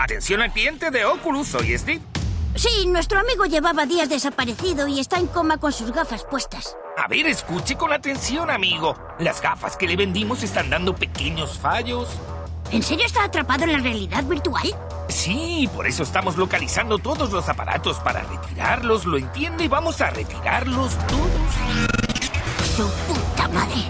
[0.00, 2.00] Atención al cliente de Oculus, soy Steve.
[2.54, 6.74] Sí, nuestro amigo llevaba días desaparecido y está en coma con sus gafas puestas.
[6.96, 8.96] A ver, escuche con atención, amigo.
[9.18, 12.08] Las gafas que le vendimos están dando pequeños fallos.
[12.70, 14.74] ¿En serio está atrapado en la realidad virtual?
[15.10, 19.68] Sí, por eso estamos localizando todos los aparatos para retirarlos, ¿lo entiende?
[19.68, 21.30] Vamos a retirarlos todos.
[22.74, 23.82] Su puta madre.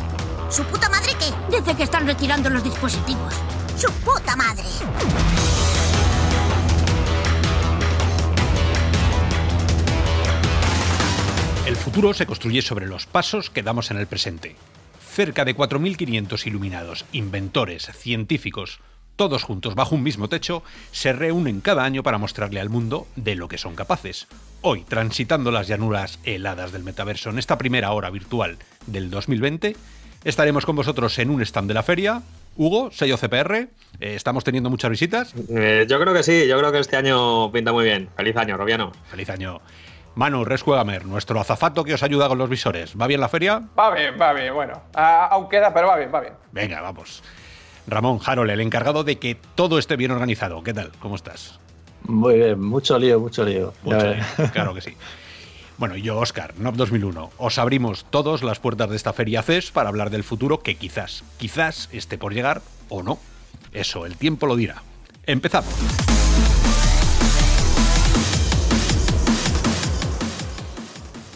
[0.48, 1.56] ¿Su puta madre qué?
[1.56, 3.32] Dice que están retirando los dispositivos.
[3.77, 4.64] ¡Su puta madre!
[11.70, 14.56] El futuro se construye sobre los pasos que damos en el presente.
[15.09, 18.80] Cerca de 4.500 iluminados, inventores, científicos,
[19.15, 23.37] todos juntos bajo un mismo techo, se reúnen cada año para mostrarle al mundo de
[23.37, 24.27] lo que son capaces.
[24.62, 29.77] Hoy, transitando las llanuras heladas del metaverso en esta primera hora virtual del 2020,
[30.24, 32.23] estaremos con vosotros en un stand de la feria.
[32.57, 33.68] Hugo, sello CPR, eh,
[34.01, 35.34] ¿estamos teniendo muchas visitas?
[35.48, 38.09] Eh, yo creo que sí, yo creo que este año pinta muy bien.
[38.16, 38.91] Feliz año, Robiano.
[39.09, 39.60] Feliz año.
[40.21, 42.93] Manu, Rescuegamer, nuestro azafato que os ayuda con los visores.
[42.95, 43.63] ¿Va bien la feria?
[43.79, 44.74] Va bien, va bien, bueno.
[44.93, 46.35] aún queda, pero va bien, va bien.
[46.52, 47.23] Venga, vamos.
[47.87, 50.63] Ramón Harold, el encargado de que todo esté bien organizado.
[50.63, 50.93] ¿Qué tal?
[50.98, 51.59] ¿Cómo estás?
[52.02, 53.73] Muy bien, mucho lío, mucho lío.
[53.82, 54.95] Mucho lío, claro que sí.
[55.79, 59.71] Bueno, y yo, Oscar, NOP 2001, os abrimos todos las puertas de esta feria CES
[59.71, 62.60] para hablar del futuro que quizás, quizás esté por llegar
[62.91, 63.18] o no.
[63.73, 64.82] Eso, el tiempo lo dirá.
[65.25, 65.72] Empezamos.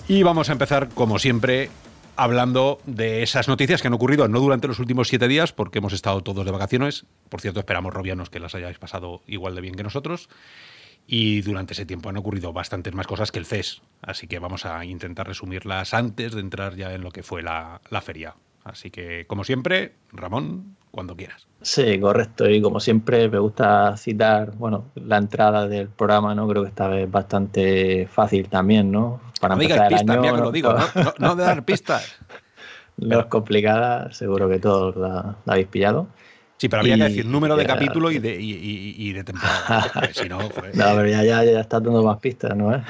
[0.06, 1.70] Y vamos a empezar, como siempre,
[2.16, 5.94] hablando de esas noticias que han ocurrido no durante los últimos siete días, porque hemos
[5.94, 7.06] estado todos de vacaciones.
[7.30, 10.28] Por cierto, esperamos, Robianos, que las hayáis pasado igual de bien que nosotros.
[11.06, 13.80] Y durante ese tiempo han ocurrido bastantes más cosas que el CES.
[14.02, 17.80] Así que vamos a intentar resumirlas antes de entrar ya en lo que fue la,
[17.88, 18.34] la feria.
[18.62, 21.46] Así que, como siempre, Ramón, cuando quieras.
[21.60, 22.48] Sí, correcto.
[22.48, 26.46] Y como siempre, me gusta citar, bueno, la entrada del programa, ¿no?
[26.48, 29.20] Creo que esta vez bastante fácil también, ¿no?
[29.44, 31.14] Para no digas pistas, mira que lo digo, ¿no?
[31.18, 32.16] No, de dar pistas.
[32.96, 36.06] no es complicada, seguro que todos la, habéis pillado.
[36.56, 39.90] Sí, pero había que decir número de capítulo y de, y, de temporada.
[40.12, 40.74] si no, pues...
[40.76, 42.72] no, pero ya, ya, ya está dando más pistas, ¿no?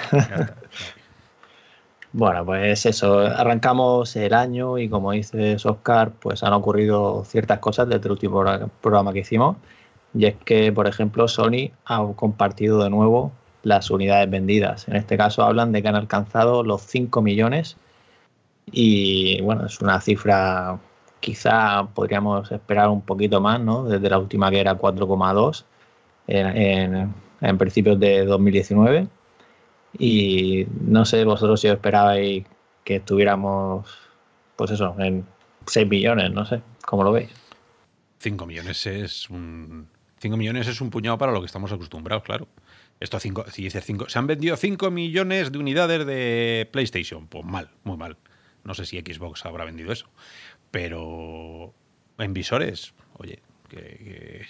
[2.17, 7.89] Bueno, pues eso, arrancamos el año y como dice Oscar, pues han ocurrido ciertas cosas
[7.89, 8.45] desde el último
[8.81, 9.57] programa que hicimos.
[10.15, 13.33] Y es que, por ejemplo, Sony ha compartido de nuevo
[13.65, 14.87] las unidades vendidas.
[14.89, 17.77] En este caso hablan de que han alcanzado los 5 millones
[18.71, 20.79] y bueno, es una cifra
[21.21, 23.85] quizá podríamos esperar un poquito más, ¿no?
[23.85, 25.65] Desde la última que era 4,2
[26.27, 29.09] en, en, en principios de 2019
[29.99, 32.45] y no sé vosotros si os esperabais
[32.85, 33.89] que estuviéramos,
[34.57, 35.25] pues eso, en
[35.67, 37.31] 6 millones, no sé, ¿cómo lo veis?
[38.19, 39.89] 5 millones es un
[40.19, 42.49] 5 millones es un puñado para lo que estamos acostumbrados, claro.
[43.01, 47.45] Esto cinco, si dice 5, se han vendido 5 millones de unidades de PlayStation, pues
[47.45, 48.17] mal, muy mal.
[48.63, 50.07] No sé si Xbox habrá vendido eso,
[50.71, 51.75] pero
[52.19, 53.41] en visores, oye,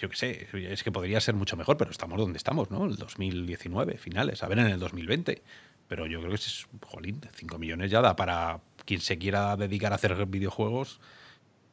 [0.01, 2.85] yo qué sé, es que podría ser mucho mejor, pero estamos donde estamos, ¿no?
[2.85, 5.43] El 2019, finales, a ver en el 2020.
[5.87, 9.93] Pero yo creo que es, jolín, 5 millones ya da para quien se quiera dedicar
[9.93, 10.99] a hacer videojuegos.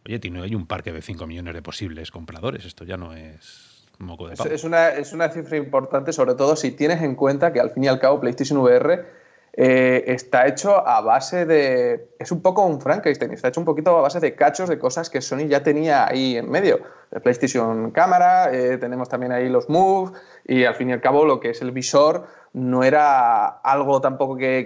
[0.06, 2.66] Oye, tiene hay un parque de 5 millones de posibles compradores.
[2.66, 3.71] Esto ya no es
[4.02, 4.50] moco de pavo.
[4.50, 7.84] Es una, es una cifra importante, sobre todo si tienes en cuenta que al fin
[7.84, 9.06] y al cabo PlayStation VR
[9.54, 12.14] eh, está hecho a base de.
[12.20, 15.10] Es un poco un Frankenstein, está hecho un poquito a base de cachos de cosas
[15.10, 16.80] que Sony ya tenía ahí en medio.
[17.12, 20.14] El PlayStation Cámara, eh, tenemos también ahí los Move,
[20.48, 24.38] y al fin y al cabo lo que es el visor no era algo tampoco
[24.38, 24.64] que.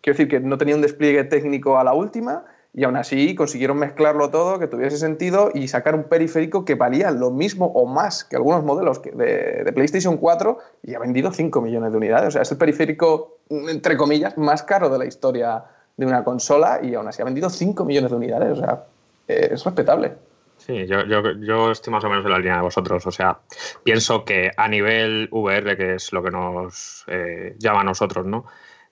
[0.00, 3.78] quiero decir que no tenía un despliegue técnico a la última, y aún así consiguieron
[3.78, 8.24] mezclarlo todo, que tuviese sentido y sacar un periférico que valía lo mismo o más
[8.24, 12.28] que algunos modelos de, de PlayStation 4 y ha vendido 5 millones de unidades.
[12.28, 15.64] O sea, es el periférico, entre comillas, más caro de la historia
[15.96, 18.58] de una consola y aún así ha vendido 5 millones de unidades.
[18.58, 18.84] O sea,
[19.26, 20.12] es respetable.
[20.56, 23.06] Sí, yo, yo, yo, estoy más o menos en la línea de vosotros.
[23.06, 23.38] O sea,
[23.82, 28.44] pienso que a nivel VR, que es lo que nos eh, llama a nosotros, ¿no?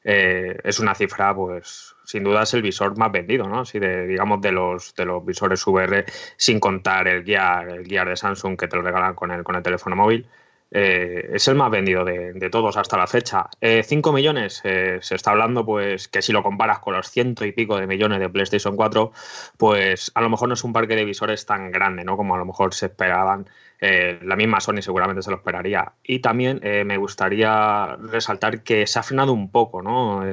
[0.02, 3.60] Eh, es una cifra, pues, sin duda es el visor más vendido, ¿no?
[3.60, 6.06] Así de, digamos, de los, de los visores VR,
[6.38, 9.56] sin contar el Gear, el Gear de Samsung que te lo regalan con el, con
[9.56, 10.26] el teléfono móvil.
[10.70, 13.50] Eh, es el más vendido de, todos hasta la fecha.
[13.60, 17.52] 5 eh, millones, se está hablando pues que si lo comparas con los ciento y
[17.52, 19.12] pico de millones de PlayStation 4,
[19.58, 22.16] pues a lo mejor no es un parque de visores tan grande, ¿no?
[22.16, 23.46] Como a lo mejor se esperaban
[23.80, 25.92] eh, la misma Sony seguramente se lo esperaría.
[26.02, 30.24] Y también eh, me gustaría resaltar que se ha frenado un poco, ¿no?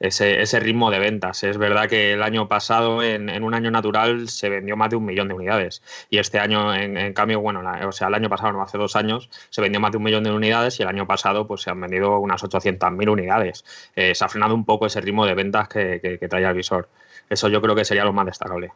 [0.00, 1.44] Ese, ese, ritmo de ventas.
[1.44, 5.04] Es verdad que el año pasado, en, un año natural, se vendió más de un
[5.04, 5.82] millón de unidades.
[6.08, 9.28] Y este año, en, cambio, bueno, o sea, el año pasado, no hace dos años,
[9.50, 11.78] se vendió más de un millón de unidades y el año pasado pues se han
[11.82, 13.62] vendido unas 800.000 unidades.
[13.94, 16.88] Eh, se ha frenado un poco ese ritmo de ventas que, que, trae el visor.
[17.28, 18.72] Eso yo creo que sería lo más destacable.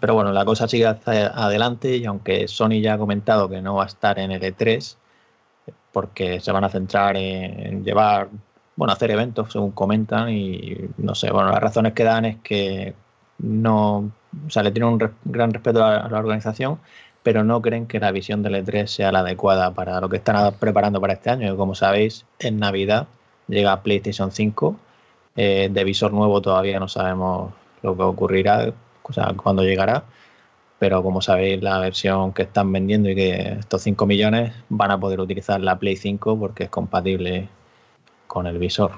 [0.00, 3.84] Pero bueno, la cosa sigue adelante y aunque Sony ya ha comentado que no va
[3.84, 4.96] a estar en el E3,
[5.92, 8.28] porque se van a centrar en llevar
[8.76, 12.94] bueno, hacer eventos, según comentan, y no sé, bueno, las razones que dan es que
[13.38, 14.10] no,
[14.46, 16.78] o sea, le tienen un gran respeto a la, organización,
[17.22, 20.54] pero no creen que la visión del E3 sea la adecuada para lo que están
[20.54, 21.56] preparando para este año.
[21.56, 23.06] como sabéis, en Navidad
[23.48, 24.76] llega PlayStation 5,
[25.36, 28.72] eh, de visor nuevo todavía no sabemos lo que ocurrirá,
[29.02, 30.04] o sea, cuándo llegará,
[30.78, 35.00] pero como sabéis, la versión que están vendiendo y que estos 5 millones van a
[35.00, 37.48] poder utilizar la Play 5 porque es compatible
[38.34, 38.90] con el visor.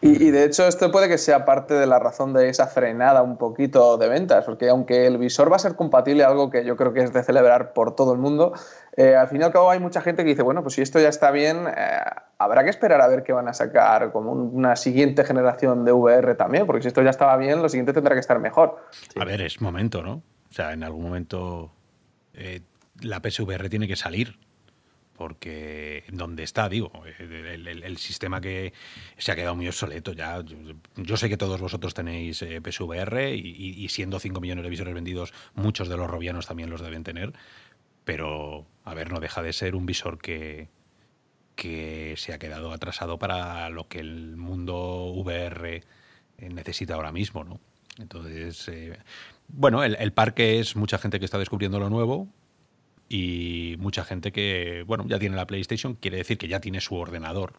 [0.00, 3.36] Y, de hecho esto puede que sea parte de la razón de esa frenada un
[3.36, 6.94] poquito de ventas, porque aunque el visor va a ser compatible, algo que yo creo
[6.94, 8.54] que es de celebrar por todo el mundo,
[8.96, 11.00] eh, al fin y al cabo hay mucha gente que dice, bueno, pues si esto
[11.00, 11.98] ya está bien, eh,
[12.38, 16.34] habrá que esperar a ver qué van a sacar como una siguiente generación de VR
[16.36, 18.76] también, porque si esto ya estaba bien, lo siguiente tendrá que estar mejor.
[19.20, 20.22] A ver, es momento, ¿no?
[20.48, 21.72] O sea, en algún momento
[22.32, 22.62] eh,
[23.02, 24.38] la PSVR tiene que salir
[25.18, 28.72] porque donde está, digo, el, sistema que
[29.18, 30.42] se ha quedado muy obsoleto ya.
[30.96, 35.34] Yo, sé que todos vosotros tenéis eh, PSVR y, siendo 5 millones de visores vendidos,
[35.54, 37.32] muchos de los robianos también los deben tener,
[38.04, 40.68] pero a ver, no deja de ser un visor que,
[41.56, 45.82] que se ha quedado atrasado para lo que el mundo VR
[46.38, 47.60] necesita ahora mismo, ¿no?
[47.98, 48.96] Entonces, eh,
[49.48, 52.28] bueno, el parque es mucha gente que está descubriendo lo nuevo,
[53.08, 56.94] y mucha gente que, bueno, ya tiene la PlayStation, quiere decir que ya tiene su
[56.94, 57.54] ordenador.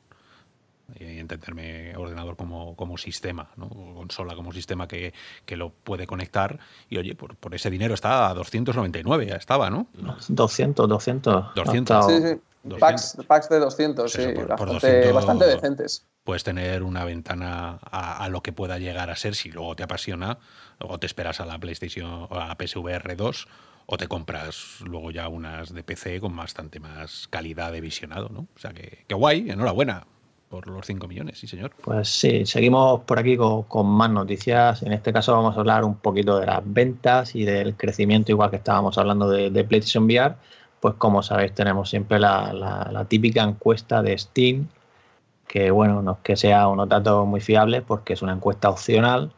[0.99, 3.69] Y entenderme ordenador como, como sistema, ¿no?
[3.69, 5.13] consola como sistema que,
[5.49, 6.59] lo puede conectar.
[6.89, 9.87] Y oye, por, por, ese dinero está a 299, ya estaba, ¿no?
[10.27, 11.53] 200, 200.
[11.55, 12.05] 200.
[12.07, 12.41] Sí, sí.
[12.77, 16.05] Packs, packs, de 200, pues sí, bastante, bastante, decentes.
[16.25, 19.83] Puedes tener una ventana a, a, lo que pueda llegar a ser si luego te
[19.83, 20.39] apasiona
[20.79, 23.47] o te esperas a la PlayStation o a la PSVR 2
[23.91, 28.41] o te compras luego ya unas de PC con bastante más calidad de visionado, ¿no?
[28.55, 30.05] O sea que, guay, enhorabuena
[30.47, 31.71] por los 5 millones, sí señor.
[31.83, 34.83] Pues sí, seguimos por aquí con, más noticias.
[34.83, 38.51] En este caso vamos a hablar un poquito de las ventas y del crecimiento, igual
[38.51, 40.35] que estábamos hablando de, PlayStation VR.
[40.79, 44.67] Pues como sabéis tenemos siempre la, típica encuesta de Steam,
[45.47, 49.31] que bueno, no es que sea unos datos muy fiables porque es una encuesta opcional,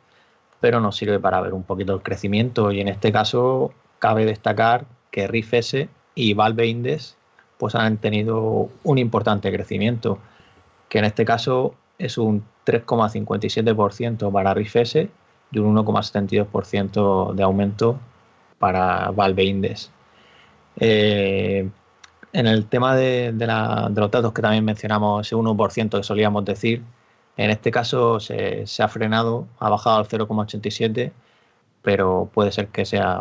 [0.60, 4.86] pero nos sirve para ver un poquito el crecimiento y en este caso cabe destacar
[5.12, 7.16] que Riff S y Valve Index
[7.58, 10.18] pues han tenido un importante crecimiento,
[10.90, 15.10] que en este caso es un 3,57% para Riff S
[15.52, 18.00] y un 1,72% de aumento
[18.58, 19.92] para Valve Index.
[20.78, 21.70] Eh,
[22.34, 26.82] en el tema de, los datos que también mencionamos, ese 1% que solíamos decir,
[27.38, 31.12] en este caso se, se ha frenado, ha bajado al 0,87,
[31.84, 33.20] pero puede ser que sea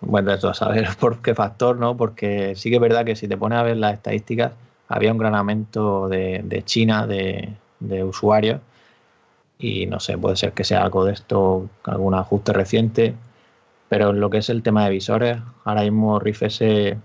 [0.00, 1.96] bueno, eso a saber por qué factor, ¿no?
[1.96, 4.52] Porque sí que es verdad que si te pones a ver las estadísticas,
[4.88, 7.54] había un gran aumento de, China de,
[8.04, 8.60] usuarios
[9.58, 13.14] y no sé, puede ser que sea algo de esto, algún ajuste reciente,
[13.88, 16.96] pero en lo que es el tema de visores, ahora mismo Riff S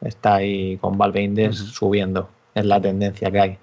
[0.00, 3.58] está ahí con Valve Index subiendo, es la tendencia que hay.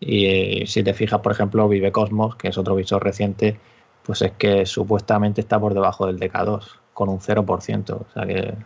[0.00, 3.58] Y eh, si te fijas, por ejemplo, Vive Cosmos, que es otro visor reciente,
[4.04, 6.62] pues es que supuestamente está por debajo del DK2
[6.98, 7.90] con un 0%.
[7.92, 8.56] O sea que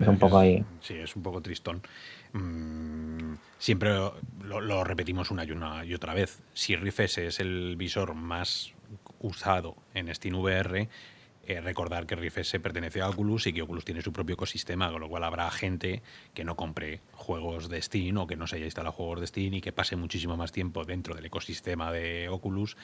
[0.00, 0.64] es un poco ahí.
[0.80, 1.82] Sí, es un poco tristón.
[2.32, 3.90] Mm, siempre
[4.44, 6.40] lo, repetimos una y, una y otra vez.
[6.54, 8.72] Si Rift S es el visor más
[9.18, 10.88] usado en SteamVR,
[11.48, 14.92] eh, recordar que Rift S pertenece a Oculus y que Oculus tiene su propio ecosistema,
[14.92, 16.02] con lo cual habrá gente
[16.34, 19.54] que no compre juegos de Steam o que no se haya instalado juegos de Steam
[19.54, 22.76] y que pase muchísimo más tiempo dentro del ecosistema de Oculus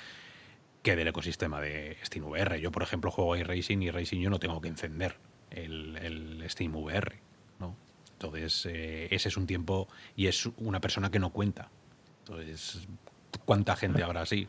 [0.84, 2.60] que del ecosistema de SteamVR.
[2.60, 5.16] Yo, por ejemplo, juego iRacing y Racing yo no tengo que encender
[5.50, 7.14] el, el SteamVR.
[7.58, 7.74] ¿no?
[8.12, 11.70] Entonces, eh, ese es un tiempo y es una persona que no cuenta.
[12.20, 12.86] Entonces,
[13.46, 14.46] ¿cuánta gente habrá así?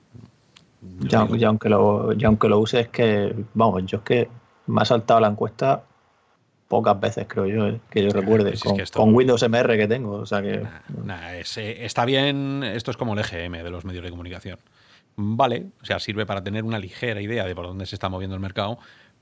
[0.99, 4.29] Ya, aunque lo, ya aunque lo use, es que, vamos, yo es que
[4.67, 5.83] me ha saltado la encuesta
[6.67, 8.55] pocas veces, creo yo, eh, que yo recuerde,
[8.93, 10.15] con, Windows MR que tengo.
[10.15, 10.67] O sea que.
[11.85, 14.59] Está bien, esto es como el EGM de los medios de comunicación
[15.15, 18.35] vale, o sea, sirve para tener una ligera idea de por dónde se está moviendo
[18.35, 18.79] el mercado,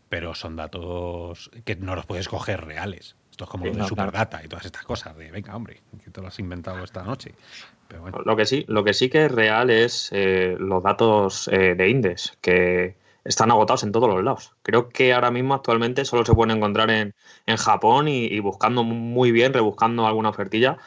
[0.09, 3.15] pero son datos que no los puedes coger reales.
[3.31, 4.11] Esto es como Sí, lo de no, claro.
[4.11, 5.17] Superdata y todas estas cosas.
[5.17, 7.33] De, venga, hombre, que te lo has inventado esta noche.
[7.87, 8.19] Pero bueno.
[8.25, 11.89] Lo que sí, lo que sí que es real es eh, los datos eh, de
[11.89, 14.53] Index, que están agotados en todos los lados.
[14.61, 18.83] Creo que ahora mismo actualmente solo se pueden encontrar en, en Japón y, y buscando
[18.83, 20.77] muy bien, rebuscando alguna ofertilla,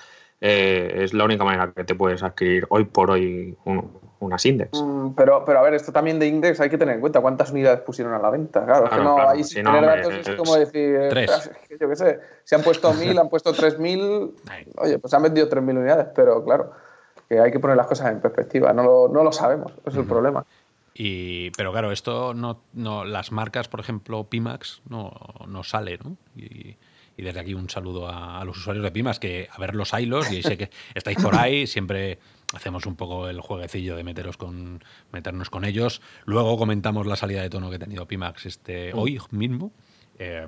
[0.40, 4.80] eh, es la única manera que te puedes adquirir hoy por hoy un- unas Index.
[4.82, 7.50] Mm, Pero, pero a ver, esto también de Index hay que tener en cuenta cuántas
[7.50, 8.64] unidades pusieron a la venta.
[8.64, 10.98] Claro, es que no, claro, ahí si no, tener hombre, datos es es- como decir,
[11.10, 11.30] Tres.
[11.30, 14.32] "Ostras, es que yo qué sé, si han puesto mil, han puesto tres mil,
[14.78, 16.72] oye, pues han vendido tres mil unidades, pero claro,
[17.28, 20.06] que hay que poner las cosas en perspectiva, no lo, no lo sabemos, es el
[20.06, 20.44] problema.
[20.94, 25.12] Y, pero claro, esto no, no, las marcas, por ejemplo, Pimax, no,
[25.46, 26.16] no sale, ¿no?
[26.34, 26.76] Y,
[27.18, 29.92] y desde aquí un saludo a, a los usuarios de Pimax, que a ver los
[29.92, 32.18] hilos, y sé que estáis por ahí, siempre
[32.54, 36.00] hacemos un poco el jueguecillo de meteros con, meternos con ellos.
[36.24, 39.72] Luego comentamos la salida de tono que ha tenido Pimax este, hoy mismo.
[40.18, 40.46] Eh,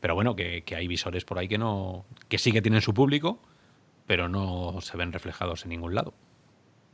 [0.00, 2.04] pero bueno, que, que hay visores por ahí que no.
[2.28, 3.38] que sí que tienen su público,
[4.06, 6.14] pero no se ven reflejados en ningún lado.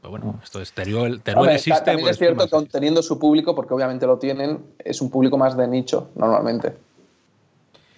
[0.01, 1.79] Pero bueno, esto es Teruel, Teruel existe.
[1.79, 5.01] ta- también pues es cierto Pimax que teniendo su público, porque obviamente lo tienen, es
[5.01, 6.75] un público más de nicho normalmente.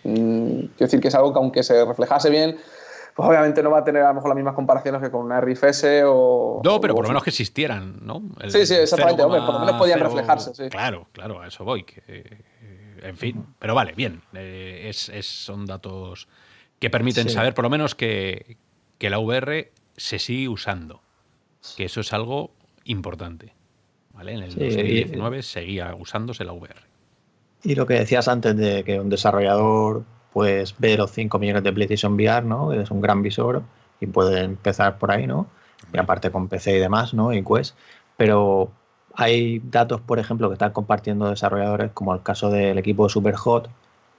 [0.05, 2.57] Mm, quiero decir que es algo que aunque se reflejase bien,
[3.19, 5.41] pues obviamente no va a tener a lo mejor las mismas comparaciones que con una
[5.41, 6.61] RIFS o...
[6.63, 8.23] No, pero o- por lo menos que existieran, ¿no?
[8.41, 10.03] El Sí, sí, exactamente, hombre, por lo menos podían 0,0.
[10.05, 10.69] reflejarse, sí.
[10.71, 11.83] Claro, claro, a eso voy.
[11.83, 12.41] que, eh,
[13.03, 14.23] en fin, pero vale, bien.
[14.35, 16.29] eh, es, es- son datos
[16.79, 17.35] que permiten Sí.
[17.35, 18.57] saber, por lo menos, que,
[18.99, 21.01] que la VR se sigue usando.
[21.77, 22.53] Que eso es algo
[22.85, 23.53] importante.
[24.15, 24.35] ¿vale?
[24.35, 26.77] En el Sí, 2019 seguía usándose la VR.
[27.65, 31.73] Y lo que decías antes de que un desarrollador pues ve los 5 millones de
[31.73, 32.73] PlayStation VR, ¿no?
[32.73, 33.63] Es un gran visor
[34.01, 35.47] y puede empezar por ahí, ¿no?
[35.93, 37.33] Y aparte con PC y demás, ¿no?
[37.33, 37.77] Y Quest.
[38.17, 38.71] Pero
[39.15, 43.69] hay datos, por ejemplo, que están compartiendo desarrolladores, como el caso del equipo Superhot,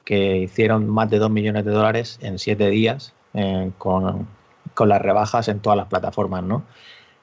[0.04, 4.28] que hicieron más de 2 millones de dólares en 7 días eh, con,
[4.74, 6.64] con las rebajas en todas las plataformas, ¿no?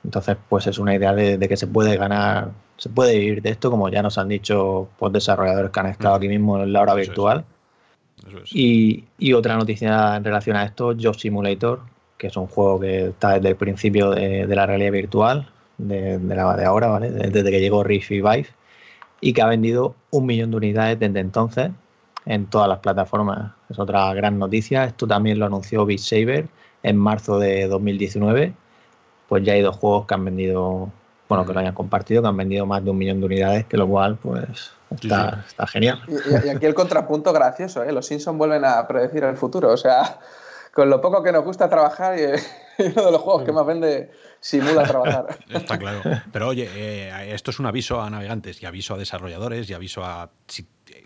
[0.04, 3.50] Entonces, pues es una idea de, de que se puede ganar, se puede vivir de
[3.50, 6.82] esto, como ya nos han dicho pues, desarrolladores que han estado aquí mismo en la
[6.82, 7.44] hora virtual.
[8.52, 11.80] Y, otra noticia en relación a esto, Job Simulator,
[12.16, 16.34] que es un juego que está desde el principio de, la realidad virtual, de, de
[16.34, 17.10] la de ahora, ¿vale?
[17.10, 18.46] Desde que llegó Rift y Vive,
[19.20, 21.70] y que ha vendido un millón de unidades desde entonces
[22.26, 23.52] en todas las plataformas.
[23.70, 24.84] Es otra gran noticia.
[24.84, 26.48] Esto también lo anunció Beat Saber
[26.82, 28.52] en marzo de 2019.
[29.28, 30.90] Pues ya hay dos juegos que han vendido,
[31.28, 33.76] bueno, que lo hayan compartido, que han vendido más de un millón de unidades, que
[33.76, 36.00] lo cual, pues, Sí, está, está genial.
[36.06, 37.90] Y, y- aquí el contrapunto gracioso, ¿eh?
[37.92, 39.72] Los Simpsons vuelven a predecir el futuro.
[39.72, 40.20] O sea,
[40.72, 42.22] con lo poco que nos gusta trabajar y,
[42.82, 45.38] y uno de los juegos que más vende simula trabajar.
[45.48, 46.02] Está claro.
[46.32, 50.04] Pero oye, eh, esto es un aviso a navegantes y aviso a desarrolladores y aviso
[50.04, 51.04] a si- eh,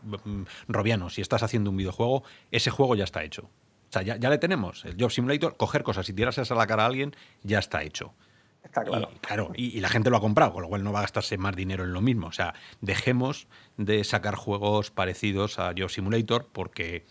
[0.69, 3.45] Robiano, si estás haciendo un videojuego, ese juego ya está hecho.
[3.45, 4.85] O sea, ya, ya le tenemos.
[4.85, 8.13] El Job Simulator, coger cosas y tirarse a la cara a alguien, ya está hecho.
[8.65, 9.09] Está claro.
[9.15, 11.03] Y, claro, y, y la gente lo ha comprado, con lo cual no va a
[11.03, 12.27] gastarse más dinero en lo mismo.
[12.29, 17.05] O sea, dejemos de sacar juegos parecidos a Job Simulator porque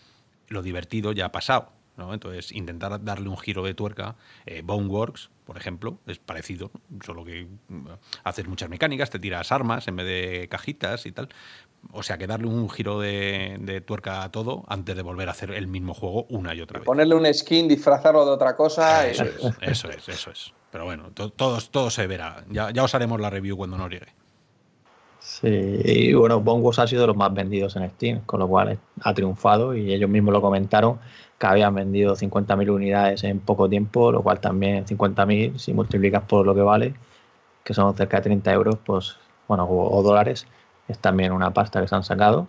[0.48, 1.72] lo divertido ya ha pasado.
[1.96, 2.14] ¿no?
[2.14, 4.16] Entonces, intentar darle un giro de tuerca.
[4.46, 6.70] Eh, Boneworks, por ejemplo, es parecido,
[7.04, 7.88] solo que mm,
[8.24, 11.28] haces muchas mecánicas, te tiras armas en vez de cajitas y tal.
[11.92, 15.32] O sea, que darle un giro de, de tuerca a todo antes de volver a
[15.32, 16.86] hacer el mismo juego una y otra vez.
[16.86, 19.06] Ponerle un skin, disfrazarlo de otra cosa.
[19.06, 20.52] y- Eso es, eso es, eso es.
[20.70, 22.44] Pero bueno, to- todos, todo se verá.
[22.50, 24.14] Ya, ya os haremos la review cuando nos llegue.
[25.18, 25.48] Sí,
[25.84, 29.14] y bueno, Bongos ha sido de los más vendidos en Steam, con lo cual ha
[29.14, 30.98] triunfado y ellos mismos lo comentaron
[31.38, 36.46] que habían vendido 50.000 unidades en poco tiempo, lo cual también 50.000, si multiplicas por
[36.46, 36.94] lo que vale,
[37.64, 39.16] que son cerca de 30 euros, pues
[39.48, 40.46] bueno, o, dólares,
[40.88, 42.46] es también una pasta que se han sacado.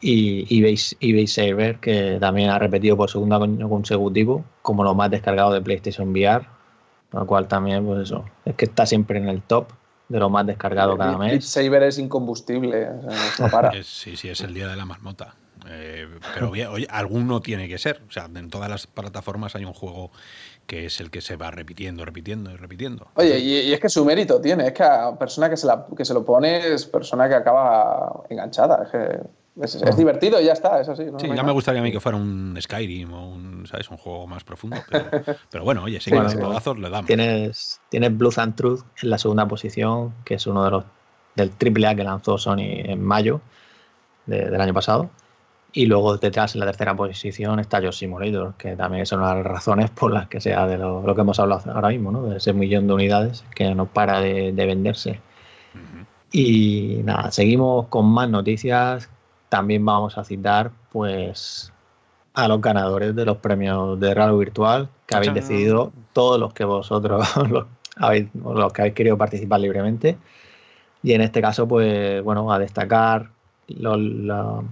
[0.00, 5.10] Y eBay, eBay Saver, que también ha repetido por segundo año consecutivo como lo más
[5.10, 6.46] descargado de PlayStation VR,
[7.12, 9.68] lo cual también, pues eso, es que está siempre en el top
[10.08, 11.48] de lo más descargado cada Beat mes.
[11.48, 13.68] Saber es incombustible, o sea, no para.
[13.78, 15.34] Es- sí, sí, es el día de la marmota.
[15.68, 18.00] Eh, pero bien, oye, alguno tiene que ser.
[18.08, 20.10] O sea, en todas las plataformas hay un juego
[20.66, 23.08] que es el que se va repitiendo, repitiendo y repitiendo.
[23.14, 25.84] Oye, y, y es que su mérito tiene, es que a persona que se, la-
[25.96, 28.84] que se lo pone es persona que acaba enganchada.
[28.84, 29.20] Es, que
[29.62, 31.04] es, es divertido y ya está, es así.
[31.06, 31.18] ¿no?
[31.18, 33.90] Sí, hay ya me gustaría a mí que fuera un Skyrim o un, ¿sabes?
[33.90, 34.78] un juego más profundo.
[34.90, 35.06] Pero,
[35.50, 36.38] pero bueno, oye, sí, Bueno, los sí.
[36.38, 37.06] codazos le damos.
[37.06, 40.84] Tienes, tienes Blood and Truth en la segunda posición, que es uno de los
[41.36, 43.40] del AAA que lanzó Sony en mayo
[44.26, 45.10] de- del año pasado.
[45.72, 49.90] Y luego detrás, en la tercera posición, está Job Simulator, que también son las razones
[49.90, 52.22] por las que sea de lo, lo que hemos hablado ahora mismo, ¿no?
[52.24, 55.20] de ese millón de unidades que no para de, de venderse.
[56.32, 59.08] Y nada, seguimos con más noticias.
[59.48, 61.72] También vamos a citar, pues,
[62.34, 66.64] a los ganadores de los premios de Raro Virtual, que habéis decidido todos los que
[66.64, 70.18] vosotros los, habéis, los que habéis querido participar libremente.
[71.02, 73.30] Y en este caso, pues bueno, a destacar
[73.68, 74.62] los, la-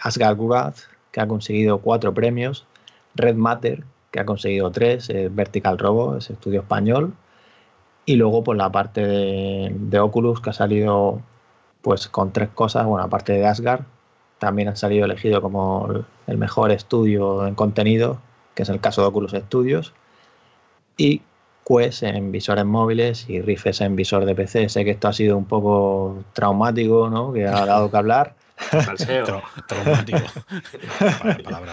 [0.00, 0.76] Asgard Gurat,
[1.12, 2.66] que ha conseguido cuatro premios,
[3.14, 7.14] Red Matter, que ha conseguido tres, eh, Vertical Robo, ese estudio español,
[8.06, 11.20] y luego por la parte de, de Oculus, que ha salido
[11.82, 13.82] pues con tres cosas, bueno, aparte de Asgard,
[14.38, 18.20] también han salido elegido como el- mejor estudio en contenido,
[18.54, 19.92] que es el caso de Oculus Studios,
[20.96, 21.22] y
[21.66, 24.68] Quest en visores móviles y Rifes en visor de PC.
[24.68, 27.32] Sé que esto ha sido un poco traumático, ¿no?
[27.32, 28.34] Que ha dado que hablar.
[29.24, 30.18] Trau- traumático.
[30.98, 31.72] Pa- palabra.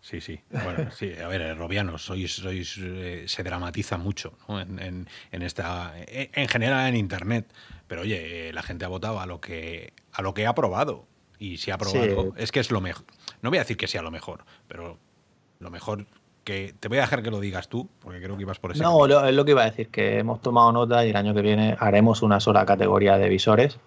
[0.00, 0.38] Sí, sí.
[0.50, 4.60] Bueno, sí, a ver, eh, Robianos, sois, sois, eh, se dramatiza mucho ¿no?
[4.60, 7.46] en, en- en esta, en, en general en internet.
[7.88, 11.06] Pero oye, eh, la gente ha votado a lo que a lo que ha probado.
[11.44, 12.28] Y si ha probado, Sí.
[12.36, 13.04] es que es lo mejor.
[13.42, 14.96] No voy a decir que sea lo mejor, pero
[15.58, 16.06] lo mejor
[16.42, 16.74] que.
[16.80, 19.06] Te voy a dejar que lo digas tú, porque creo que ibas por ese No,
[19.06, 21.42] lo- es lo que iba a decir, que hemos tomado nota y el año que
[21.42, 23.78] viene haremos una sola categoría de visores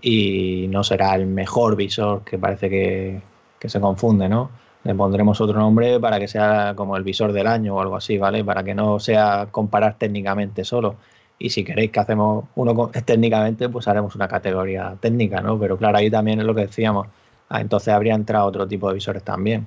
[0.00, 3.22] y no será el mejor visor que parece que,
[3.58, 4.50] que se confunde, ¿no?
[4.84, 8.18] Le pondremos otro nombre para que sea como el visor del año o algo así,
[8.18, 8.44] ¿vale?
[8.44, 10.96] Para que no sea comparar técnicamente solo.
[11.38, 15.58] Y si queréis que hacemos uno técnicamente, pues haremos una categoría técnica, ¿no?
[15.58, 17.08] Pero claro, ahí también es lo que decíamos.
[17.48, 19.66] Ah, entonces habría entrado otro tipo de visores también.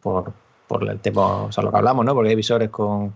[0.00, 0.32] Por,
[0.66, 2.14] por el tipo, o sea, lo que hablamos, ¿no?
[2.14, 3.14] Porque hay visores con,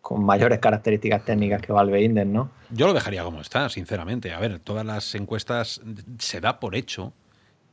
[0.00, 2.50] con mayores características técnicas que Valve Index, ¿no?
[2.70, 4.32] Yo lo dejaría como está, sinceramente.
[4.32, 5.80] A ver, todas las encuestas
[6.18, 7.12] se da por hecho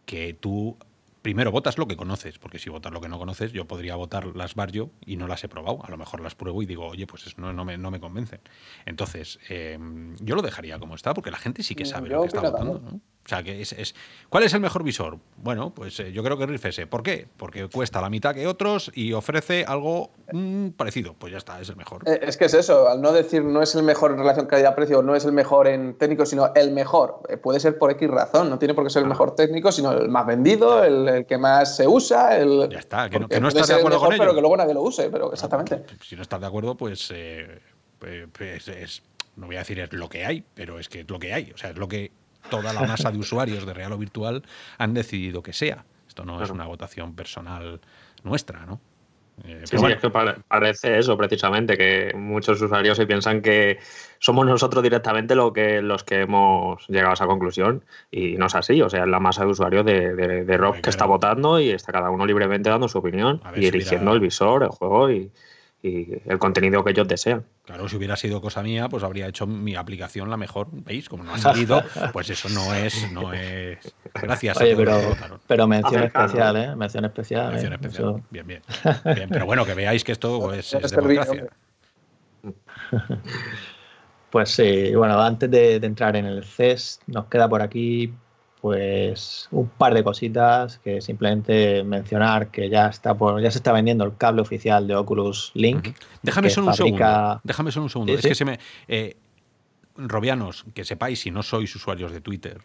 [0.06, 0.78] que tú
[1.22, 4.26] primero votas lo que conoces, porque si votas lo que no conoces, yo podría votar
[4.36, 5.84] las Barrio y no las he probado.
[5.84, 8.00] A lo mejor las pruebo y digo, oye, pues eso no, no, me, no me
[8.00, 8.40] convencen.
[8.86, 9.78] Entonces, eh,
[10.20, 12.42] yo lo dejaría como está, porque la gente sí que sabe Yo lo que está
[12.42, 12.80] votando.
[12.80, 13.02] ¿no?
[13.30, 13.94] O sea, que es, es-
[14.28, 15.20] ¿Cuál es el mejor visor?
[15.38, 16.88] Bueno, pues eh, yo creo que Rift S.
[16.88, 17.28] ¿Por qué?
[17.38, 21.14] Porque cuesta la mitad que otros y ofrece algo mm, parecido.
[21.14, 22.02] Pues ya está, es el mejor.
[22.10, 25.04] Eh, Es que es eso, al no decir no es el mejor en relación calidad-precio,
[25.04, 27.20] no es el mejor en técnico, sino el mejor.
[27.30, 29.92] Eh, Puede ser por X razón, no tiene por qué ser el mejor técnico, sino
[29.92, 32.36] el más vendido, el, el que más se usa.
[32.36, 34.24] El, Ya está, que no- que estás de el acuerdo mejor, con ello.
[34.24, 35.84] Pero que luego nadie lo use, pero exactamente.
[36.04, 37.60] Si no estás de acuerdo, pues, eh,
[38.00, 39.04] pues, pues es,
[39.36, 41.52] no voy a decir es lo que hay, pero es que es lo que hay.
[41.54, 42.12] O sea, es lo que
[42.50, 44.44] toda la masa de usuarios de real o virtual
[44.78, 45.86] han decidido que sea.
[46.08, 47.80] Esto no es una votación personal
[48.24, 48.80] nuestra, ¿no?
[49.46, 53.80] Eh, Sí, bueno, es que pare- parece eso precisamente, que muchos usuarios se piensan que
[54.20, 58.56] somos nosotros directamente lo que, los que hemos llegado a esa conclusión y no es
[58.56, 61.58] así, o sea, es la masa de usuarios de, de- de rock que está votando
[61.60, 64.64] y está cada uno libremente dando su opinión ver y si eligiendo hubiera- el visor,
[64.64, 65.32] el juego y,
[65.82, 67.46] y el contenido que ellos desean.
[67.64, 70.68] claro, si hubiera sido cosa mía, pues habría hecho mi aplicación la mejor.
[70.72, 71.08] ¿Veis?
[71.08, 71.82] Como no ha salido,
[72.14, 73.96] pues eso no es, no es.
[74.14, 76.26] Gracias a Oye, los pero, pero mención Acercado.
[76.26, 76.76] especial, ¿eh?
[76.76, 77.52] Mención especial.
[77.52, 77.76] Mención ¿eh?
[77.76, 78.04] especial.
[78.10, 78.62] Eso- Bien, bien,
[79.16, 81.48] Bien, Pero bueno, que veáis que esto pues, es te serví, democracia.
[84.30, 88.14] Pues sí, bueno, antes de, de entrar en el CES, nos queda por aquí
[88.62, 93.72] pues un par de cositas que simplemente mencionar que ya está por, ya se está
[93.72, 95.96] vendiendo el cable oficial de Oculus Link.
[96.22, 97.42] Déjame solo un segundo.
[97.44, 98.12] Déjame solo un segundo.
[98.14, 98.30] Sí, es sí.
[98.30, 98.60] que se me.
[98.88, 99.16] eh,
[99.96, 102.62] Robianos, que sepáis, si no sois usuarios de Twitter,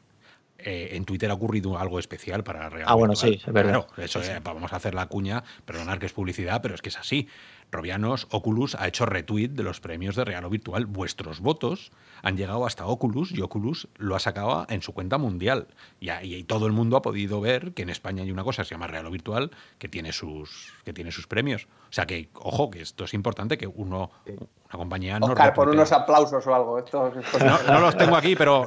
[0.59, 3.87] eh, en Twitter ha ocurrido algo especial para Real Ah, bueno, sí, es verdad.
[3.87, 6.91] Claro, eso eh, vamos a hacer la cuña, perdonar que es publicidad, pero es que
[6.91, 7.29] es así.
[7.73, 10.87] Robianos, Oculus ha hecho retweet de los premios de Real o Virtual.
[10.87, 11.91] Vuestros votos
[12.25, 15.69] han llegado hasta Oculus y Oculus lo ha sacado en su cuenta mundial.
[16.01, 18.63] Y, ahí- y todo el mundo ha podido ver que en España hay una cosa
[18.63, 21.69] que se llama Real o Virtual que tiene sus, que tiene sus premios.
[21.91, 24.39] O sea que, ojo, que esto es importante que uno, una
[24.79, 26.79] compañía no Oscar, pon unos aplausos o algo.
[26.79, 28.67] Esto, esto- No, no los tengo aquí, pero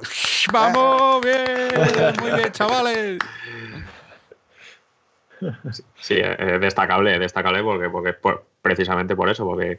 [0.53, 1.21] ¡vamos!
[1.25, 2.15] ¡Bien!
[2.21, 3.17] Muy bien, chavales.
[5.99, 9.77] Sí, eh, destacable, destacable porque, porque es por- precisamente por eso, porque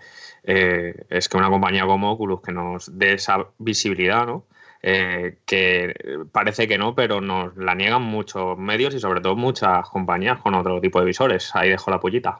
[0.50, 4.44] eh, es que una compañía como Oculus que nos dé esa visibilidad, ¿no?
[4.82, 5.92] Eh, que
[6.32, 10.54] parece que no, pero nos la niegan muchos medios y sobre todo muchas compañías con
[10.54, 11.54] otro tipo de visores.
[11.54, 12.38] Ahí dejo la pullita.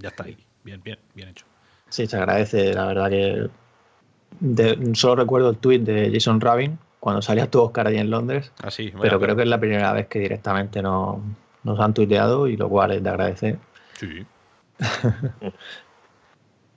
[0.00, 0.36] Ya está ahí.
[0.64, 1.46] Bien, bien, bien hecho.
[1.88, 3.48] Sí, se agradece, la verdad que
[4.40, 8.52] de- solo recuerdo el tweet de Jason Rabin cuando salía tu Oscar allí en Londres,
[8.62, 11.22] Así, pero creo que es la primera vez que directamente no-
[11.62, 13.58] nos han tuiteado y lo cual es de agradecer.
[13.94, 14.24] Sí.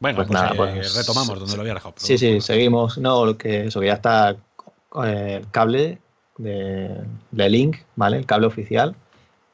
[0.04, 1.94] Bueno, Pues pues, nada, eh, pues- retomamos donde lo había dejado.
[1.96, 2.98] Sí, sí, seguimos.
[2.98, 4.32] No, lo que eso, que ya está
[5.02, 6.00] eh, el cable
[6.38, 8.18] de, de Link, ¿vale?
[8.18, 8.98] El cable oficial,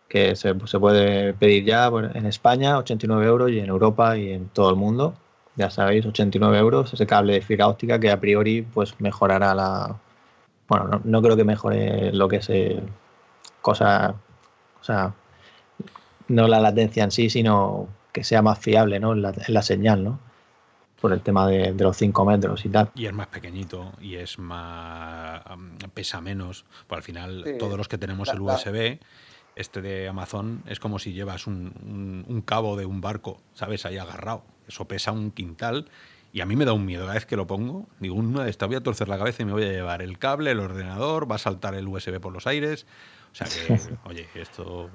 [0.07, 1.85] que se, se puede pedir ya
[2.15, 5.13] en España, 89 euros, y en Europa y en todo el mundo.
[5.55, 9.97] Ya sabéis, 89 euros, ese cable de fibra óptica que a priori pues mejorará la...
[10.67, 12.81] Bueno, no, no creo que mejore lo que es eh,
[13.61, 14.15] cosa...
[14.81, 15.13] O sea,
[16.27, 19.13] no la latencia en sí, sino que sea más fiable ¿no?
[19.13, 20.28] en, la, en la señal, ¿no?
[21.01, 22.91] Por el tema de, de los 5 metros y tal.
[22.95, 25.41] Y es más pequeñito y es más.
[25.53, 26.65] um, pesa menos.
[26.87, 27.51] Pues al final, Sí.
[27.57, 28.99] todos los que tenemos La- el USB,
[29.55, 33.85] este de Amazon, es como si llevas un, un- un cabo de un barco, ¿sabes?
[33.85, 34.43] Ahí agarrado.
[34.67, 35.89] Eso pesa un quintal.
[36.31, 37.87] Y a mí me da un miedo cada vez que lo pongo.
[37.99, 40.19] Digo, una de estas voy a torcer la cabeza y me voy a llevar el
[40.19, 42.85] cable, el ordenador, va a saltar el USB por los aires.
[43.31, 44.89] O sea que, oye, esto.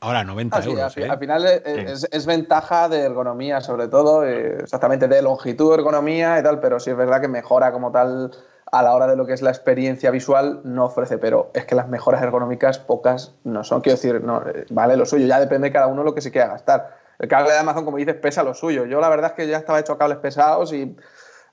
[0.00, 0.96] Ahora 90 Ah, sí, al, euros.
[0.98, 1.08] ¿eh?
[1.08, 6.38] al final es, es- es ventaja de ergonomía, sobre todo, eh, exactamente de longitud, ergonomía
[6.38, 8.30] y tal, pero sí es verdad que mejora como tal
[8.72, 11.74] a la hora de lo que es la experiencia visual, no ofrece, pero es que
[11.74, 15.68] las mejoras ergonómicas pocas no son, quiero decir, no, eh, vale lo suyo, ya depende
[15.68, 16.96] de cada uno lo que se quiera gastar.
[17.18, 18.84] El cable de Amazon, como dices, pesa lo suyo.
[18.84, 20.94] Yo la verdad es que ya estaba hecho a cables pesados y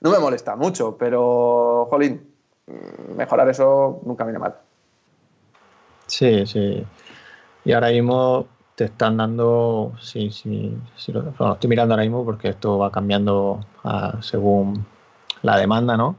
[0.00, 2.30] no me molesta mucho, pero, jolín,
[2.66, 4.56] mm, mejorar eso nunca viene mal.
[6.06, 6.84] Sí, sí.
[7.64, 12.24] Y ahora mismo te están dando, sí, sí, sí lo, bueno, estoy mirando ahora mismo
[12.24, 14.84] porque esto va cambiando ah, según
[15.42, 16.16] la demanda, ¿no?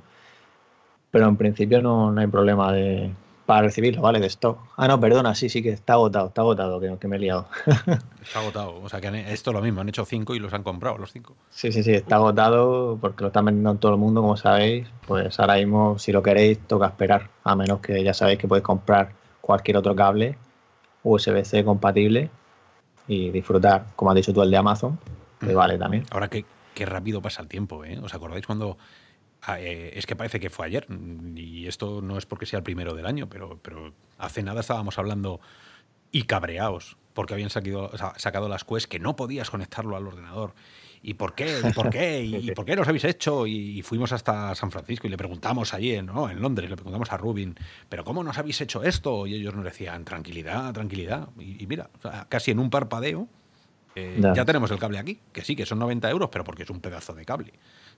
[1.12, 3.12] Pero en principio no, no hay problema de,
[3.46, 4.20] para recibirlo, ¿vale?
[4.20, 4.58] De stock.
[4.76, 7.48] Ah, no, perdona, sí, sí que está agotado, está agotado, que, que me he liado.
[8.26, 8.82] Está agotado.
[8.82, 9.82] O sea que han- esto es lo mismo.
[9.82, 11.36] Han hecho 5 y los han comprado los 5.
[11.52, 14.88] Sí, sí, sí, está agotado porque lo están vendiendo en todo el mundo, como sabéis.
[15.08, 17.30] Pues ahora mismo, si lo queréis, toca esperar.
[17.44, 20.38] A menos que ya sabéis que podéis comprar cualquier otro cable
[21.06, 22.30] USB-C compatible
[23.08, 25.00] y disfrutar, como has dicho tú, el de Amazon,
[25.40, 26.04] que vale también.
[26.12, 27.98] Ahora qué, qué rápido pasa el tiempo, ¿eh?
[28.04, 28.78] ¿Os acordáis cuando...
[29.44, 32.58] ah, eh, es que parece que fue ayer, mm, y esto no es porque sea
[32.58, 35.40] el primero del año, pero, pero hace nada estábamos hablando
[36.12, 40.54] y cabreados porque habían sacado las Quest que no podías conectarlo al ordenador.
[41.08, 41.62] ¿Y por qué?
[41.64, 42.24] ¿Y por qué?
[42.24, 43.46] ¿Y, por qué nos habéis hecho?
[43.46, 46.28] Y, fuimos hasta San Francisco y le preguntamos allí, en, ¿no?
[46.32, 47.54] en Londres, le preguntamos a Rubin,
[47.88, 49.28] ¿pero cómo nos habéis hecho esto?
[49.28, 51.30] Y ellos nos decían, tranquilidad, tranquilidad.
[51.38, 53.28] Y, y mira, o sea, casi en un parpadeo
[53.96, 54.34] eh, Ya.
[54.34, 56.82] ya tenemos el cable aquí, que sí, que son 90 euros, pero porque es un
[56.82, 57.54] pedazo de cable.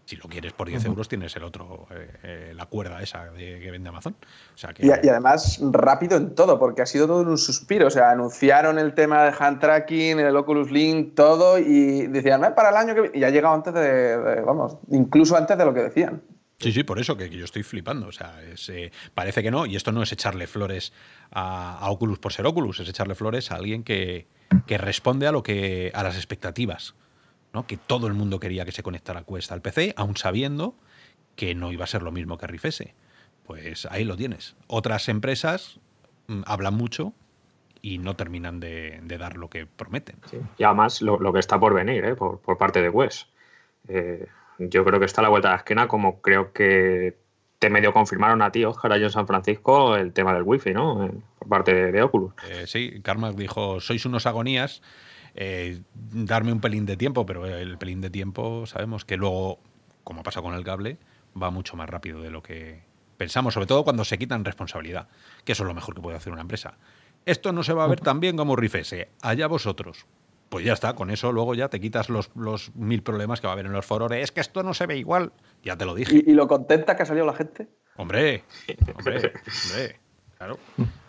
[0.07, 3.59] Si lo quieres por 10 euros, tienes el otro, eh, eh, la cuerda esa de,
[3.59, 4.15] que vende Amazon.
[4.55, 7.37] O sea que, Y, y además rápido en todo, porque ha sido todo en un
[7.37, 7.87] suspiro.
[7.87, 12.55] O sea, anunciaron el tema de hand tracking, el Oculus Link, todo, y decían, "Ah,
[12.55, 13.17] para el año que viene.
[13.19, 13.81] Y ha llegado antes de,
[14.17, 16.21] de- vamos, incluso antes de lo que decían.
[16.59, 18.07] Sí, sí, por eso que, que yo estoy flipando.
[18.07, 20.93] O sea, es, eh, parece que no, y esto no es echarle flores
[21.31, 24.25] a, a Oculus por ser Oculus, es echarle flores a alguien que,
[24.65, 26.95] que responde a lo que a las expectativas.
[27.57, 27.65] ¿No?
[27.65, 30.75] Que todo el mundo quería que se conectara Quest al PC, aun sabiendo
[31.35, 32.65] que no iba a ser lo mismo que Riff
[33.47, 34.55] Pues ahí lo tienes.
[34.67, 35.79] Otras empresas
[36.27, 37.13] mm, hablan mucho
[37.81, 40.17] y no terminan de, de dar lo que prometen.
[40.59, 42.15] Y además lo, lo que está por venir ¿eh?
[42.15, 43.25] por, por parte de Wes.
[43.87, 44.27] Eh,
[44.59, 47.17] yo creo que está a la vuelta de la esquina, como creo que
[47.57, 51.05] te medio confirmaron a ti, Oscar, allá en San Francisco, el tema del wifi, ¿no?
[51.05, 52.33] Eh, por parte de, de Oculus.
[52.47, 54.83] Eh, sí, Carmack dijo, sois unos agonías,
[55.37, 59.59] eh, darme un pelín de tiempo, pero el pelín de tiempo sabemos que luego,
[60.03, 60.97] como pasa con el cable,
[61.41, 62.81] va mucho más rápido de lo que
[63.17, 65.07] pensamos, sobre todo cuando se quitan responsabilidad,
[65.45, 66.77] que eso es lo mejor que puede hacer una empresa.
[67.25, 70.05] Esto no se va a ver tan bien como Rifese, allá vosotros.
[70.49, 73.51] Pues ya está, con eso luego ya te quitas los, los mil problemas que va
[73.51, 74.11] a haber en los foros.
[74.13, 75.33] Es que esto no se ve igual.
[75.61, 76.23] Ya te lo dije.
[76.25, 77.67] Y, y lo contenta que ha salido la gente.
[77.97, 78.45] Hombre,
[78.95, 79.33] hombre,
[79.65, 79.99] hombre.
[80.37, 80.57] Claro.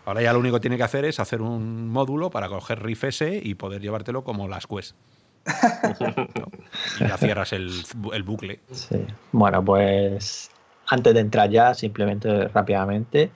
[0.09, 3.03] Ahora ya lo único que tiene que hacer es hacer un módulo para coger Riff
[3.03, 4.95] S y poder llevártelo como las Quest.
[6.35, 6.47] ¿No?
[6.99, 7.71] Y ya cierras el,
[8.11, 8.59] el bucle.
[8.71, 9.05] Sí.
[9.31, 10.49] Bueno, pues
[10.87, 13.29] antes de entrar ya, simplemente rápidamente,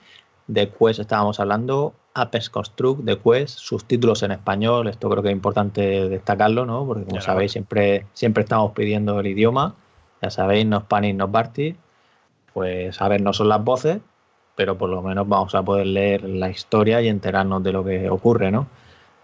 [0.48, 5.28] de Quest estábamos hablando, Apex Construct de Quest, sus títulos en español, esto creo que
[5.28, 6.84] es importante destacarlo, ¿no?
[6.84, 9.76] Porque como Ya, sabéis, siempre, siempre estamos pidiendo el idioma,
[10.20, 11.76] ya sabéis, no Spanish, no Barty,
[12.52, 14.00] pues a ver, no son las voces,
[14.56, 18.08] pero por lo menos vamos a poder leer la historia y enterarnos de lo que
[18.08, 18.66] ocurre, ¿no?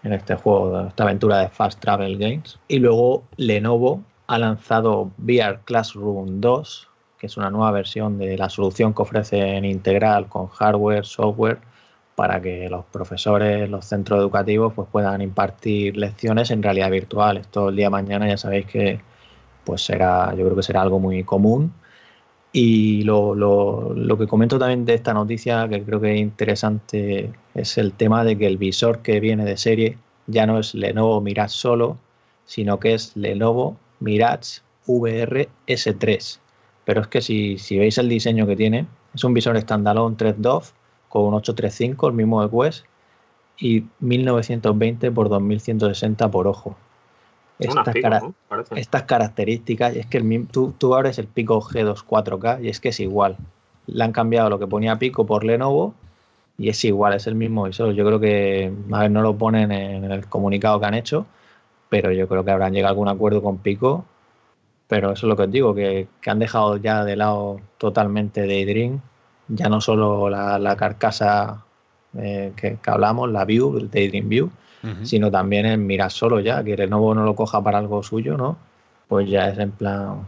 [0.03, 2.59] En este juego, esta aventura de Fast Travel Games.
[2.67, 6.89] Y luego Lenovo ha lanzado VR Classroom 2,
[7.19, 11.59] que es una nueva versión de la solución que ofrecen Integral con hardware, software,
[12.15, 17.37] para que los profesores, los centros educativos, pues puedan impartir lecciones en realidad virtual.
[17.37, 19.01] Esto el día de mañana ya sabéis que
[19.63, 21.73] pues será, yo creo que será algo muy común.
[22.53, 27.31] Y lo, lo, lo que comento también de esta noticia, que creo que es interesante,
[27.53, 31.21] es el tema de que el visor que viene de serie ya no es Lenovo
[31.21, 31.97] Mirage solo,
[32.45, 36.39] sino que es Lenovo Mirage VR S3.
[36.85, 40.73] Pero es que si, si veis el diseño que tiene, es un visor standalone 3.2
[41.09, 42.85] con un 835, el mismo de Quest,
[43.57, 46.75] y 1920 por 2160 por ojo.
[47.69, 48.33] Estas, pico, cara- ¿no?
[48.47, 48.79] Parece.
[48.79, 52.79] estas características, y es que el, tú, tú abres el Pico G2 4K y es
[52.79, 53.37] que es igual.
[53.87, 55.93] Le han cambiado lo que ponía Pico por Lenovo
[56.57, 57.93] y es igual, es el mismo visor.
[57.93, 61.25] Yo creo que, a ver, no lo ponen en el comunicado que han hecho,
[61.89, 64.05] pero yo creo que habrán llegado a algún acuerdo con Pico.
[64.87, 68.45] Pero eso es lo que os digo, que, que han dejado ya de lado totalmente
[68.45, 68.99] Daydream,
[69.47, 71.63] ya no solo la, la carcasa
[72.17, 74.49] eh, que, que, hablamos, la View, el Daydream View,
[74.83, 75.05] uh -huh.
[75.05, 78.57] sino también el mirar solo ya, que nuevo no lo coja para algo suyo, ¿no?
[79.07, 80.27] Pues ya es en plan,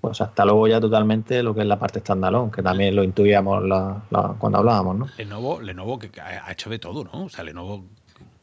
[0.00, 3.62] pues hasta luego ya totalmente lo que es la parte standalone, que también lo intuíamos
[3.64, 5.06] la, la, cuando hablábamos, ¿no?
[5.18, 7.24] Lenovo, Lenovo que ha hecho de todo, ¿no?
[7.24, 7.84] O sea, Lenovo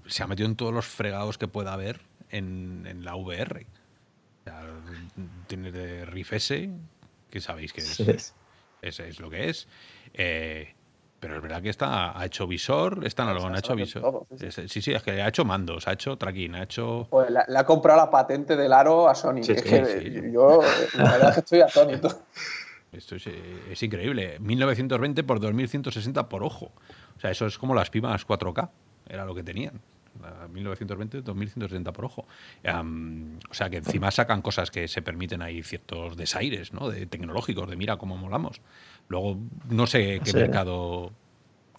[0.10, 3.66] se ha metido en todos los fregados que pueda haber en, en la VR.
[3.66, 4.64] O sea,
[5.48, 6.70] tiene de Riff S,
[7.30, 8.06] que sabéis que es, sí.
[8.82, 9.68] es, es, lo que es.
[10.14, 10.74] Eh,
[11.20, 14.02] pero es verdad que está, ha hecho visor, está en ha hecho visor.
[14.02, 14.68] Todo, sí, sí.
[14.68, 17.08] sí, sí, es que ha hecho mandos, ha hecho tracking, ha hecho.
[17.10, 19.44] Pues le, ha comprado la patente del aro a Sony.
[19.44, 20.62] Sí, es que yo,
[20.96, 22.10] la verdad es que estoy atónito.
[22.92, 24.38] Esto es, es, increíble.
[24.40, 26.72] 1920 por 2160 por ojo.
[27.16, 28.70] O sea, eso es como las pimas 4K.
[29.08, 29.80] Era lo que tenían.
[30.52, 32.26] 1920, 2160 por ojo.
[32.64, 36.90] Um, o sea que encima sacan cosas que se permiten ahí ciertos desaires, ¿no?
[36.90, 38.62] De tecnológicos, de mira cómo molamos.
[39.08, 39.38] Luego,
[39.70, 40.38] no sé qué sí.
[40.38, 41.12] mercado.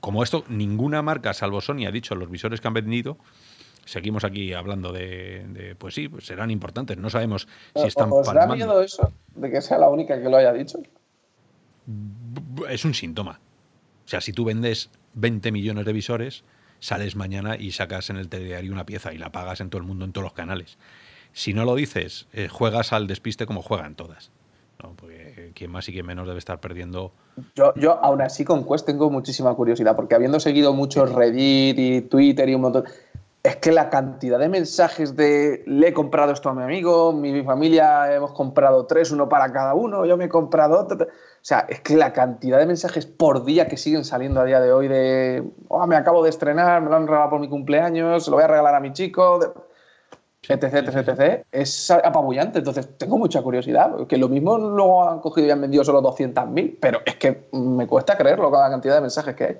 [0.00, 3.18] Como esto, ninguna marca, salvo Sony, ha dicho los visores que han vendido.
[3.84, 6.96] Seguimos aquí hablando de, de pues sí, pues serán importantes.
[6.96, 8.50] No sabemos si están ¿Os palmando.
[8.50, 9.12] da miedo eso?
[9.34, 10.80] ¿De que sea la única que lo haya dicho?
[12.68, 13.40] Es un síntoma.
[14.04, 16.44] O sea, si tú vendes 20 millones de visores,
[16.80, 19.86] sales mañana y sacas en el telediario una pieza y la pagas en todo el
[19.86, 20.78] mundo, en todos los canales.
[21.32, 24.32] Si no lo dices, eh, juegas al despiste como juegan todas.
[24.82, 24.94] ¿no?
[24.96, 27.12] Porque quien más y quien menos debe estar perdiendo.
[27.54, 32.00] Yo, yo aún así con Quest tengo muchísima curiosidad, porque habiendo seguido muchos Reddit y
[32.02, 32.84] Twitter y un montón.
[33.42, 37.32] Es que la cantidad de mensajes de le he comprado esto a mi amigo, mi,
[37.32, 41.06] mi familia hemos comprado tres, uno para cada uno, yo me he comprado otro.
[41.06, 41.08] O
[41.42, 44.72] sea, es que la cantidad de mensajes por día que siguen saliendo a día de
[44.72, 48.30] hoy de oh, me acabo de estrenar, me lo han regalado por mi cumpleaños, se
[48.30, 49.40] lo voy a regalar a mi chico,
[50.46, 52.58] etc, etc, etc, es apabullante.
[52.58, 56.76] Entonces, tengo mucha curiosidad, que lo mismo luego han cogido y han vendido solo 200.000,
[56.78, 59.58] pero es que me cuesta creerlo con la cantidad de mensajes que hay.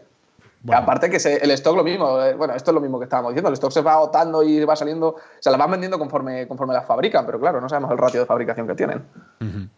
[0.62, 0.82] Bueno.
[0.82, 3.32] Aparte que se, el stock lo mismo, eh, bueno, esto es lo mismo que estábamos
[3.32, 6.46] diciendo, el stock se va agotando y va saliendo, o sea, la van vendiendo conforme,
[6.46, 9.04] conforme las fabrican, pero claro, no sabemos el ratio de fabricación que tienen.
[9.40, 9.68] Uh -huh.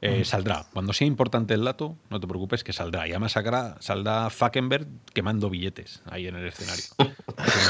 [0.00, 0.66] Eh, saldrá.
[0.72, 3.06] Cuando sea importante el dato, no te preocupes que saldrá.
[3.06, 6.84] Y además sacará, saldrá Falkenberg quemando billetes ahí en el escenario.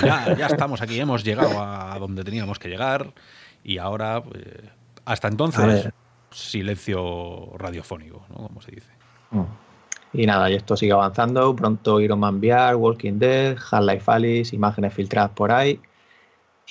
[0.02, 3.14] ya, ya, estamos aquí, hemos llegado a donde teníamos que llegar
[3.62, 4.70] y ahora, eh,
[5.04, 5.88] hasta entonces,
[6.30, 8.48] silencio radiofónico, ¿no?
[8.48, 8.90] Como se dice.
[10.16, 11.54] Y nada, y esto sigue avanzando.
[11.54, 15.78] Pronto Iron Man VR, Walking Dead, Half-Life Alice, imágenes filtradas por ahí.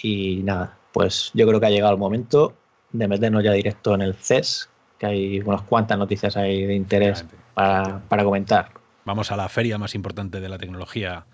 [0.01, 2.55] Y nada, pues yo creo que ha llegado el momento
[2.91, 7.23] de meternos ya directo en el CES, que hay unas cuantas noticias ahí de interés
[7.53, 8.71] para, para, comentar.
[9.05, 11.27] Vamos a la feria más importante de la tecnología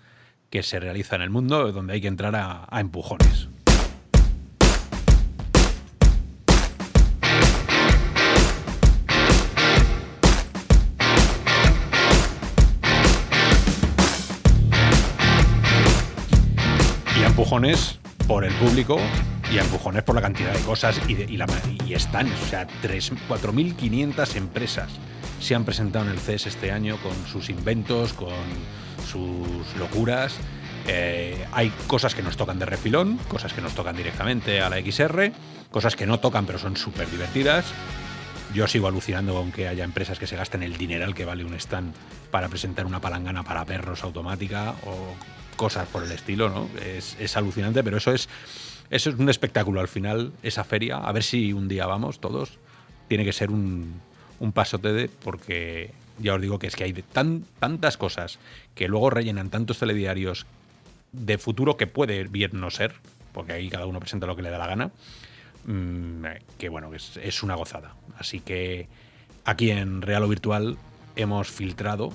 [0.50, 3.48] que se realiza en el mundo, donde hay que entrar a, a empujones.
[17.52, 18.98] Empujones por el público
[19.52, 21.44] y empujones por la cantidad de cosas y, de, y, la,
[21.86, 24.90] y están, o sea, 4.500 empresas
[25.38, 28.32] se han presentado en el CES este año con sus inventos, con
[29.06, 30.38] sus locuras.
[30.88, 34.78] Eh, hay cosas que nos tocan de refilón, cosas que nos tocan directamente a la
[34.78, 35.30] XR,
[35.70, 37.66] cosas que no tocan pero son súper divertidas.
[38.54, 41.52] Yo sigo alucinando con que haya empresas que se gasten el dineral que vale un
[41.52, 41.92] stand
[42.30, 45.14] para presentar una palangana para perros automática o
[45.56, 46.68] cosas por el estilo, ¿no?
[46.80, 48.28] Es, alucinante, pero eso es
[48.90, 50.98] eso es un espectáculo al final, esa feria.
[50.98, 52.58] A ver si un día vamos todos.
[53.08, 54.00] Tiene que ser un,
[54.38, 58.38] un pasote de, porque ya os digo que es que hay tan, tantas cosas
[58.74, 60.46] que luego rellenan tantos telediarios
[61.12, 62.94] de futuro que puede bien no ser,
[63.32, 64.90] porque ahí cada uno presenta lo que le da la gana,
[65.64, 66.24] mmm,
[66.58, 67.94] que bueno, es, es una gozada.
[68.18, 68.88] Así que
[69.44, 70.76] aquí en Real o Virtual
[71.16, 72.12] hemos filtrado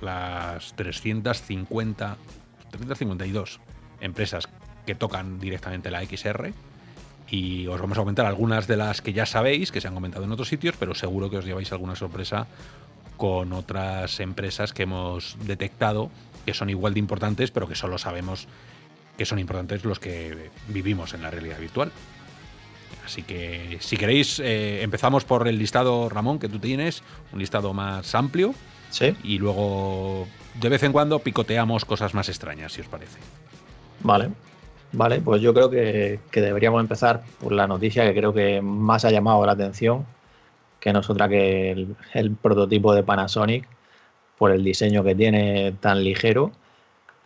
[0.00, 2.16] las 350,
[2.70, 3.60] 352
[4.00, 4.48] empresas
[4.86, 6.52] que tocan directamente la XR.
[7.30, 10.24] Y os vamos a comentar algunas de las que ya sabéis, que se han comentado
[10.24, 12.46] en otros sitios, pero seguro que os lleváis alguna sorpresa
[13.18, 16.10] con otras empresas que hemos detectado
[16.46, 18.48] que son igual de importantes, pero que solo sabemos
[19.18, 21.92] que son importantes los que vivimos en la realidad virtual.
[23.04, 27.02] Así que si queréis, eh, empezamos por el listado, Ramón, que tú tienes,
[27.34, 28.54] un listado más amplio.
[28.90, 29.16] Sí.
[29.22, 30.26] Y luego,
[30.60, 33.18] de vez en cuando, picoteamos cosas más extrañas, si os parece.
[34.00, 34.30] Vale.
[34.90, 39.04] Vale, pues yo creo que, que, deberíamos empezar por la noticia que creo que más
[39.04, 40.06] ha llamado la atención,
[40.80, 43.68] que no es otra que el, el, prototipo de Panasonic,
[44.38, 46.52] por el diseño que tiene tan ligero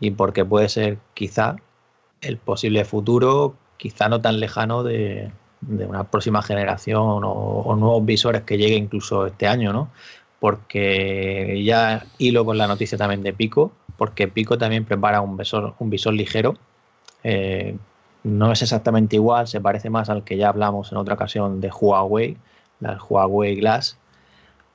[0.00, 1.54] y porque puede ser quizá
[2.22, 5.30] el posible futuro, quizá no tan lejano de,
[5.68, 9.90] una próxima generación o, nuevos visores que llegue incluso este año, ¿no?
[10.42, 15.74] Porque ya hilo con la noticia también de Pico, porque Pico también prepara un visor,
[15.78, 16.56] un visor ligero.
[17.22, 17.76] Eh,
[18.24, 21.70] no es exactamente igual, se parece más al que ya hablamos en otra ocasión de
[21.70, 22.36] Huawei,
[22.80, 23.98] el Huawei Glass,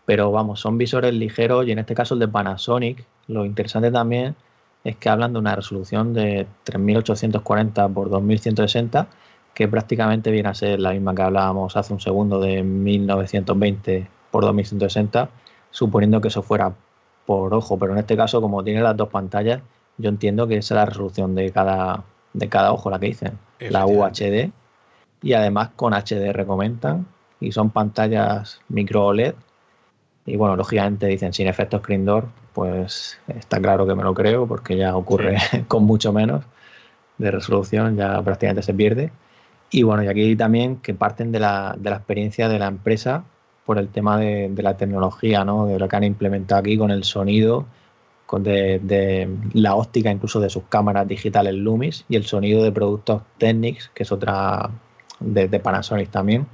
[0.06, 4.38] pero vamos, son visores ligeros y en este caso el de Panasonic, lo interesante también
[4.86, 9.08] es que hablan de una resolución de 3840 por 2160,
[9.54, 14.46] que prácticamente viene a ser la misma que hablábamos hace un segundo de 1920 por
[14.46, 15.30] 2160,
[15.72, 16.74] suponiendo que eso fuera
[17.26, 19.62] por ojo, pero en este caso como tiene las dos pantallas,
[19.98, 22.04] yo entiendo que esa es la resolución de cada,
[22.34, 24.52] de cada ojo, la que dicen, la UHD,
[25.22, 27.06] y además con HDR comentan,
[27.40, 29.36] y son pantallas micro OLED,
[30.26, 34.48] y bueno, lógicamente dicen sin efecto screen door, pues está claro que me lo creo,
[34.48, 36.44] porque ya ocurre con mucho menos
[37.18, 39.12] de resolución, ya prácticamente se pierde.
[39.70, 43.24] Y bueno, y aquí también que parten de la, de la experiencia de la empresa
[43.68, 45.68] por el tema de, la tecnología, ¿no?
[45.68, 47.66] de lo que han implementado aquí con el sonido,
[48.26, 52.72] con de, de, la óptica incluso de sus cámaras digitales Lumis y el sonido de
[52.72, 54.70] productos Technics, que es otra
[55.20, 56.48] de, de Panasonic también.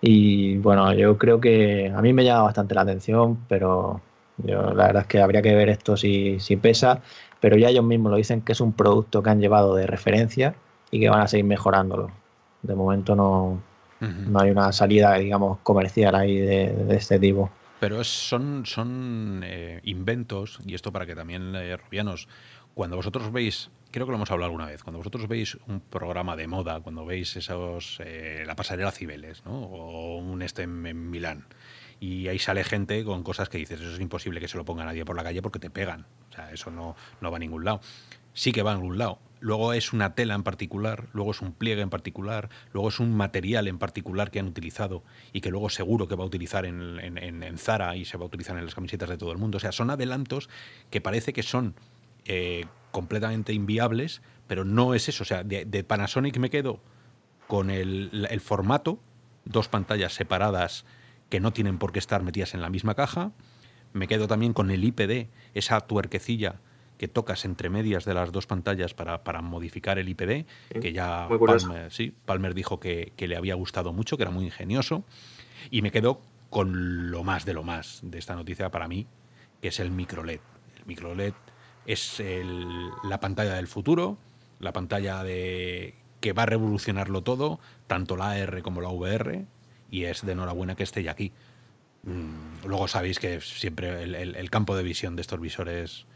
[0.00, 4.00] Y bueno, yo creo que a mí me llama bastante la atención, pero
[4.36, 7.02] yo, la verdad es que habría que ver esto si, si pesa,
[7.40, 10.54] pero ya ellos mismos lo dicen que es un producto que han llevado de referencia
[10.92, 12.12] y que van a seguir mejorándolo.
[12.62, 13.60] De momento no,
[14.00, 17.50] no hay una salida, digamos, comercial ahí de, este tipo.
[17.80, 22.28] Pero son, son eh, inventos, y esto para que también, eh, Rubianos,
[22.74, 26.34] cuando vosotros veis, creo que lo hemos hablado alguna vez, cuando vosotros veis un programa
[26.34, 29.52] de moda, cuando veis esos, eh, la pasarela Cibeles, ¿no?
[29.52, 31.46] o un este en Milán,
[32.00, 34.84] y ahí sale gente con cosas que dices, eso es imposible que se lo ponga
[34.84, 36.06] nadie por la calle porque te pegan.
[36.30, 37.80] O sea, eso no, no va a ningún lado.
[38.34, 39.18] Sí que va a ningún lado.
[39.40, 43.16] Luego es una tela en particular, luego es un pliegue en particular, luego es un
[43.16, 47.58] material en particular que han utilizado y que luego seguro que va a utilizar en,
[47.58, 49.58] Zara y se va a utilizar en las camisetas de todo el mundo.
[49.58, 50.48] O sea, son adelantos
[50.90, 51.74] que parece que son
[52.24, 55.22] eh, completamente inviables, pero no es eso.
[55.22, 56.80] O sea, de, de Panasonic me quedo
[57.46, 58.98] con el, el formato,
[59.44, 60.84] dos pantallas separadas
[61.28, 63.32] que no tienen por qué estar metidas en la misma caja.
[63.92, 66.60] Me quedo también con el IPD, esa tuerquecilla
[66.98, 70.46] que tocas entre medias de las dos pantallas para, modificar el IPD,
[70.80, 75.04] que ya Palmer, sí, Palmer dijo que, le había gustado mucho, que era muy ingenioso.
[75.70, 79.06] Y me quedo con lo más de lo más de esta noticia para mí,
[79.62, 80.40] que es el micro LED.
[80.78, 81.34] El micro LED
[81.86, 82.22] es
[83.04, 84.18] la pantalla del futuro,
[84.58, 89.46] la pantalla de que va a revolucionarlo todo, tanto la AR como la VR,
[89.90, 91.32] y es de enhorabuena que esté ya aquí.
[92.02, 96.06] Mm, luego sabéis que siempre el, campo de visión de estos visores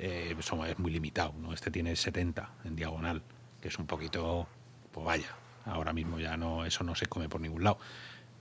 [0.00, 1.34] eh, es muy limitado.
[1.38, 1.52] ¿no?
[1.52, 3.22] Este tiene 70 en diagonal,
[3.60, 4.48] que es un poquito,
[4.92, 5.28] pues vaya,
[5.66, 7.78] ahora mismo ya no, eso no se come por ningún lado.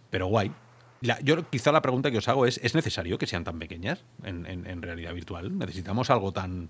[0.10, 0.52] Pero guay.
[1.22, 4.82] yo quizá la pregunta que os hago es, ¿es necesario que sean tan pequeñas en,
[4.82, 5.58] realidad virtual?
[5.58, 6.70] ¿Necesitamos algo tan,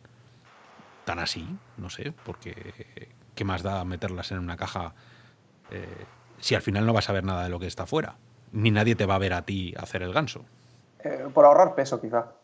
[1.05, 1.47] tan así?
[1.77, 2.73] No sé, porque
[3.35, 4.95] ¿qué más da meterlas en una caja?
[5.71, 5.85] Eh,
[6.39, 8.17] si al final no vas a ver nada de lo que está fuera.
[8.51, 10.43] Ni nadie te va a ver a ti hacer el ganso.
[11.03, 12.38] Eh, por ahorrar peso, quizá.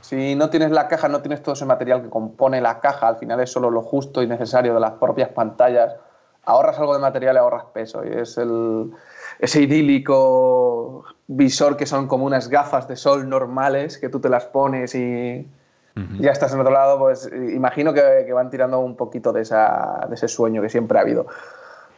[0.00, 3.16] Si no tienes la caja, no tienes todo ese material que compone la caja, al
[3.16, 5.96] final es solo lo justo y necesario de las propias pantallas.
[6.44, 8.02] Ahorras algo de material y ahorras peso.
[8.04, 8.90] Y es el,
[9.38, 14.46] ese idílico visor que son como unas gafas de sol normales que tú te las
[14.46, 15.46] pones y
[16.20, 16.98] ya estás en otro lado.
[16.98, 20.96] Pues imagino que, que van tirando un poquito de, esa, de ese sueño que siempre
[20.96, 21.26] ha habido.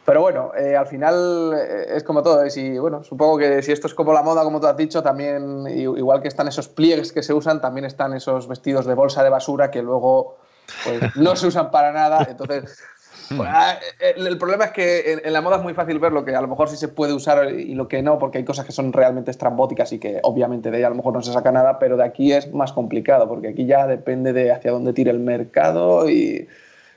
[0.05, 2.43] Pero bueno, eh, al final eh, es como todo.
[2.55, 5.67] Y bueno, supongo que si esto es como la moda, como tú has dicho, también,
[5.67, 9.29] igual que están esos pliegues que se usan, también están esos vestidos de bolsa de
[9.29, 10.37] basura que luego
[10.83, 12.27] pues, no se usan para nada.
[12.27, 12.81] Entonces,
[13.37, 16.35] pues, ah, el, problema es que en, la moda es muy fácil ver lo que
[16.35, 18.71] a lo mejor sí se puede usar y lo que no, porque hay cosas que
[18.71, 21.77] son realmente estrambóticas y que obviamente de ahí a lo mejor no se saca nada,
[21.77, 25.19] pero de aquí es más complicado, porque aquí ya depende de hacia dónde tire el
[25.19, 26.47] mercado y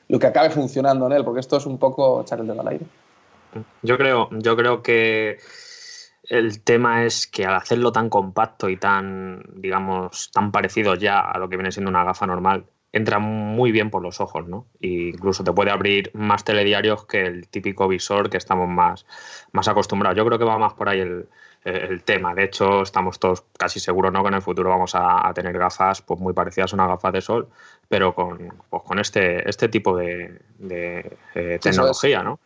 [0.09, 2.69] lo que acabe funcionando en él, porque esto es un poco echar el dedo al
[2.69, 2.87] aire.
[3.83, 5.39] Yo creo, yo creo que
[6.25, 11.39] el tema es que al hacerlo tan compacto y tan, digamos, tan parecido ya a
[11.39, 12.65] lo que viene siendo una gafa normal,
[12.95, 14.67] entra muy bien por los ojos, ¿no?
[14.81, 19.05] E incluso te puede abrir más telediarios que el típico visor que estamos más,
[19.51, 20.17] más acostumbrados.
[20.17, 21.27] Yo creo que va más por ahí el,
[22.05, 22.35] tema.
[22.35, 24.23] De hecho, estamos todos casi seguros, ¿no?
[24.23, 27.23] Que en el futuro vamos a, tener gafas pues, muy parecidas a una gafa de
[27.23, 27.49] sol,
[27.89, 28.39] pero con,
[28.71, 32.41] pues, con este, este tipo de, eh, tecnología, ¿no?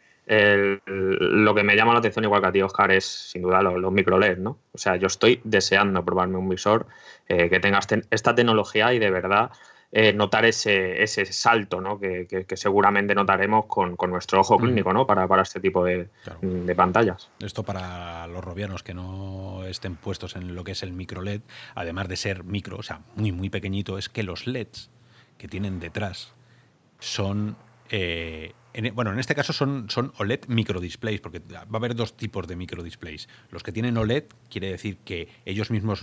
[0.87, 3.91] lo que me llama la atención, igual que a ti, Oscar, es sin duda los,
[3.93, 4.59] micro LED, ¿no?
[4.73, 6.87] O sea, yo estoy deseando probarme un visor
[7.29, 9.51] eh, que tenga este, esta tecnología y de verdad
[9.91, 11.99] eh, notar ese, ese salto ¿no?
[11.99, 15.07] que, que- que seguramente notaremos con, con nuestro ojo clínico ¿no?
[15.07, 16.41] para, para este tipo de, Claro.
[16.43, 17.31] de pantallas.
[17.41, 21.41] Esto para los robianos que no estén puestos en lo que es el micro LED,
[21.75, 24.91] además de ser micro, o sea, muy, muy pequeñito, es que los LEDs
[25.39, 26.33] que tienen detrás
[27.01, 27.57] son.
[27.91, 32.17] eh, en- bueno, en este caso son, son OLED microdisplays, porque va a haber dos
[32.17, 33.29] tipos de microdisplays.
[33.51, 36.03] Los que tienen OLED quiere decir que ellos mismos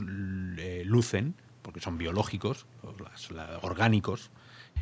[0.58, 2.66] eh, lucen, porque son biológicos,
[3.62, 4.32] orgánicos,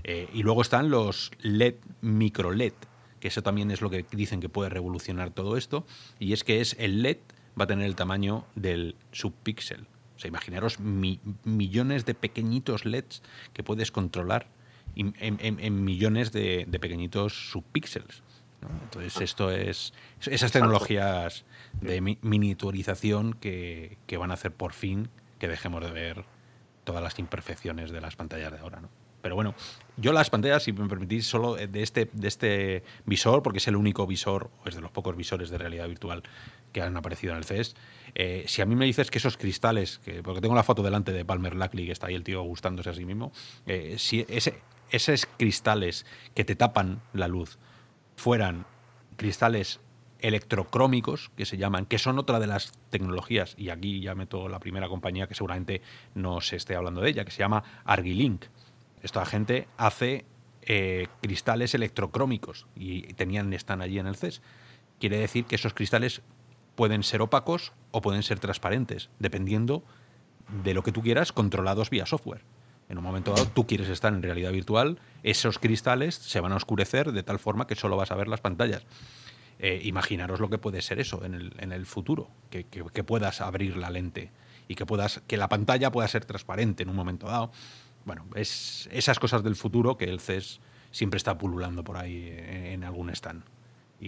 [0.03, 2.73] eh, y luego están los LED micro LED,
[3.19, 5.85] que eso también es lo que dicen que puede revolucionar todo esto,
[6.19, 7.17] y es que es el LED
[7.59, 9.85] va a tener el tamaño del subpíxel.
[10.23, 13.21] Sea, imaginaros mi- millones de pequeñitos LEDs
[13.51, 14.47] que puedes controlar
[14.95, 18.23] en, en- en- en millones de, de pequeñitos subpíxeles.
[18.61, 18.69] ¿no?
[18.83, 21.43] Entonces, esto es esas tecnologías
[21.81, 25.09] de mi- miniaturización que, que van a hacer por fin
[25.39, 26.23] que dejemos de ver
[26.85, 28.87] todas las imperfecciones de las pantallas de ahora, ¿no?
[29.21, 29.55] Pero bueno,
[29.95, 33.77] yo las pantallas, si me permitís, solo de este, de este visor, porque es el
[33.77, 36.23] único visor, o es de los pocos visores de realidad virtual
[36.73, 37.75] que han aparecido en el CES.
[38.15, 41.11] Eh, si a mí me dices que esos cristales, que, porque tengo la foto delante
[41.11, 43.31] de Palmer Luckey, que está ahí el tío gustándose a sí mismo,
[43.65, 44.61] eh, si ese,
[44.91, 46.05] esos cristales
[46.35, 47.57] que te tapan la luz
[48.15, 48.65] fueran
[49.15, 49.79] cristales
[50.19, 54.59] electrocrómicos, que se llaman, que son otra de las tecnologías, y aquí ya meto la
[54.59, 55.81] primera compañía que seguramente
[56.15, 58.45] no se esté hablando de ella, que se llama Argilink.
[59.01, 60.25] Esta gente hace
[60.61, 64.41] eh, cristales electrocrómicos y tenían, están allí en el CES.
[64.97, 66.21] Quiere decir que esos cristales
[66.75, 69.83] pueden ser opacos o pueden ser transparentes, dependiendo
[70.63, 72.43] de lo que tú quieras, controlados vía software.
[72.89, 76.57] En un momento dado, tú quieres estar en realidad virtual, esos cristales se van a
[76.57, 78.85] oscurecer de tal forma que solo vas a ver las pantallas.
[79.59, 82.65] Eh, imaginaros lo que puede ser eso en el, futuro, que,
[83.03, 84.31] puedas abrir la lente
[84.67, 87.51] y que puedas que la pantalla pueda ser transparente en un momento dado.
[88.05, 90.59] Bueno, es esas cosas del futuro que el CES
[90.91, 93.43] siempre está pululando por ahí en, en algún stand.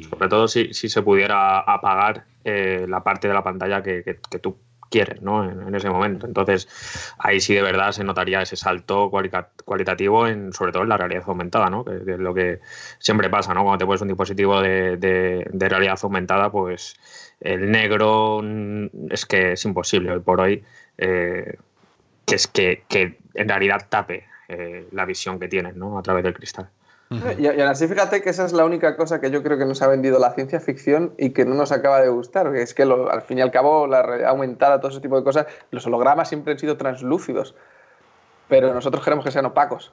[0.03, 4.39] Sobre todo si, si se pudiera apagar eh, la parte de la pantalla que, que-
[4.39, 4.57] tú
[4.89, 5.43] quieres ¿no?
[5.49, 6.27] en, ese momento.
[6.27, 6.67] Entonces,
[7.17, 11.23] ahí sí de verdad se notaría ese salto cualitativo, en, sobre todo en la realidad
[11.25, 11.83] aumentada, ¿no?
[11.83, 12.59] que, es lo que
[12.99, 13.53] siempre pasa.
[13.53, 13.63] ¿no?
[13.63, 16.95] Cuando te pones un dispositivo de, de- realidad aumentada, pues
[17.41, 18.41] el negro
[19.09, 20.63] es que es imposible hoy por hoy
[20.97, 21.57] eh,
[22.25, 25.97] que, es que, que en realidad tape eh, la visión que tienes ¿no?
[25.97, 26.69] a través del cristal.
[27.11, 29.65] Y, y aún así, fíjate que esa es la única cosa que yo creo que
[29.65, 32.51] nos ha vendido la ciencia ficción y que no nos acaba de gustar.
[32.51, 35.15] que Es que lo- al fin y al cabo, la realidad aumentada, todo ese tipo
[35.17, 37.55] de cosas, los hologramas siempre han sido translúcidos.
[38.49, 39.91] Pero nosotros queremos que sean opacos.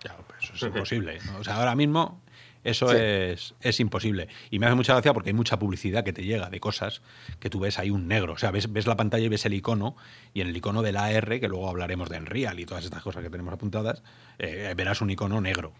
[0.00, 1.18] Claro, pero eso es imposible.
[1.32, 1.38] ¿no?
[1.40, 2.20] O sea, ahora mismo
[2.68, 2.96] eso Sí.
[2.98, 4.28] es, es imposible.
[4.50, 7.02] Y me hace mucha gracia porque hay mucha publicidad que te llega de cosas
[7.40, 8.34] que tú ves ahí un negro.
[8.34, 9.96] O sea, ves, ves la pantalla y ves el icono,
[10.34, 13.22] y en el icono del AR, que luego hablaremos de Enreal y todas estas cosas
[13.22, 14.02] que tenemos apuntadas,
[14.38, 15.72] eh, verás un icono negro.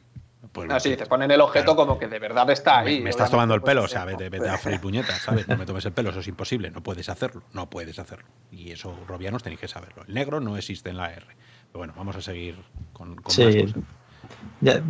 [0.52, 1.76] Pues, Así, te ponen el objeto Claro.
[1.88, 3.00] como que de verdad está me, ahí.
[3.00, 5.46] me estás tomando el pues, pelo, o sea, vete, vete a freír puñetas, ¿sabes?
[5.48, 8.26] No me tomes el pelo, eso es imposible, no puedes hacerlo, no puedes hacerlo.
[8.52, 10.04] Y eso, robianos, tenéis que saberlo.
[10.06, 11.26] El negro no existe en la AR.
[11.26, 12.56] Pero bueno, vamos a seguir
[12.92, 13.44] con, con Sí.
[13.44, 13.74] más cosas.
[14.60, 14.82] Ya,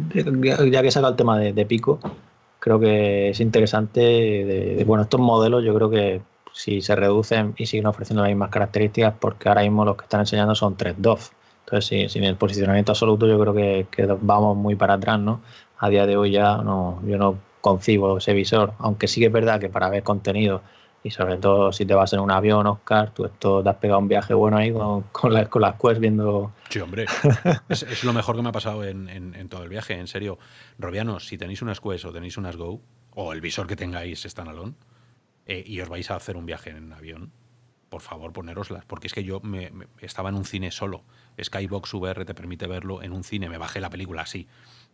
[0.70, 1.98] ya- que saca el tema de, Pico,
[2.58, 4.00] creo que es interesante.
[4.00, 6.20] de- bueno, estos modelos yo creo que
[6.52, 10.20] si se reducen y siguen ofreciendo las mismas características, porque ahora mismo los que están
[10.20, 11.30] enseñando son tres DOF.
[11.64, 15.40] Entonces, sí, sin el posicionamiento absoluto, yo creo que, que vamos muy para atrás, ¿no?
[15.78, 19.32] A día de hoy ya no, yo no concibo ese visor, aunque sí que es
[19.32, 20.62] verdad que para ver contenido
[21.02, 24.00] y sobre todo si te vas en un avión, Oscar, tú esto te has pegado
[24.00, 27.06] un viaje bueno ahí con, con, la- con las Quest viendo Sí, hombre.
[27.68, 30.08] es, es lo mejor que me ha pasado en, en- en todo el viaje, en
[30.08, 30.38] serio.
[30.78, 32.80] Robianos, si tenéis unas Quest o tenéis unas Go,
[33.14, 34.74] o el visor que tengáis standalone,
[35.46, 37.30] eh, y os vais a hacer un viaje en avión,
[37.88, 38.84] por favor, ponéroslas.
[38.84, 41.04] Porque es que yo me, me- estaba en un cine solo.
[41.40, 43.48] Skybox VR te permite verlo en un cine.
[43.48, 44.48] Me bajé la película así,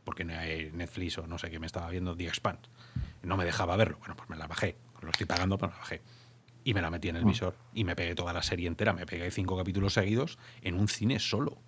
[0.05, 2.69] porque hay Netflix o no sé qué me estaba viendo, The Expanse.
[3.23, 3.97] No me dejaba verlo.
[4.01, 4.77] Bueno, pues me la bajé.
[5.03, 6.01] Lo estoy pagando, pero la bajé.
[6.65, 7.57] Y me la metí en el visor.
[7.75, 8.93] Y me pegué toda la serie entera.
[8.93, 11.59] Me pegué cinco capítulos seguidos en un cine solo.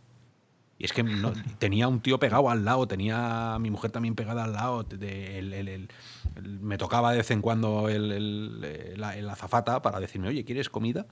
[0.78, 4.14] Y es que no- tenía un tío pegado al lado, tenía a mi mujer también
[4.14, 4.82] pegada al lado.
[4.84, 5.88] de- el- el- el-
[6.36, 11.06] el- me tocaba de vez en cuando la, azafata para decirme, oye, ¿quieres comida?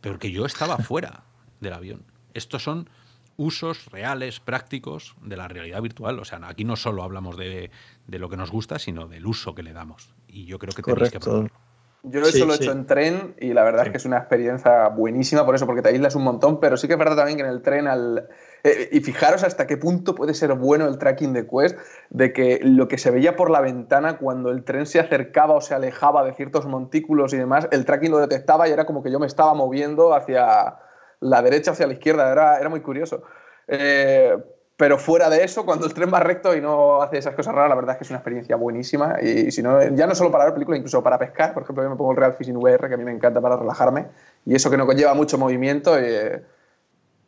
[0.00, 1.24] Pero que yo estaba fuera
[1.60, 2.04] del avión.
[2.34, 2.88] Estos son
[3.36, 6.18] usos reales, prácticos de la realidad virtual.
[6.20, 7.70] O sea, aquí no solo hablamos de,
[8.06, 10.14] de lo que nos gusta, sino del uso que le damos.
[10.28, 11.30] Y yo creo que tenéis que Correcto.
[11.30, 11.48] probarlo.
[12.04, 12.62] Yo eso Sí, lo he sí.
[12.62, 13.86] hecho en tren y la verdad Sí.
[13.88, 16.86] es que es una experiencia buenísima por eso, porque te aíslas un montón, pero sí
[16.86, 18.28] que es verdad también que en el tren al...
[18.62, 21.76] eh, y fijaros hasta qué punto puede ser bueno el tracking de Quest,
[22.10, 25.60] de que lo que se veía por la ventana cuando el tren se acercaba o
[25.60, 29.10] se alejaba de ciertos montículos y demás, el tracking lo detectaba y era como que
[29.10, 30.76] yo me estaba moviendo hacia
[31.20, 33.24] la derecha o hacia la izquierda, era, era muy curioso.
[33.66, 34.36] Eh,
[34.78, 37.68] pero fuera de eso, cuando el tren va recto y no hace esas cosas raras,
[37.68, 39.16] la verdad es que es una experiencia buenísima.
[39.20, 41.52] Y, si no, ya no solo para ver películas, incluso para pescar.
[41.52, 43.56] Por ejemplo, yo me pongo el Real Fishing VR, que a mí me encanta para
[43.56, 44.06] relajarme.
[44.46, 46.44] Y eso que no conlleva mucho movimiento, eh,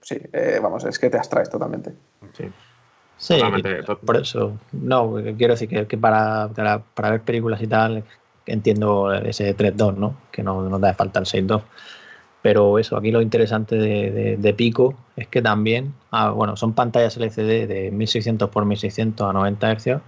[0.01, 1.92] sí, eh, vamos, es que te abstraes totalmente.
[2.34, 2.53] Sí.
[3.16, 3.40] Sí,
[4.07, 4.57] por eso.
[4.70, 6.51] No, quiero decir que, para,
[6.94, 8.05] para, ver películas y tal,
[8.46, 10.14] entiendo ese 3.2, ¿no?
[10.30, 11.62] Que no nos da falta el 6.2.
[12.42, 17.68] Pero eso, aquí lo interesante de, Pico es que también, ah, bueno, son pantallas LCD
[17.68, 20.01] de 1600 por 1600 a 90 Hz,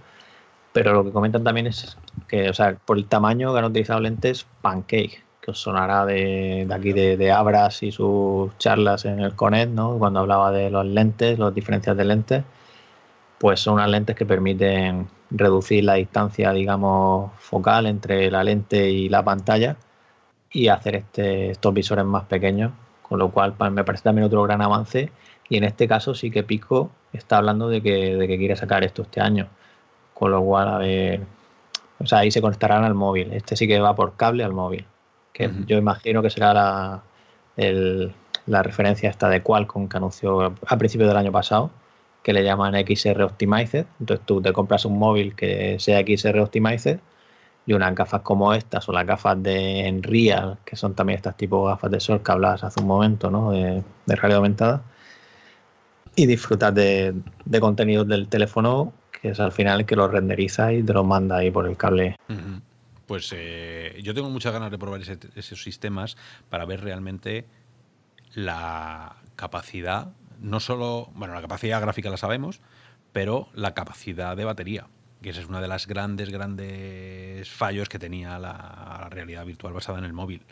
[0.73, 1.97] pero lo que comentan también es
[2.27, 6.67] que, o sea, por el tamaño que han utilizado lentes Pancake, que os sonará de,
[6.73, 9.99] aquí de, Abras y sus charlas en el Conet, ¿no?
[9.99, 12.43] Cuando hablaba de los lentes, las diferencias de lentes,
[13.37, 19.09] pues son unas lentes que permiten reducir la distancia, digamos, focal entre la lente y
[19.09, 19.77] la pantalla
[20.51, 22.71] y hacer este, estos visores más pequeños,
[23.13, 25.11] con lo cual me parece también otro gran avance.
[25.47, 28.83] Y en este caso sí que Pico está hablando de que, de que quiere sacar
[28.83, 29.49] esto este año,
[30.15, 31.21] con lo cual, a ver,
[31.99, 33.31] o sea, ahí se conectarán al móvil.
[33.31, 34.87] Este sí que va por cable al móvil,
[35.31, 37.03] que yo imagino que será la,
[38.47, 41.69] la referencia esta de Qualcomm que anunció a principios del año pasado,
[42.23, 43.85] que le llaman XR Optimized.
[43.99, 46.97] Entonces tú te compras un móvil que sea XR Optimized
[47.65, 51.65] y unas gafas como estas o las gafas de Enreal, que son también estas tipo
[51.65, 53.51] gafas de sol que hablabas hace un momento, ¿no?
[53.51, 54.83] De, realidad aumentada.
[56.15, 57.15] Y disfrutar de,
[57.59, 61.51] contenidos del teléfono, que es al final que lo renderiza y te lo manda ahí
[61.51, 62.17] por el cable.
[63.07, 66.17] Pues eh, yo tengo muchas ganas de probar esos sistemas
[66.49, 67.45] para ver realmente
[68.33, 70.09] la capacidad,
[70.39, 72.61] no solo, bueno, la capacidad gráfica la sabemos,
[73.11, 74.87] pero la capacidad de batería
[75.23, 79.97] que esa es una de las grandes, grandes fallos que tenía la, realidad virtual basada
[79.97, 80.43] en el móvil,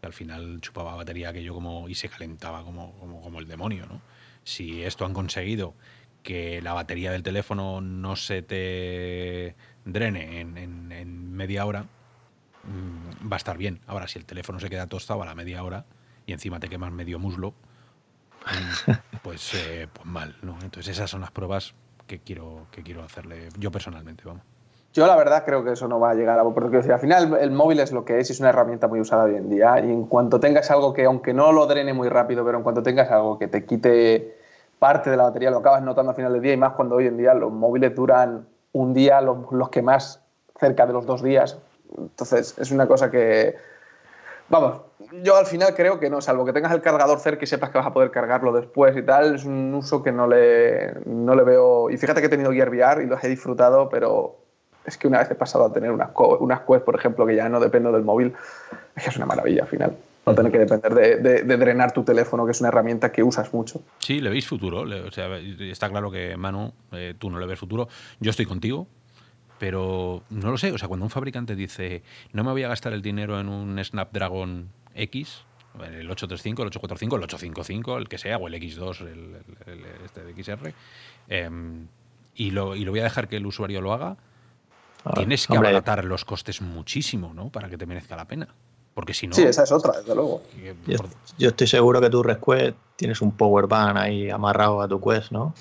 [0.00, 3.86] que al final chupaba batería aquello como y se calentaba como, como, el demonio.
[3.86, 4.00] ¿no?
[4.42, 5.74] Si esto han conseguido
[6.24, 9.54] que la batería del teléfono no se te
[9.84, 13.80] drene en, media hora, mm, va a estar bien.
[13.86, 15.84] Ahora, si el teléfono se queda tostado a la media hora
[16.26, 17.54] y encima te quemas medio muslo,
[18.46, 18.90] mm,
[19.22, 20.56] pues, eh, pues mal, ¿no?
[20.62, 21.74] Entonces esas son las pruebas
[22.06, 24.42] que quiero, que quiero hacerle yo personalmente, vamos.
[24.94, 26.44] Yo la verdad creo que eso no va a llegar a...
[26.44, 29.24] Porque al final el móvil es lo que es y es una herramienta muy usada
[29.24, 32.44] hoy en día y en cuanto tengas algo que, aunque no lo drene muy rápido,
[32.44, 34.38] pero en cuanto tengas algo que te quite
[34.78, 37.08] parte de la batería, lo acabas notando al final del día y más cuando hoy
[37.08, 40.20] en día los móviles duran un día, los, los que más
[40.60, 41.58] cerca de los dos días.
[41.98, 43.56] Entonces es una cosa que...
[44.48, 44.80] Vamos,
[45.22, 47.78] yo al final creo que no, salvo que tengas el cargador cerca y sepas que
[47.78, 51.44] vas a poder cargarlo después y tal, es un uso que no le, no le
[51.44, 51.90] veo.
[51.90, 54.36] Y fíjate que he tenido Gear VR y los he disfrutado, pero
[54.84, 56.10] es que una vez he pasado a tener unas,
[56.40, 58.34] unas Quest, por ejemplo, que ya no dependo del móvil,
[58.96, 59.96] es que es una maravilla al final.
[60.26, 63.82] No tener que depender de, drenar tu teléfono, que es una herramienta que usas mucho.
[63.98, 64.80] Sí, le veis futuro.
[64.80, 67.88] o sea, está claro que, Manu, eh, tú no le ves futuro.
[68.20, 68.86] Yo estoy contigo
[69.56, 70.72] pero no lo sé.
[70.72, 72.02] O sea, cuando un fabricante dice,
[72.32, 77.16] no me voy a gastar el dinero en un Snapdragon X, el 835, el 845,
[77.16, 79.36] el 855, el que sea, o el X2, el,
[80.04, 80.74] este de XR,
[81.28, 81.88] em,
[82.34, 84.16] y, lo, y lo voy a dejar que el usuario lo haga,
[85.14, 87.50] tienes que abaratar los costes muchísimo, ¿no?
[87.50, 88.48] Para que te merezca la pena.
[88.94, 89.34] Porque si no.
[89.34, 90.42] Sí, esa es otra, desde luego.
[91.36, 95.32] Yo, estoy seguro que tu Resquest tienes un power bank ahí amarrado a tu Quest,
[95.32, 95.52] ¿no?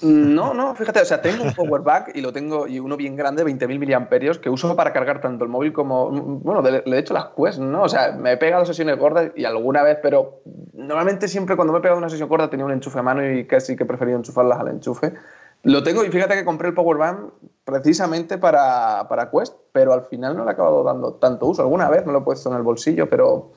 [0.00, 3.16] No, no, fíjate, o sea, tengo un power bank y lo tengo, y uno bien
[3.16, 6.10] grande, 20.000 miliamperios, que uso para cargar tanto el móvil como.
[6.10, 7.82] Bueno, le, he hecho las Quest, ¿no?
[7.82, 10.40] O sea, me he pegado sesiones gordas y alguna vez, pero
[10.72, 13.46] normalmente siempre cuando me he pegado una sesión gorda tenía un enchufe a mano y
[13.46, 15.12] casi que he preferido enchufarlas al enchufe.
[15.64, 17.32] Lo tengo y fíjate que compré el Powerbank
[17.64, 21.62] precisamente para, para, Quest, pero al final no le he acabado dando tanto uso.
[21.62, 23.52] Alguna vez me lo he puesto en el bolsillo, pero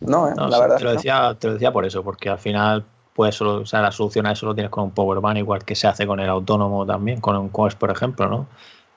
[0.00, 0.34] no, ¿eh?
[0.36, 0.76] la verdad.
[0.76, 2.84] Te lo, decía, te lo decía por eso, porque al final
[3.16, 5.74] pues solo, o sea, la solución a eso lo tienes con un Powerbank, igual que
[5.74, 8.46] se hace con el autónomo también, con un Quest, por ejemplo, ¿no?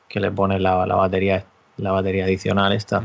[0.10, 1.46] Que le pones la, la batería,
[1.78, 3.02] la batería adicional esta.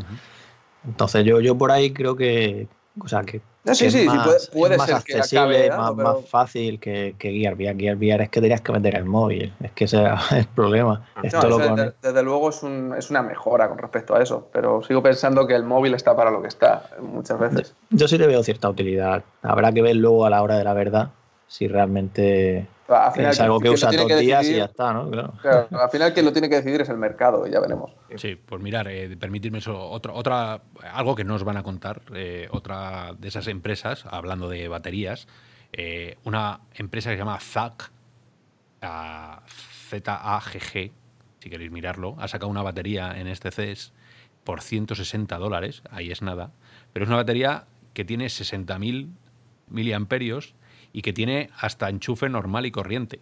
[0.85, 2.67] Entonces yo, yo por ahí creo que,
[3.01, 3.41] o sea, que
[3.73, 7.77] sí, sí, más, puede, más accesible, más, más, fácil que, que Gear VR.
[7.77, 11.05] Gear VR es que tenías que meter el móvil, es que ese es el problema.
[11.21, 15.55] desde, luego es, un, es, una mejora con respecto a eso, pero sigo pensando que
[15.55, 17.75] el móvil está para lo que está muchas veces.
[17.91, 19.25] Yo, sí le veo cierta utilidad.
[19.43, 21.11] Habrá que ver luego a la hora de la verdad
[21.47, 22.67] si realmente
[23.17, 25.11] es algo que, usa todos los días y ya está, ¿no?
[25.11, 25.69] Claro.
[25.71, 27.93] al final quien lo tiene que decidir es el mercado, ya veremos.
[28.17, 30.61] Sí, pues mirar, eh, permitirme eso, otra, otra,
[30.93, 35.29] algo que nos van a contar, eh, otra de esas empresas, hablando de baterías,
[35.73, 37.91] eh, una empresa que se llama ZAG,
[39.89, 40.93] Z-A-G-G,
[41.41, 43.93] si queréis mirarlo, ha sacado una batería en este CES
[44.45, 46.53] por 160 dólares, ahí es nada,
[46.93, 47.65] pero es una batería
[47.95, 49.09] que tiene 60.000
[49.69, 50.55] miliamperios
[50.95, 53.21] y que tiene hasta enchufe normal y corriente.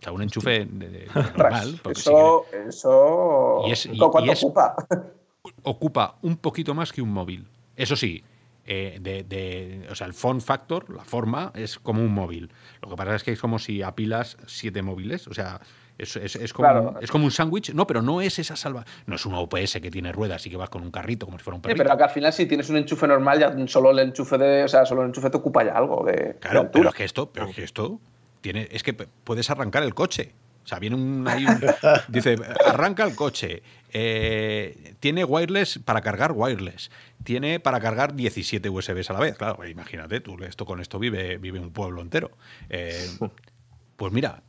[0.00, 1.80] O sea, un enchufe de- de- normal.
[1.90, 3.62] Eso, eso.
[3.68, 4.74] Y es- y- ¿Cuánto y es- ocupa?
[5.62, 7.46] ocupa un poquito más que un móvil.
[7.76, 8.24] Eso sí,
[8.64, 12.50] eh, de, de- o sea, el form factor, la forma, es como un móvil.
[12.82, 15.28] Lo que pasa es que es como si apilas siete móviles.
[15.28, 15.60] O sea,
[15.98, 16.90] es, es- es como, Claro.
[16.96, 17.72] un, es como un sándwich.
[17.74, 18.84] No, pero no es esa salva.
[19.06, 21.44] No es una UPS que tiene ruedas y que vas con un carrito como si
[21.44, 21.84] fuera un Sí, perrito.
[21.84, 24.64] pero que al final, si tienes un enchufe normal, ya solo el enchufe de.
[24.64, 26.36] O sea, solo el enchufe te ocupa ya algo de.
[26.40, 28.00] Claro, pero es que esto, pero es que esto
[28.40, 30.32] tiene, es que puedes arrancar el coche.
[30.64, 31.60] O sea, viene un, ahí un-
[32.08, 32.36] dice,
[32.66, 33.62] arranca el coche.
[33.92, 36.90] eh, tiene wireless para cargar wireless.
[37.24, 39.36] Tiene para cargar 17 USBs a la vez.
[39.38, 42.30] Claro, imagínate, tú esto con esto vive, vive un pueblo entero.
[42.68, 43.08] Eh,
[43.96, 44.42] pues mira,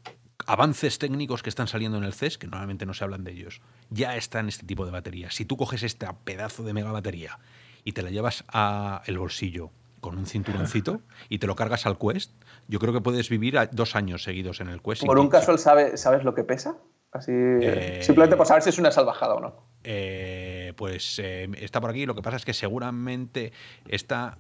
[0.46, 3.62] avances técnicos que están saliendo en el CES, que normalmente no se hablan de ellos,
[3.90, 5.36] ya están este tipo de baterías.
[5.36, 7.40] Si tú coges esta pedazo de mega batería
[7.84, 11.98] y te la llevas a el bolsillo con un cinturoncito y te lo cargas al
[11.98, 12.32] Quest,
[12.68, 15.06] yo creo que puedes vivir dos años seguidos en el Quest.
[15.06, 16.78] Por un casual, sabe, ¿sabes lo que pesa?
[17.12, 17.32] Así.
[17.34, 19.64] Eh, Simplemente por saber si es una salvajada o no.
[19.84, 22.06] Eh, pues eh, está por aquí.
[22.06, 23.54] Lo que pasa es que seguramente
[23.88, 24.38] está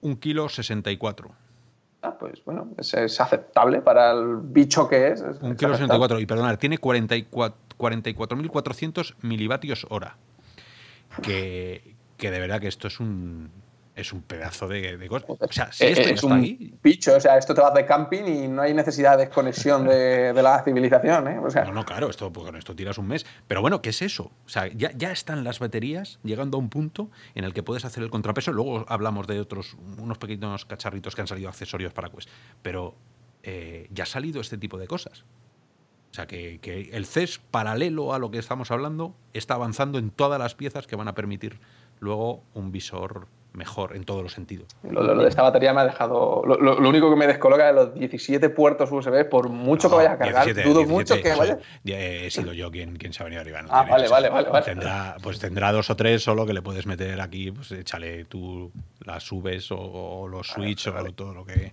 [0.00, 1.34] un kilo 64.
[2.04, 5.20] Ah, pues bueno, es, es aceptable para el bicho que es.
[5.22, 5.78] es- Un kilo aceptable.
[5.78, 6.20] 64.
[6.20, 10.16] Y perdonad, tiene 44 44.400 milivatios hora.
[11.22, 13.50] Que, que de verdad que esto es un,
[13.96, 15.26] es un pedazo de, de cosa.
[15.28, 16.74] O sea, si Eh, esto ya es está un ahí.
[16.82, 20.32] bicho, o sea, esto te vas de camping y no hay necesidad de desconexión de,
[20.32, 21.38] de la civilización, ¿eh?
[21.38, 23.24] O sea, No, no, claro, esto, pues, con esto tiras un mes.
[23.46, 24.32] Pero bueno, ¿qué es eso?
[24.44, 27.84] O sea, ya, ya están las baterías llegando a un punto en el que puedes
[27.84, 28.52] hacer el contrapeso.
[28.52, 32.28] Luego hablamos de otros, unos pequeños cacharritos que han salido accesorios para Quest.
[32.62, 32.96] Pero
[33.44, 35.24] eh, ya ha salido este tipo de cosas.
[36.10, 40.10] O sea, que, que el CES, paralelo a lo que estamos hablando, está avanzando en
[40.10, 41.60] todas las piezas que van a permitir
[42.00, 44.68] luego un visor mejor en todos los sentidos.
[44.82, 46.42] lo, lo de esta batería me ha dejado.
[46.44, 50.18] Lo, único que me descoloca de los 17 puertos USB, por mucho que vayas a
[50.18, 51.58] cargar, 17, dudo 17, mucho que vaya.
[51.84, 53.62] ya He sido yo quien, quien se ha venido arriba.
[53.62, 54.64] no Ah, vale, vale, vale, vale.
[54.64, 58.72] Tendrá, pues tendrá dos o tres solo que le puedes meter aquí, pues échale tú
[59.04, 61.72] las subes o, o los switch o todo lo que.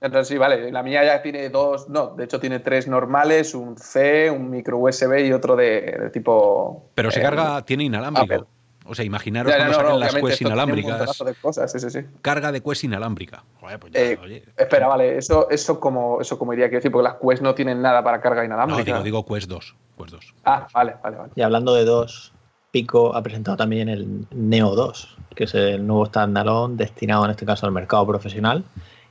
[0.00, 0.72] Entonces, sí, vale.
[0.72, 4.78] La mía ya tiene dos, no, de hecho tiene tres normales, un C, un micro
[4.78, 6.90] USB y otro de, de tipo.
[6.94, 8.34] Pero se eh, carga, tiene inalámbrico.
[8.34, 8.59] Apple.
[8.90, 10.90] O sea, imaginaros Ya, cuando no, no, saquen las inalámbricas.
[10.90, 12.00] montonazo de cosas, sí, sí, sí.
[12.22, 13.44] Carga de Quest inalámbrica.
[13.60, 14.42] Joder, pues ya, Eh, oye.
[14.56, 17.80] Espera, vale, eso, eso como eso como iría quiero decir, porque las Quest no tienen
[17.80, 18.82] nada para carga No, inalámbrica.
[18.82, 19.76] digo, digo Quest 2.
[19.96, 20.34] Quest 2.
[20.44, 21.32] Ah, vale, vale, vale.
[21.36, 22.32] Y hablando de dos,
[22.72, 27.46] Pico ha presentado también el Neo 2, que es el nuevo standalone destinado en este
[27.46, 28.64] caso al mercado profesional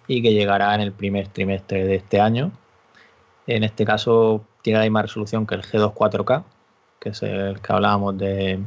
[0.08, 2.52] y que llegará en el primer trimestre de este año.
[3.48, 6.44] En este caso tiene la misma resolución que el G2 4K,
[7.00, 8.60] que es el que hablábamos de,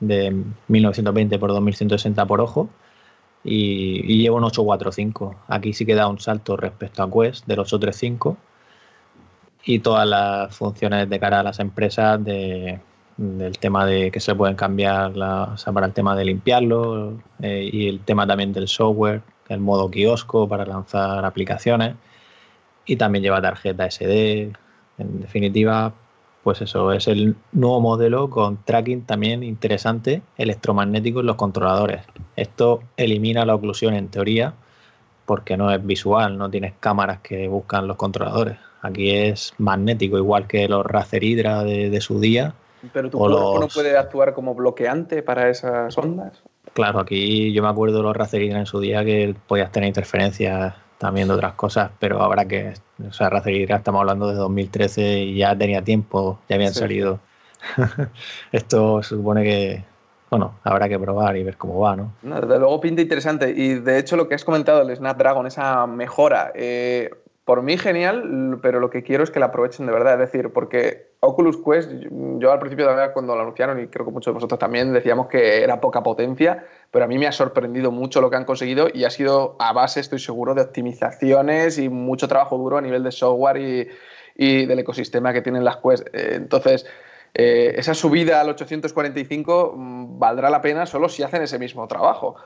[0.00, 2.68] de 1920 por 2160 por ojo.
[3.42, 5.36] Y, y lleva un 845.
[5.48, 8.36] Aquí sí que da un salto respecto a Quest del 835
[9.64, 12.80] y todas las funciones de cara a las empresas de,
[13.16, 17.88] del tema de que se pueden cambiar la, para el tema de limpiarlo eh, y
[17.88, 21.96] el tema también del software, el modo kiosco para lanzar aplicaciones
[22.86, 24.52] y también lleva tarjeta SD.
[24.98, 25.92] En definitiva,
[26.42, 32.02] pues eso es el nuevo modelo con tracking también interesante electromagnético en los controladores.
[32.36, 34.54] Esto elimina la oclusión en teoría
[35.26, 38.58] porque no es visual, no tienes cámaras que buscan los controladores.
[38.82, 42.54] Aquí es magnético, igual que los Razer Hydra de, de su día.
[42.92, 46.42] Pero tu cuerpo no puede actuar como bloqueante para esas ondas.
[46.72, 49.88] Claro, aquí yo me acuerdo de los Razer Hydra en su día que podías tener
[49.88, 52.74] interferencias también de otras cosas, pero habrá que,
[53.08, 56.80] o sea, Razer estamos hablando de 2013 y ya tenía tiempo, ya habían Sí.
[56.80, 57.20] salido.
[58.52, 59.82] Esto se supone que,
[60.30, 62.12] bueno, habrá que probar y ver cómo va, ¿no?
[62.22, 63.50] No, desde luego pinta interesante.
[63.50, 67.10] Y de hecho, lo que has comentado, el Snapdragon, esa mejora, eh,
[67.44, 70.14] por mí genial, pero lo que quiero es que la aprovechen de verdad.
[70.14, 71.90] Es decir, porque Oculus Quest,
[72.38, 75.26] yo al principio también cuando lo anunciaron, y creo que muchos de vosotros también, decíamos
[75.28, 78.88] que era poca potencia, pero a mí me ha sorprendido mucho lo que han conseguido
[78.92, 83.02] y ha sido a base, estoy seguro, de optimizaciones y mucho trabajo duro a nivel
[83.02, 83.88] de software y,
[84.36, 86.06] y del ecosistema que tienen las Quest.
[86.12, 86.86] Eh, entonces,
[87.34, 92.36] eh, esa subida al 845 mm, valdrá la pena solo si hacen ese mismo trabajo.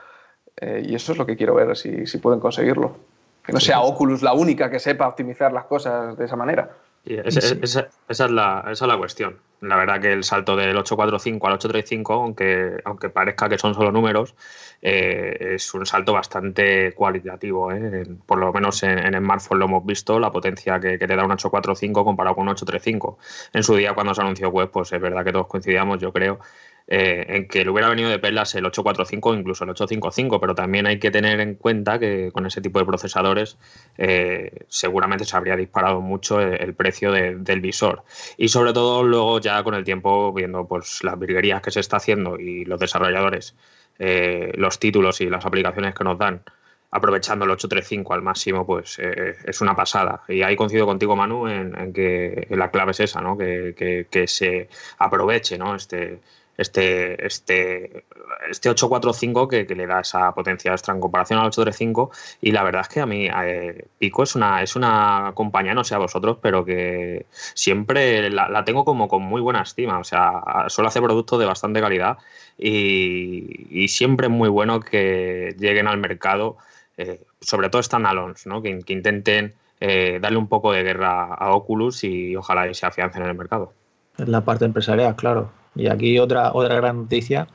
[0.56, 2.96] Eh, y eso es lo que quiero ver, si, si pueden conseguirlo.
[3.44, 6.70] Que no sea Oculus la única que sepa optimizar las cosas de esa manera.
[7.04, 7.18] Sí.
[7.22, 9.38] esa, esa es la, esa es la cuestión.
[9.60, 13.92] La verdad que el salto del 845 al 835, aunque, aunque parezca que son solo
[13.92, 14.34] números,
[14.82, 17.72] eh, es un salto bastante cualitativo.
[17.72, 18.06] ¿eh?
[18.26, 21.24] Por lo menos en, en smartphone lo hemos visto, la potencia que, que te da
[21.24, 23.18] un 845 comparado con un 835.
[23.54, 26.40] En su día, cuando se anunció web, pues es verdad que todos coincidíamos, yo creo,
[26.86, 30.54] eh, en que le hubiera venido de perlas el 845 o incluso el 855, pero
[30.54, 33.56] también hay que tener en cuenta que con ese tipo de procesadores
[33.96, 38.04] eh, seguramente se habría disparado mucho el, precio del visor.
[38.36, 41.96] Y sobre todo luego ya con el tiempo, viendo pues las virguerías que se está
[41.96, 43.54] haciendo y los desarrolladores,
[43.98, 46.42] eh, los títulos y las aplicaciones que nos dan,
[46.90, 50.22] aprovechando el 835 al máximo, pues es una pasada.
[50.28, 53.36] Y ahí coincido contigo, Manu, en, que la clave es esa, ¿no?
[53.36, 54.68] que, que se
[54.98, 55.74] aproveche ¿no?
[55.74, 56.20] este,
[56.56, 58.04] este, este,
[58.48, 62.62] este 845 que, que, le da esa potencia extra en comparación al 835 y la
[62.62, 65.98] verdad es que a mí eh, Pico es una, es una compañía, no sé a
[65.98, 71.02] vosotros, pero que siempre la, tengo como con muy buena estima, o sea, suele hacer
[71.02, 72.18] productos de bastante calidad
[72.58, 76.56] y, siempre es muy bueno que lleguen al mercado,
[76.96, 78.62] eh, sobre todo standalones, ¿no?
[78.62, 83.22] que, que intenten eh, darle un poco de guerra a Oculus y ojalá se afiancen
[83.22, 83.72] en el mercado.
[84.16, 85.50] En la parte empresarial, claro.
[85.74, 87.48] Y aquí otra, otra gran noticia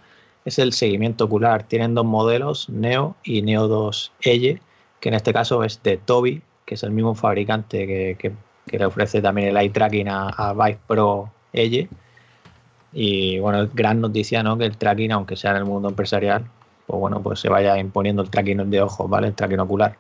[0.45, 1.63] es el seguimiento ocular.
[1.63, 4.61] Tienen dos modelos, Neo y Neo 2 Elle,
[4.99, 8.31] que en este caso es de Toby, que es el mismo fabricante que,
[8.71, 11.89] le ofrece también el eye tracking a, a Vive Pro Elle.
[12.93, 14.57] Y bueno, gran noticia, ¿no?
[14.57, 16.45] Que el tracking, aunque sea en el mundo empresarial,
[16.85, 19.27] pues bueno, pues se vaya imponiendo el tracking de ojos, ¿vale?
[19.27, 19.95] El tracking ocular.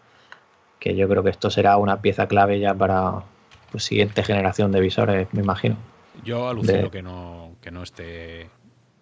[0.79, 3.23] Que yo creo que esto será una pieza clave ya para
[3.71, 5.75] pues, siguiente generación de visores, me imagino.
[6.23, 8.49] Yo alucino que no, que no esté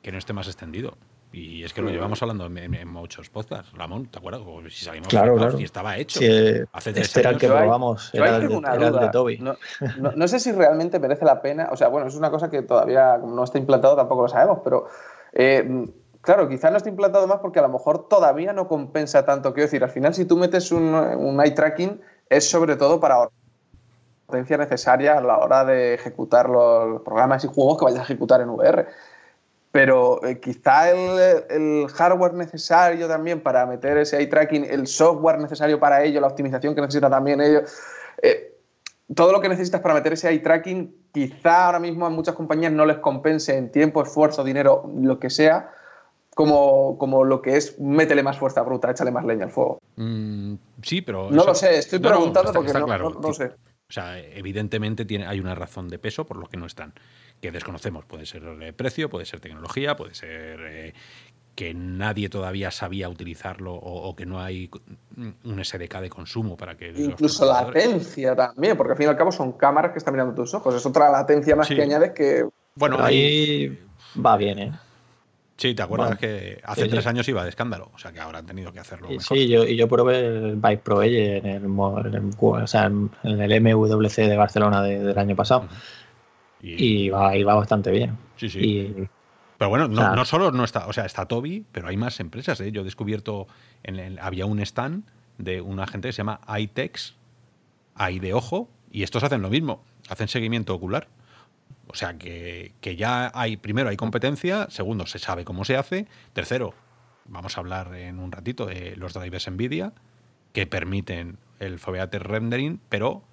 [0.02, 0.98] que no esté más extendido.
[1.34, 3.72] Y es que lo llevamos hablando en, muchos podcasts.
[3.74, 4.42] Ramón, ¿te acuerdas?
[4.70, 5.60] si salimos claro, claro.
[5.60, 6.20] y estaba hecho.
[6.72, 9.44] hace tres este era el que probamos, era, el de, Toby.
[10.16, 11.68] No, sé si realmente merece la pena.
[11.72, 14.88] O sea, bueno, es una cosa que todavía no está implantado, tampoco lo sabemos, pero
[15.34, 15.86] eh,
[16.22, 19.54] claro, quizá no está implantado más porque a lo mejor todavía no compensa tanto.
[19.54, 22.00] Quiero decir, al final, si tú metes un, un eye tracking,
[22.30, 23.30] es sobre todo para
[24.28, 28.42] potencia necesaria a la hora de ejecutar los programas y juegos que vayas a ejecutar
[28.42, 28.86] en VR.
[29.72, 35.80] Pero eh, quizá el, hardware necesario también para meter ese eye tracking, el software necesario
[35.80, 37.62] para ello, la optimización que necesita también ello,
[38.22, 38.54] eh,
[39.16, 42.74] todo lo que necesitas para meter ese eye tracking, quizá ahora mismo a muchas compañías
[42.74, 45.72] no les compense en tiempo, esfuerzo, dinero, lo que sea,
[46.36, 49.80] como, como lo que es métele más fuerza bruta, échale más leña al fuego.
[49.96, 51.32] Mm, sí, pero.
[51.32, 53.54] No lo sé, estoy preguntando porque no, no, sé.
[53.90, 56.94] O sea, evidentemente tiene, hay una razón de peso por lo que no están,
[57.42, 58.06] que desconocemos.
[58.06, 60.94] Puede ser el precio, puede ser tecnología, puede ser eh,
[61.56, 64.70] que nadie todavía sabía utilizarlo o, que no hay
[65.44, 66.90] un SDK de consumo para que...
[66.90, 70.54] Incluso latencia también, porque al fin y al cabo son cámaras que están mirando tus
[70.54, 70.76] ojos.
[70.76, 72.46] Es otra latencia más que añades que...
[72.76, 73.80] Bueno, ahí
[74.24, 74.72] va bien, ¿eh?
[75.58, 77.90] Sí, ¿te acuerdas que hace tres años iba de escándalo?
[77.94, 79.24] O sea, que ahora han tenido que hacerlo mejor.
[79.24, 83.12] Sí, yo, y yo probé el Bike Pro en el, en el, o sea, en
[83.24, 85.68] el MWC de Barcelona del año pasado.
[86.62, 88.18] Y, va, bastante bien.
[88.36, 88.94] Sí, sí.
[89.58, 92.60] pero bueno, no, solo no está, o sea, está Toby, pero hay más empresas.
[92.62, 92.72] ¿eh?
[92.72, 93.48] Yo he descubierto,
[93.84, 95.06] en el, había un stand
[95.40, 97.16] de una gente que se llama iTex,
[97.96, 101.08] ahí de ojo, y estos hacen lo mismo, hacen seguimiento ocular.
[101.88, 106.74] O sea que, ya hay, primero hay competencia, segundo se sabe cómo se hace, tercero,
[107.26, 109.94] vamos a hablar en un ratito de los drivers NVIDIA
[110.54, 113.24] que permiten el foveated rendering, pero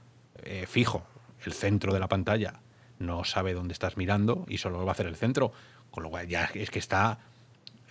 [0.43, 1.05] eh, fijo,
[1.45, 2.61] el centro de la pantalla
[2.99, 5.53] no sabe dónde estás mirando y solo va a hacer el centro,
[5.91, 7.19] con lo cual ya es que está,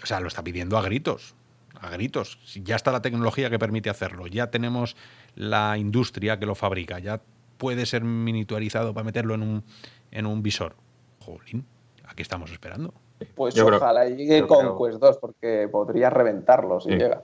[0.02, 1.36] o sea, lo está pidiendo a gritos,
[1.80, 2.40] a gritos.
[2.64, 4.96] Ya está la tecnología que permite hacerlo, ya tenemos
[5.36, 7.22] la industria que lo fabrica, ya
[7.58, 9.64] puede ser miniaturizado para meterlo en un,
[10.14, 10.76] en un visor.
[11.20, 11.66] Jolín,
[12.06, 12.94] aquí estamos esperando.
[13.36, 17.22] Pues ojalá llegue con Quest 2, porque podría reventarlo si llega.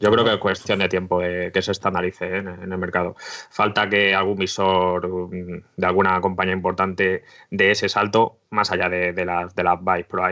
[0.00, 2.38] Yo creo que es cuestión de tiempo que se estandarice ¿eh?
[2.38, 3.14] en, el mercado.
[3.16, 9.12] Falta que algún visor mm, de alguna compañía importante dé ese salto, más allá de,
[9.12, 10.24] de las de la Vive Pro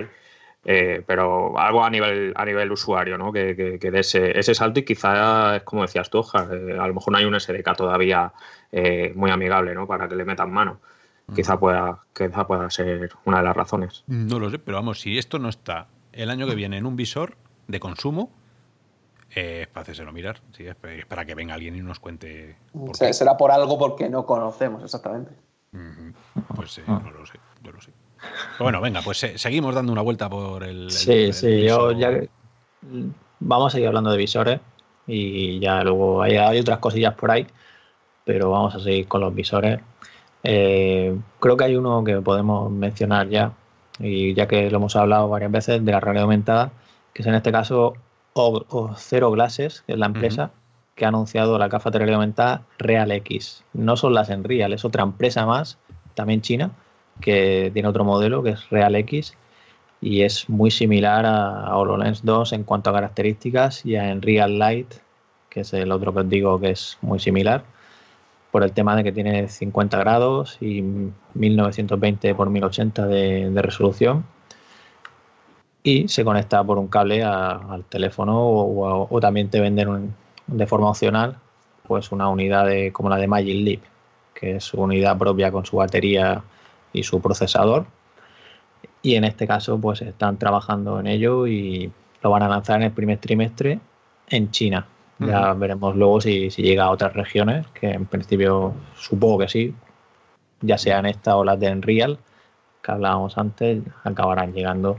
[0.63, 3.33] eh, pero algo a nivel a nivel usuario, ¿no?
[3.33, 6.95] Que, que, dé ese, ese, salto y quizá, es como decías tú, eh, a lo
[6.95, 8.33] mejor no hay un SDK todavía
[9.15, 9.87] muy amigable ¿no?
[9.87, 10.81] para que le metan mano
[11.35, 14.05] quizá pueda, quizá pueda ser una de las razones.
[14.07, 16.97] No lo sé, pero vamos, si esto no está el año que viene en un
[16.97, 17.37] visor
[17.69, 18.31] de consumo,
[19.35, 22.57] eh, es para hacérselo mirar, sí, es para que venga alguien y nos cuente.
[22.93, 25.33] Será por algo porque no conocemos exactamente.
[26.57, 27.93] Pues sí, no lo sé, yo lo sé.
[28.59, 30.91] bueno, venga, pues eh, seguimos dando una vuelta por el.
[30.91, 32.11] Sí, sí, yo ya.
[33.39, 34.61] Vamos a seguir hablando de visores
[35.07, 37.47] y ya luego hay, hay otras cosillas por ahí,
[38.25, 39.81] pero vamos a seguir con los visores.
[40.43, 43.53] Eh, creo que hay uno que podemos mencionar ya,
[43.99, 46.73] y ya que lo hemos hablado varias veces, de la realidad aumentada,
[47.13, 47.95] que es en este caso
[48.33, 50.51] o, Zero Glasses, que es la empresa
[50.95, 53.65] que ha anunciado la gafa de realidad aumentada Real X.
[53.73, 55.79] No son las en Real, es otra empresa más,
[56.15, 56.73] también china,
[57.21, 59.35] que tiene otro modelo que es Real X.
[60.03, 64.95] y es muy similar a HoloLens 2 en cuanto a características y a Unreal Light,
[65.51, 67.65] que es el otro que os digo que es muy similar,
[68.51, 70.83] por el tema de que tiene 50 grados y
[71.35, 74.25] 1920 x 1080 de, resolución
[75.83, 80.15] y se conecta por un cable al teléfono o, también te venden
[80.47, 81.39] de forma opcional
[81.87, 83.81] pues una unidad de, como la de Magic Leap,
[84.35, 86.43] que es su unidad propia con su batería
[86.93, 87.87] y su procesador
[89.03, 91.91] y en este caso pues están trabajando en ello y
[92.23, 93.81] lo van a lanzar en el primer trimestre
[94.29, 94.87] en China.
[95.21, 99.75] Ya veremos luego si, llega a otras regiones, que en principio supongo que sí,
[100.63, 102.19] ya sean esta o las de Enreal,
[102.83, 104.99] que hablábamos antes, acabarán llegando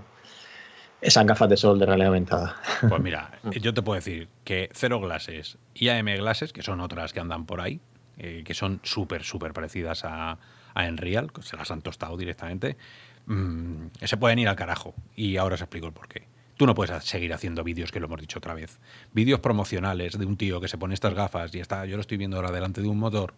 [1.02, 2.56] esas gafas de sol de realidad aumentada.
[2.88, 7.14] Pues mira, yo te puedo decir que Zero Glasses y AM Glasses, que son otras
[7.14, 7.80] que andan por ahí,
[8.20, 10.38] eh, que son súper, súper parecidas a,
[10.76, 12.78] a Enreal, se las han tostado directamente,
[13.26, 14.94] Mm, se pueden ir al carajo.
[15.16, 16.24] Y ahora os explico el porqué.
[16.62, 18.78] Tú no puedes seguir haciendo vídeos, que lo hemos dicho otra vez.
[19.14, 22.18] Vídeos promocionales de un tío que se pone estas gafas y está, yo lo estoy
[22.18, 23.34] viendo ahora delante de un motor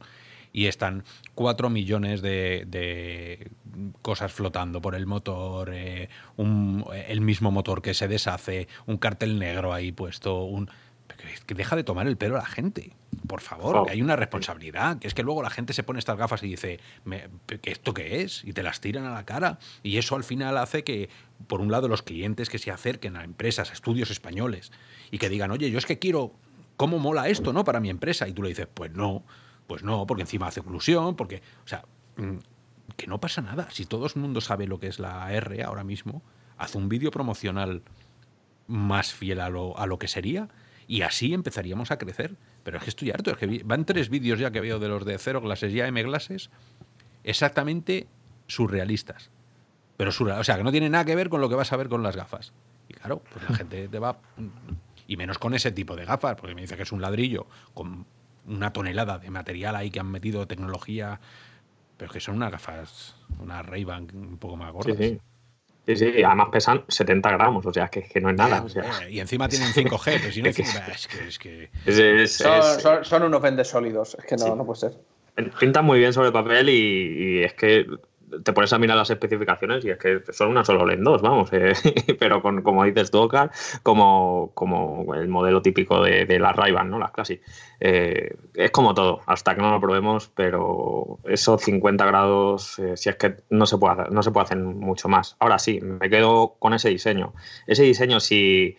[0.51, 3.49] y están cuatro millones de,
[4.01, 6.09] cosas flotando por el motor, eh,
[7.07, 10.69] el mismo motor que se deshace, un cartel negro ahí puesto, un
[11.45, 12.93] que deja de tomar el pelo a la gente.
[13.27, 14.99] Por favor, que hay una responsabilidad.
[14.99, 16.79] Que es que luego la gente se pone estas gafas y dice,
[17.63, 18.43] ¿esto qué es?
[18.43, 19.59] Y te las tiran a la cara.
[19.81, 21.09] Y eso al final hace que,
[21.47, 24.71] por un lado, los clientes que se acerquen a empresas, a estudios españoles,
[25.11, 26.33] y que digan, oye, yo es que quiero,
[26.77, 27.63] ¿cómo mola esto, no?
[27.63, 28.27] Para mi empresa.
[28.27, 29.23] Y tú le dices, pues no,
[29.67, 31.85] pues no, porque encima hace oclusión, porque, o sea,
[32.17, 32.37] mm,
[32.95, 33.67] que no pasa nada.
[33.71, 36.21] Si todo el mundo sabe lo que es la R ahora mismo,
[36.57, 37.83] haz un vídeo promocional
[38.67, 40.49] más fiel a lo, a lo que sería
[40.87, 42.35] y así empezaríamos a crecer.
[42.63, 45.05] Pero es que estoy harto, es que van tres vídeos ya que veo de los
[45.05, 46.49] de cero glases y AM glases
[47.23, 48.07] exactamente
[48.47, 49.31] surrealistas.
[49.97, 51.87] Pero o sea, que no tiene nada que ver con lo que vas a ver
[51.87, 52.53] con las gafas.
[52.89, 54.17] Y claro, pues la gente te va...
[55.07, 58.05] Y menos con ese tipo de gafas, porque me dice que es un ladrillo con
[58.47, 61.19] una tonelada de material ahí que han metido tecnología,
[61.97, 64.97] pero que son unas gafas, una Ray-Ban un poco más gordas.
[64.97, 65.21] Sí, sí,
[65.87, 68.63] además pesan 70 gramos, o sea, que, que no es nada.
[69.09, 73.67] Y encima tienen 5G, pero si no es que, es que, son, son, unos vendes
[73.67, 74.93] sólidos, es que no, no puede ser.
[75.59, 77.87] Pintan muy bien sobre el papel y, y, es que
[78.43, 81.49] te pones a mirar las especificaciones y es que son una solo en dos, vamos,
[81.51, 81.73] eh,
[82.19, 83.29] pero con, como dices tú,
[83.83, 86.99] como, como el modelo típico de, de las ray ¿no?
[86.99, 87.41] Las Classic.
[87.79, 93.09] Eh, es como todo, hasta que no lo probemos, pero esos 50 grados, eh, si
[93.09, 95.35] es que no se, puede hacer, no se puede hacer mucho más.
[95.39, 97.33] Ahora sí, me quedo con ese diseño.
[97.67, 98.77] Ese diseño sí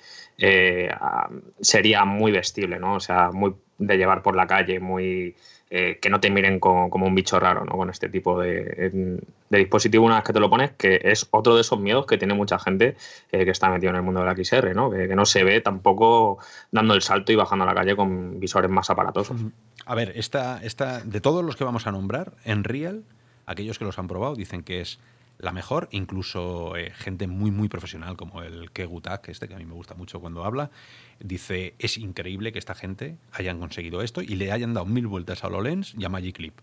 [1.60, 2.94] sería muy vestible, ¿no?
[2.94, 5.34] O sea, muy de llevar por la calle, muy
[5.70, 7.72] eh, que no te miren como, un bicho raro, ¿no?
[7.72, 9.18] Con este tipo de,
[9.50, 12.34] dispositivo una vez que te lo pones, que es otro de esos miedos que tiene
[12.34, 12.96] mucha gente
[13.32, 14.90] eh, que está metido en el mundo de la XR, ¿no?
[14.90, 16.38] Que, no se ve tampoco
[16.70, 19.40] dando el salto y bajando a la calle con visores más aparatosos.
[19.86, 23.02] A ver, esta, esta, de todos los que vamos a nombrar, en Real,
[23.46, 25.00] aquellos que los han probado dicen que es
[25.38, 29.64] la mejor, incluso eh, gente muy, muy profesional como el Kegutak, este que a mí
[29.64, 30.70] me gusta mucho cuando habla,
[31.18, 35.44] dice, es increíble que esta gente hayan conseguido esto y le hayan dado mil vueltas
[35.44, 36.54] a HoloLens y a Magic Leap.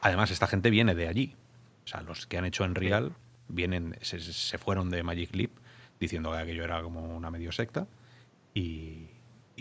[0.00, 1.34] Además, esta gente viene de allí.
[1.84, 3.12] O sea, los que han hecho en Real
[3.48, 5.50] vienen, se, fueron de Magic Leap
[6.00, 7.86] diciendo que aquello era como una medio secta
[8.54, 9.08] y,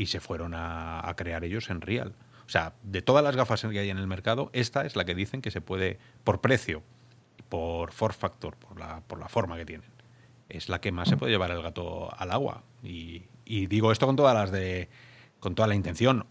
[0.05, 2.15] se fueron a, a crear ellos en Real.
[2.45, 5.15] O sea, de todas las gafas que hay en el mercado, esta es la que
[5.15, 6.83] dicen que se puede, por precio,
[7.53, 9.87] por force factor, por la, por la forma que tienen,
[10.49, 12.63] es la que más se puede llevar el gato al agua.
[12.81, 14.89] Y, y digo esto con todas las de.
[15.39, 16.25] con toda la intención.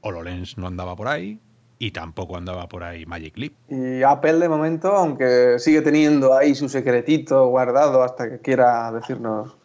[0.00, 1.38] HoloLens no andaba por ahí.
[1.78, 3.52] Y tampoco andaba por ahí Magic Leap.
[3.68, 9.56] Y Apple de momento, aunque sigue teniendo ahí su secretito guardado hasta que quiera decirnos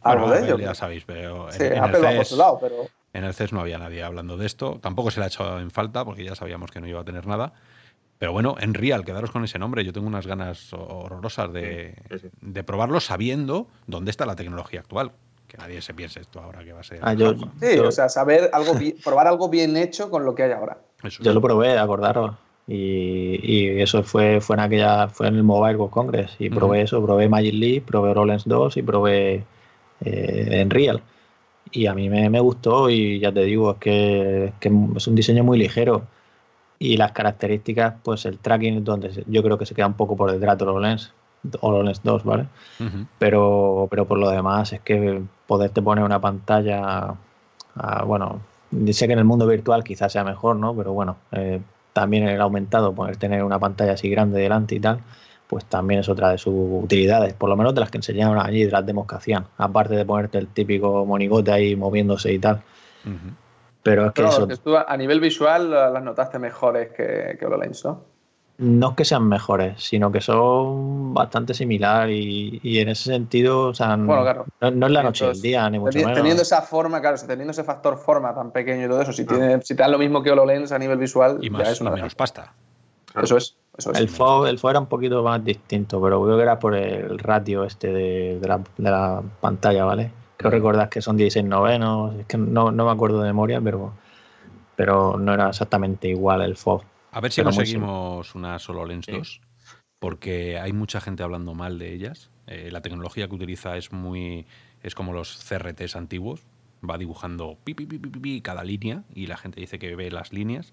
[0.00, 0.58] algo de ello.
[0.58, 2.86] Ya sabéis, pero, en, Apple el CES, lado, pero...
[3.12, 4.78] en el CES no había nadie hablando de esto.
[4.80, 7.26] Tampoco se le ha echado en falta porque ya sabíamos que no iba a tener
[7.26, 7.52] nada.
[8.18, 9.84] Pero bueno, en Real, quedaros con ese nombre.
[9.84, 11.94] Yo tengo unas ganas horrorosas de,
[12.40, 15.12] de probarlo sabiendo dónde está la tecnología actual
[15.48, 17.00] que nadie se piense esto ahora que va a ser.
[17.02, 20.78] Ah, sí, o sea, saber algo, probar algo bien hecho con lo que hay ahora.
[21.20, 22.36] yo lo probé, acordaros.
[22.66, 26.36] Y, y, eso fue, fue en aquella, fue en el Mobile World Congress.
[26.38, 29.44] Y probé eso, probé Magic Leap, probé Rollens 2 y probé
[30.04, 31.02] eh, en Real.
[31.72, 35.06] Y a mí me, me, gustó y ya te digo, es que, es que, es
[35.06, 36.02] un diseño muy ligero.
[36.78, 40.30] Y las características, pues el tracking, donde yo creo que se queda un poco por
[40.30, 41.12] detrás de HoloLens,
[41.60, 42.46] HoloLens 2, ¿vale?
[43.18, 47.14] pero, pero por lo demás es que poderte poner una pantalla,
[47.76, 48.40] ah, bueno,
[48.92, 50.74] sé que en el mundo virtual quizás sea mejor, ¿no?
[50.76, 51.60] Pero bueno, eh,
[51.92, 55.00] también el aumentado, poder tener una pantalla así grande delante y tal,
[55.48, 58.64] pues también es otra de sus utilidades, por lo menos de las que enseñaron allí,
[58.64, 62.62] de las demos que hacían, aparte de ponerte el típico monigote ahí moviéndose y tal.
[63.88, 67.46] Pero es que Pero eso, que tú a nivel visual las notaste mejores que, que
[67.46, 68.04] HoloLens, ¿no?
[68.60, 73.68] no es que sean mejores, sino que son bastante similar y, y en ese sentido,
[73.68, 74.46] o sea, Bueno, claro.
[74.60, 76.16] no, no es la noche y el Entonces, día, ni mucho Teni- menos.
[76.18, 79.26] Teniendo esa forma, claro, teniendo ese factor forma tan pequeño y todo eso, si, Ah.
[79.28, 81.80] tiene, si te dan lo mismo que HoloLens a nivel visual, Y ya más es
[81.80, 82.52] una y menos pasta.
[83.22, 83.98] Eso es, eso es.
[84.00, 87.16] El FO, el FO era un poquito más distinto, pero creo que era por el
[87.18, 90.10] ratio este de, de la, de la pantalla, ¿vale?
[90.38, 93.92] Creo recordar que son 16 novenos, es que no, no me acuerdo de memoria, pero,
[94.76, 96.82] pero no era exactamente igual el FO.
[97.10, 99.40] A ver si Pero muy conseguimos unas HoloLens 2,
[99.98, 102.30] porque hay mucha gente hablando mal de ellas.
[102.46, 104.46] Eh, la tecnología que utiliza es muy
[104.82, 106.46] es como los CRTs antiguos,
[106.88, 109.96] va dibujando pi, pi, pi, pi, pi, pi cada línea y la gente dice que
[109.96, 110.72] ve las líneas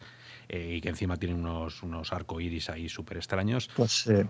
[0.50, 3.70] eh, y que encima tiene unos, unos arcoíris ahí súper extraños.
[3.76, 4.26] Pues eh,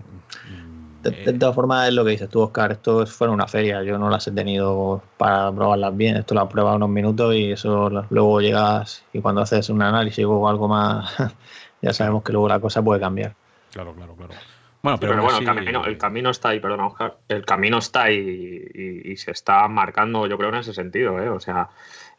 [0.49, 3.47] Mm, de, eh, de todas formas es lo que dices tú, Oscar, esto fue una
[3.47, 7.51] feria, yo no las he tenido para probarlas bien, esto lo pruebas unos minutos y
[7.51, 11.15] eso luego llegas y cuando haces un análisis o algo más,
[11.81, 13.35] ya sabemos que luego la cosa puede cambiar.
[13.71, 14.33] claro, claro, claro.
[14.81, 17.17] Bueno, Pero, pero, bueno, el, camino, el camino está ahí, perdona, Oscar.
[17.27, 21.19] El camino está ahí y, y se está marcando, yo creo, en ese sentido.
[21.19, 21.27] ¿eh?
[21.27, 21.69] O sea,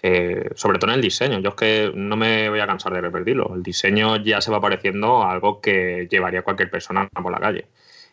[0.03, 1.39] eh, sobre todo en el diseño.
[1.41, 3.53] Yo es que no me voy a cansar de repetirlo.
[3.55, 7.67] El diseño ya se va pareciendo a algo que llevaría cualquier persona por la calle.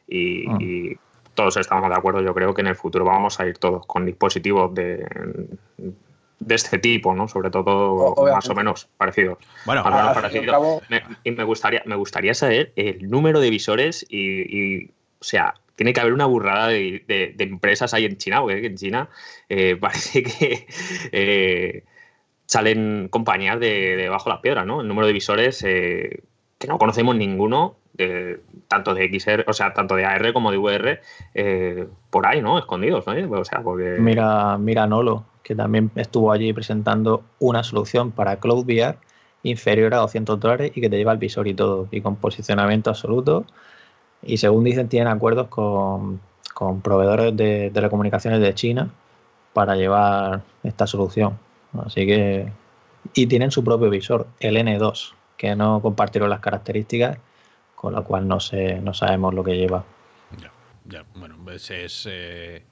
[0.08, 0.58] Y, Ah.
[0.60, 0.98] y
[1.34, 4.06] todos estamos de acuerdo, yo creo que en el futuro vamos a ir todos con
[4.06, 5.06] dispositivos de,
[6.40, 7.28] de este tipo, ¿no?
[7.28, 8.36] Sobre todo obviamente.
[8.36, 9.38] más o menos parecidos.
[9.66, 10.82] Bueno, Más o menos parecidos.
[10.90, 14.42] Me- y me gustaría, me gustaría saber el número de visores y,
[14.84, 18.76] y, o sea, tiene que haber una burrada de, empresas ahí en China, porque en
[18.76, 19.10] China
[19.50, 20.68] eh, parece que
[21.12, 21.84] eh,
[22.46, 24.82] salen compañías de, de bajo la piedra, ¿no?
[24.82, 26.22] El número de visores eh,
[26.58, 27.78] que no conocemos ninguno,
[28.68, 31.02] tanto de XR, o sea, tanto de AR como de VR,
[32.10, 32.58] por ahí, ¿no?
[32.58, 33.14] Escondidos, ¿no?
[33.40, 33.98] O sea, porque...
[34.00, 38.98] Mira, mira Nolo, que también estuvo allí presentando una solución para Cloud VR
[39.44, 42.90] inferior a 200 dólares y que te lleva el visor y todo, y con posicionamiento
[42.90, 43.46] absoluto.
[44.26, 46.22] Y según dicen, tienen acuerdos con,
[46.54, 48.90] con proveedores de telecomunicaciones de China
[49.54, 51.38] para llevar esta solución.
[51.86, 52.52] Así que.
[53.14, 57.18] Y tienen su propio visor, el N2, que no compartieron las características,
[57.76, 59.84] con lo cual no, sé, no sabemos lo que lleva.
[60.42, 60.52] Ya,
[60.86, 62.06] ya, bueno, pues es.
[62.10, 62.64] eh,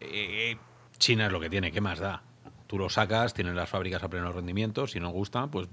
[0.00, 0.56] eh,
[0.98, 2.22] China es lo que tiene, ¿qué más da?
[2.66, 5.68] Tú lo sacas, tienen las fábricas a pleno rendimiento, si no gusta, pues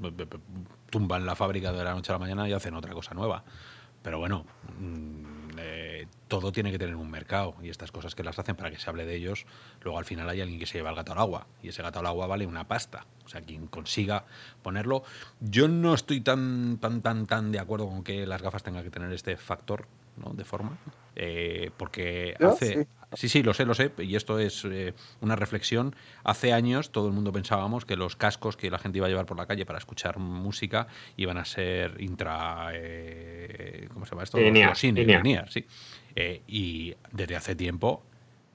[0.90, 3.44] tumban la fábrica de la noche a la mañana y hacen otra cosa nueva.
[4.06, 4.46] Pero bueno,
[4.80, 8.70] mm, eh, todo tiene que tener un mercado y estas cosas que las hacen para
[8.70, 9.48] que se hable de ellos,
[9.82, 11.98] luego al final hay alguien que se lleva el gato al agua y ese gato
[11.98, 13.08] al agua vale una pasta.
[13.26, 14.26] O sea, quien consiga
[14.62, 15.02] ponerlo.
[15.40, 18.92] Yo no estoy tan, tan, tan, tan de acuerdo con que las gafas tengan que
[18.92, 19.88] tener este factor
[20.18, 20.36] ¿no?
[20.36, 20.78] de forma.
[21.16, 22.84] eh, porque hace.
[22.84, 22.88] sí.
[23.16, 25.96] Sí, sí, lo sé, lo sé, y esto es eh, una reflexión.
[26.24, 29.26] Hace años todo el mundo pensábamos que los cascos que la gente iba a llevar
[29.26, 30.88] por la calle para escuchar música
[31.18, 32.70] iban a ser intra...
[32.74, 34.38] eh, ¿Cómo se llama esto?
[34.38, 35.24] Linear, Los in- linear.
[35.24, 35.66] linear, sí.
[36.16, 38.04] Eh, y desde hace tiempo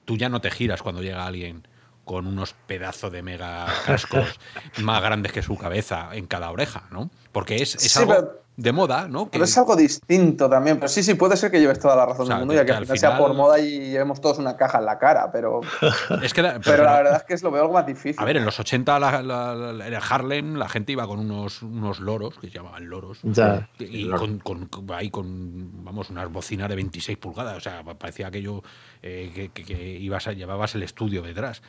[0.05, 1.67] tú ya no te giras cuando llega alguien
[2.05, 4.39] con unos pedazos de mega cascos
[4.81, 7.09] más grandes que su cabeza en cada oreja, ¿no?
[7.31, 9.25] Porque es, es Sí, algo pero- de moda, ¿no?
[9.25, 10.77] Que- Pero es algo distinto también.
[10.77, 12.61] Pero sí, sí, puede ser que lleves toda la razón O sea, del mundo, ya
[12.61, 14.99] que, que al al final sea por moda y llevemos todos una caja en la
[14.99, 15.61] cara, pero,
[16.23, 18.15] es que pero, la verdad es que es lo veo algo más difícil.
[18.21, 21.61] A ver, en los 80 la, la- la- en Harlem la gente iba con unos,
[21.63, 23.69] unos loros, que se llamaban loros, Ya.
[23.79, 28.27] y con, con- con- ahí con, vamos, unas bocinas de 26 pulgadas, o sea, parecía
[28.27, 28.61] aquello
[29.01, 31.61] eh, que, que- que ibas a, llevabas el estudio detrás.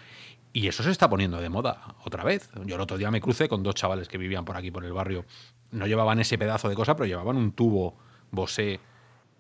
[0.55, 2.51] Y eso se está poniendo de moda otra vez.
[2.67, 4.93] Yo el otro día me crucé con dos chavales que vivían por aquí, por el
[4.93, 5.25] barrio.
[5.73, 7.95] No llevaban ese pedazo de cosa, pero llevaban un tubo
[8.31, 8.81] Bosé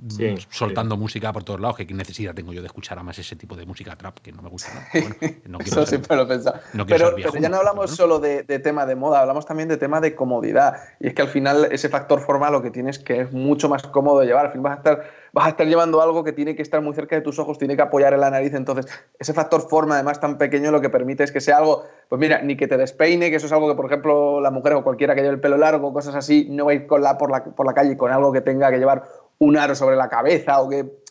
[0.08, 1.76] Sí, mm, soltando música por todos lados.
[1.76, 4.42] Que qué necesidad tengo yo de escuchar además ese tipo de música trap que no
[4.42, 4.88] me gusta nada.
[4.92, 5.14] Bueno,
[5.46, 6.58] no quiero Eso ser- siempre lo he pensado.
[6.72, 7.96] no pero, ya no hablamos ¿no?
[7.96, 10.74] solo de, de tema de moda, hablamos también de tema de comodidad.
[10.98, 13.84] Y es que al final ese factor forma lo que tienes que es mucho más
[13.84, 14.46] cómodo de llevar.
[14.46, 16.94] Al fin vas a estar, vas a estar llevando algo que tiene que estar muy
[16.94, 18.52] cerca de tus ojos, tiene que apoyar en la nariz.
[18.54, 18.86] Entonces,
[19.18, 22.42] ese factor forma, además tan pequeño, lo que permite es que sea algo, pues mira,
[22.42, 25.14] ni que te despeine, que eso es algo que, por ejemplo, la mujer o cualquiera
[25.14, 27.44] que lleve el pelo largo, cosas así, no va a ir con la, por, la,
[27.44, 29.04] por la calle con algo que tenga que llevar
[29.38, 31.01] un aro sobre la cabeza o que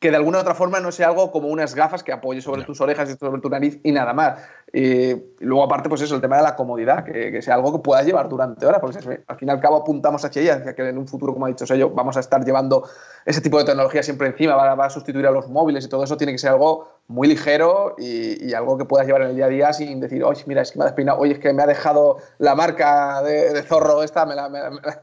[0.00, 2.62] que de alguna u otra forma no sea algo como unas gafas que apoye sobre
[2.62, 4.40] tus orejas y sobre tu nariz y nada más.
[4.72, 7.78] Y luego, aparte, pues eso, el tema de la comodidad, que, que sea algo que
[7.80, 10.88] puedas llevar durante horas, porque al fin y al cabo apuntamos hacia ella, hacia que
[10.88, 12.88] en un futuro, como ha dicho Sello, vamos a estar llevando
[13.24, 16.04] ese tipo de tecnología siempre encima, va, va a sustituir a los móviles y todo
[16.04, 19.36] eso tiene que ser algo muy ligero y, y algo que puedas llevar en el
[19.36, 21.52] día a día sin decir, oye, mira, es que me ha despeinado, oye, es que
[21.52, 25.00] me ha dejado la marca de, de zorro esta, me la, me la- me la-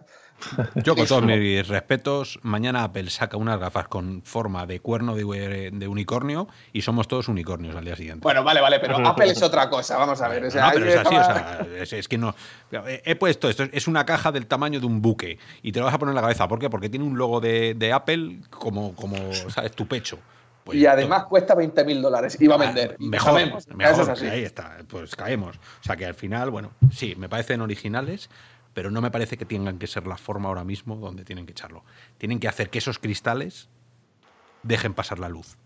[0.75, 5.71] Yo con todos mis respetos, mañana Apple saca unas gafas con forma de cuerno de,
[5.73, 8.21] de unicornio y somos todos unicornios al día siguiente.
[8.21, 10.45] Bueno, vale, vale, pero Apple es otra cosa, vamos a ver.
[10.45, 12.35] O sea, no, pero es así, o sea, es, es que no.
[12.71, 15.95] He puesto esto, es una caja del tamaño de un buque y te lo vas
[15.95, 16.47] a poner en la cabeza.
[16.47, 16.69] ¿Por qué?
[16.69, 19.15] Porque tiene un logo de, de Apple como, como,
[19.49, 19.71] ¿sabes?
[19.71, 20.19] Tu pecho.
[20.63, 22.95] Pues y además cuesta 20 mil dólares y va a Ah, vender.
[22.99, 23.33] Y Mejor,
[23.75, 24.25] mejor, eso es así.
[24.25, 25.57] ahí está, pues caemos.
[25.57, 28.31] O sea que al final, bueno, sí, me parecen originales,
[28.75, 31.53] pero no me parece que tengan que ser la forma ahora mismo donde tienen que
[31.53, 31.83] echarlo.
[32.19, 33.69] Tienen que hacer que esos cristales
[34.61, 35.57] dejen pasar la luz,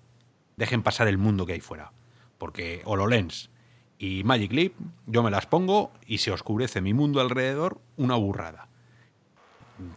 [0.56, 1.92] dejen pasar el mundo que hay fuera.
[2.38, 3.50] Porque HoloLens
[3.98, 4.74] y Magic Leap,
[5.08, 8.70] yo me las pongo y se oscurece mi mundo alrededor una burrada.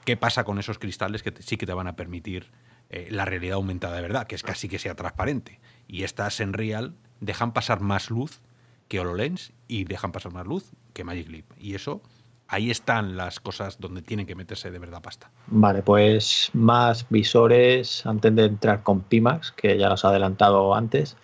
[0.04, 2.50] ¿Qué pasa con esos cristales que te- sí que te van a permitir
[2.90, 5.60] eh, la realidad aumentada de verdad, que es casi que sea transparente?
[5.86, 8.40] Y estas en Real dejan pasar más luz
[8.88, 11.46] que HoloLens y dejan pasar más luz que Magic Leap.
[11.58, 12.02] Y eso,
[12.52, 15.30] ahí están las cosas donde tienen que meterse de verdad pasta.
[15.46, 21.16] Vale, pues más visores antes de entrar con Pimax, que ya los he adelantado antes.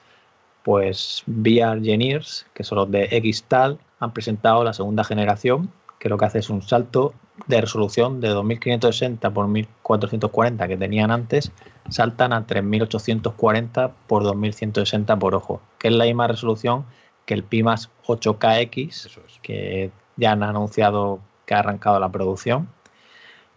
[0.64, 6.16] Pues VR Geniers, que son los de Xtal, han presentado la segunda generación, que lo
[6.16, 7.12] que hace es un salto
[7.47, 11.53] de resolución de 2560 por 1440 que tenían antes,
[11.91, 16.85] saltan a 3840 por 2160 por ojo, que es la misma resolución
[17.26, 19.39] que el Pimax 8KX, Eso es.
[19.43, 22.69] que ya han anunciado que ha arrancado la producción.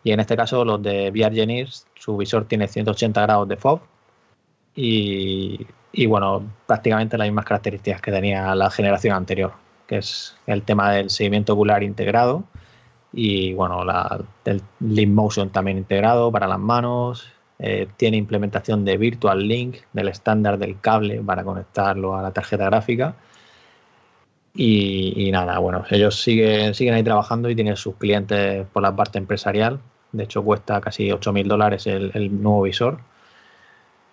[0.03, 3.81] Y en este caso, los de VR Genius, su visor tiene 180 grados de FOV
[4.75, 9.53] y, bueno, prácticamente las mismas características que tenía la generación anterior,
[9.87, 12.45] que es el tema del seguimiento ocular integrado
[13.13, 17.27] y bueno, la, el Leap Motion también integrado para las manos.
[17.59, 22.65] eh, tiene implementación de Virtual Link, del estándar del cable para conectarlo a la tarjeta
[22.65, 23.15] gráfica.
[24.53, 28.95] Y, y nada, bueno, ellos siguen, siguen ahí trabajando y tienen sus clientes por la
[28.95, 29.79] parte empresarial.
[30.11, 32.99] De hecho, cuesta casi 8.000 dólares el, el nuevo visor.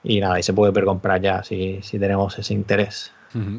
[0.05, 3.13] Y nada, y se puede comprar ya si, si tenemos ese interés.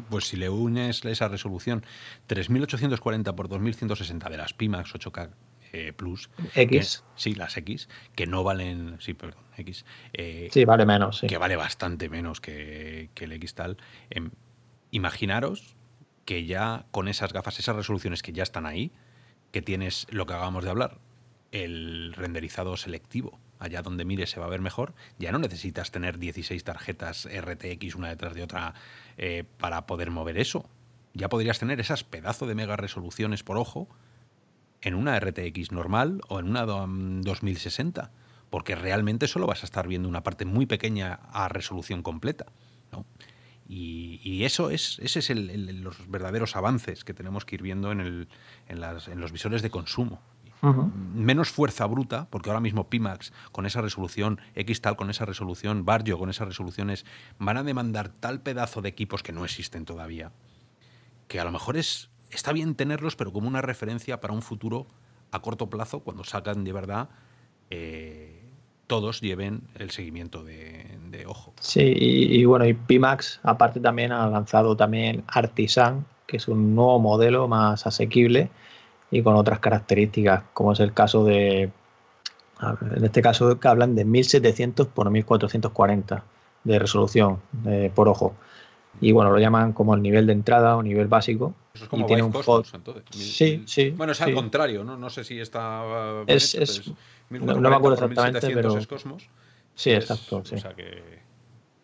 [0.08, 1.84] Pues si le unes esa resolución
[2.26, 5.28] 3840 por 2160 de las Pimax 8K
[5.72, 10.64] eh, Plus, que- X, sí, las X, que no valen, sí, perdón, X, eh, sí,
[10.64, 11.28] vale menos, sí.
[11.28, 13.76] que vale bastante menos que, que el X tal.
[14.08, 14.30] em,
[14.90, 15.76] imaginaros
[16.30, 18.92] que ya con esas gafas, esas resoluciones que ya están ahí,
[19.50, 20.98] que tienes lo que acabamos de hablar,
[21.50, 26.18] el renderizado selectivo, allá donde mires se va a ver mejor, ya no necesitas tener
[26.20, 28.74] 16 tarjetas RTX una detrás de otra
[29.18, 30.64] eh, para poder mover eso.
[31.14, 33.88] Ya podrías tener esas pedazo de mega resoluciones por ojo
[34.82, 38.12] en una RTX normal o en una do- 2060,
[38.50, 42.46] porque realmente solo vas a estar viendo una parte muy pequeña a resolución completa.
[42.92, 43.04] ¿no?
[43.72, 47.62] Y, y eso es, ese es el- el- los verdaderos avances que tenemos que ir
[47.62, 48.28] viendo en, el-
[48.68, 50.20] en las- en los visores de consumo.
[51.14, 56.18] Menos fuerza bruta, porque ahora mismo Pimax con esa resolución, Xtal con esa resolución, Barrio
[56.18, 57.06] con esas resoluciones,
[57.38, 60.32] van a demandar tal pedazo de equipos que no existen todavía,
[61.28, 64.86] que a lo mejor es está bien tenerlos, pero como una referencia para un futuro
[65.32, 67.08] a corto plazo, cuando sacan de verdad,
[67.70, 68.29] eh,
[68.90, 71.54] todos lleven el seguimiento de, ojo.
[71.60, 76.98] Sí, y, bueno, y Pimax aparte también ha lanzado también Artisan, que es un nuevo
[76.98, 78.50] modelo más asequible
[79.12, 81.70] y con otras características, como es el caso de,
[82.96, 86.24] en este caso que hablan de 1700 por 1440
[86.64, 88.34] de resolución eh, por ojo.
[89.00, 91.54] Y bueno, lo llaman como el nivel de entrada o nivel básico.
[91.74, 93.04] Eso es Y como tiene Vive un Cosmos, entonces.
[93.10, 94.24] Sí, sí, Bueno, es sí.
[94.24, 94.96] al contrario, ¿no?
[94.96, 95.84] No sé si está.
[96.26, 96.92] Es- hecho, es-
[97.28, 99.28] pero no- no me acuerdo 1440 por exactamente, 1700 pero- es Cosmos.
[99.74, 100.42] Sí, Es- exacto.
[100.44, 100.54] sí.
[100.56, 101.02] O sea que,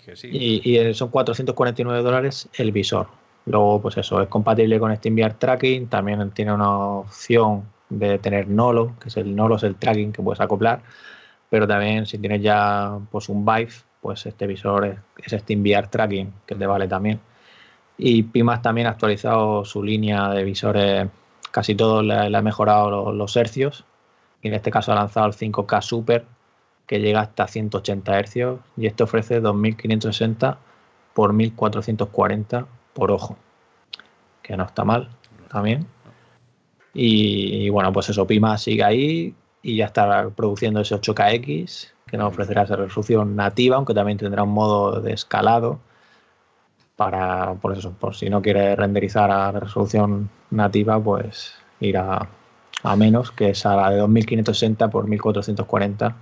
[0.04, 0.28] que sí.
[0.32, 3.06] Y, y, eh, son 449 dólares el visor.
[3.46, 5.86] Luego, pues eso, es compatible con SteamVR Tracking.
[5.86, 6.68] También tiene una
[6.98, 10.82] opción de tener Nolo, que es el Nolo, es el tracking que puedes acoplar.
[11.48, 13.68] Pero también, si tienes ya pues un Vive,
[14.00, 14.98] pues este visor es,
[15.32, 17.20] es SteamVR Tracking, que te vale también.
[17.98, 21.08] Y Pimax también ha actualizado su línea de visores,
[21.50, 23.84] casi todos le, le ha mejorado los, los hercios.
[24.42, 26.24] Y en este caso ha lanzado el 5K Super,
[26.86, 30.58] que llega hasta 180 hercios y este ofrece 2560
[31.14, 33.36] por 1440 por ojo,
[34.42, 35.08] que no está mal
[35.50, 35.86] también.
[36.94, 42.16] Y, y bueno, pues eso, Pima sigue ahí y ya está produciendo ese 8KX que
[42.16, 45.80] nos ofrecerá esa resolución nativa, aunque también tendrá un modo de escalado
[46.96, 52.26] para, por eso, por si no quiere renderizar a resolución nativa, pues ir a,
[52.82, 56.16] a menos, que es a la de 2560 por 1440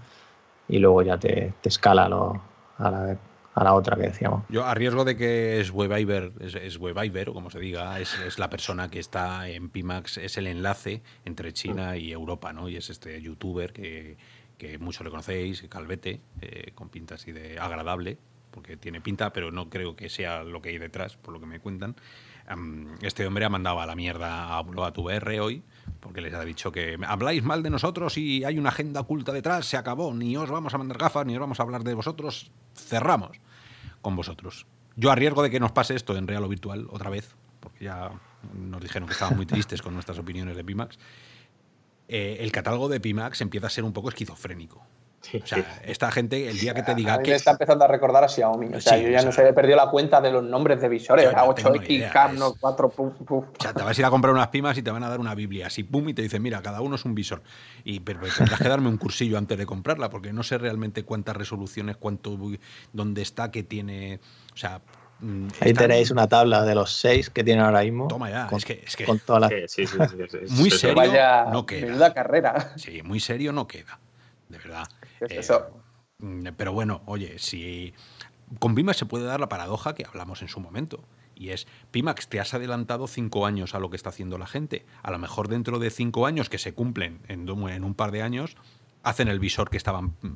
[0.68, 2.40] y luego ya te, te escala lo-
[2.78, 3.16] a, la,
[3.54, 4.42] a la otra que decíamos.
[4.48, 8.38] Yo, a riesgo de que es Webiver, es, es o como se diga, es, es,
[8.38, 12.68] la persona que está en Pimax, es el enlace entre China y Europa, ¿no?
[12.68, 14.16] Y es este youtuber que,
[14.58, 18.18] que muchos le conocéis, Calvete, eh, con pinta así de agradable,
[18.54, 21.46] porque tiene pinta, pero no creo que sea lo que hay detrás, por lo que
[21.46, 21.96] me cuentan.
[22.54, 25.62] Um, este hombre ha mandado a la mierda a Bloat VR hoy,
[25.98, 29.66] porque les ha dicho que habláis mal de nosotros y hay una agenda oculta detrás,
[29.66, 32.52] se acabó, ni os vamos a mandar gafas, ni os vamos a hablar de vosotros,
[32.76, 33.40] cerramos
[34.00, 34.66] con vosotros.
[34.94, 37.86] Yo a riesgo de que nos pase esto en real o virtual otra vez, porque
[37.86, 38.12] ya
[38.54, 40.96] nos dijeron que estaban muy tristes con nuestras opiniones de Pimax,
[42.06, 44.86] eh, el catálogo de Pimax empieza a ser un poco esquizofrénico.
[45.42, 47.30] O sea, esta gente, el día que te diga a mí que.
[47.30, 48.74] me está empezando a recordar a Xiaomi.
[48.74, 50.42] O sea, Sí, yo ya o sea- no sé, he perdido la cuenta de los
[50.44, 51.24] nombres de visores.
[51.24, 53.44] Yo no tengo ni 8X, idea, Cam, es- no, 4, puf, puf.
[53.46, 55.20] O sea, te vas a ir a comprar unas pimas y te van a dar
[55.20, 57.42] una Biblia así, pum, y te dicen, mira, cada uno es un visor.
[57.84, 61.36] Y pero tendrás que darme un cursillo antes de comprarla, porque no sé realmente cuántas
[61.36, 62.38] resoluciones, cuánto,
[62.92, 64.20] dónde está, qué tiene.
[64.52, 64.80] O sea.
[65.20, 68.08] mm, Ahí están- tenéis una tabla de los seis que tienen ahora mismo.
[68.08, 70.38] Toma ya, con, es que- es que- con todas las Sí, sí, sí, sí, sí,
[70.48, 70.96] sí, Muy serio.
[70.96, 71.86] Vaya no queda.
[71.86, 72.72] menuda carrera.
[72.76, 74.00] Sí, muy serio no queda.
[74.48, 74.86] De verdad.
[75.18, 75.82] ¿Qué es Eh, eso?
[76.18, 77.94] mm, Pero bueno, oye, si.
[78.58, 81.04] Con Pimax se puede dar la paradoja que hablamos en su momento.
[81.34, 84.86] Y es, Pimax, te has adelantado cinco años a lo que está haciendo la gente.
[85.02, 88.56] A lo mejor dentro de cinco años, que se cumplen en un par de años,
[89.02, 90.28] hacen el visor que estaban mm,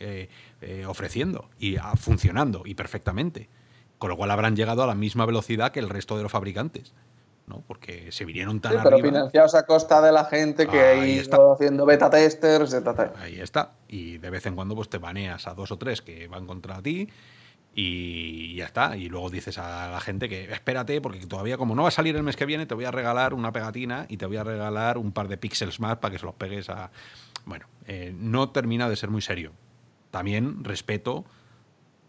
[0.00, 0.28] eh,
[0.60, 3.48] eh, ofreciendo y ah, funcionando y perfectamente.
[3.98, 6.92] Con lo cual habrán llegado a la misma velocidad que el resto de los fabricantes.
[7.46, 7.62] ¿No?
[7.66, 9.08] Porque se vinieron tan Sí, pero arriba.
[9.10, 11.38] financiados a costa de la gente que Ahí está.
[11.52, 13.12] haciendo beta testers, etc.
[13.18, 13.72] Ahí está.
[13.88, 16.82] Y de vez en cuando pues te baneas a dos o tres que van contra
[16.82, 17.08] ti
[17.74, 18.96] y ya está.
[18.96, 22.16] Y luego dices a la gente que espérate porque todavía como no va a salir
[22.16, 24.98] el mes que viene te voy a regalar una pegatina y te voy a regalar
[24.98, 26.90] un par de píxeles más para que se los pegues a...
[27.44, 29.52] Bueno, eh, no termina de ser muy serio.
[30.10, 31.24] También respeto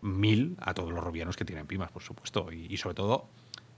[0.01, 2.51] mil a todos los robianos que tienen pimas, por supuesto.
[2.51, 3.27] Y, y sobre todo,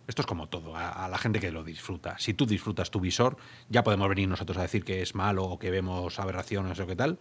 [0.10, 2.16] esto es como todo, a, a la gente que lo disfruta.
[2.18, 3.38] Si tú disfrutas tu visor,
[3.70, 6.96] ya podemos venir nosotros a decir que es malo o que vemos aberraciones o qué
[6.96, 7.20] tal,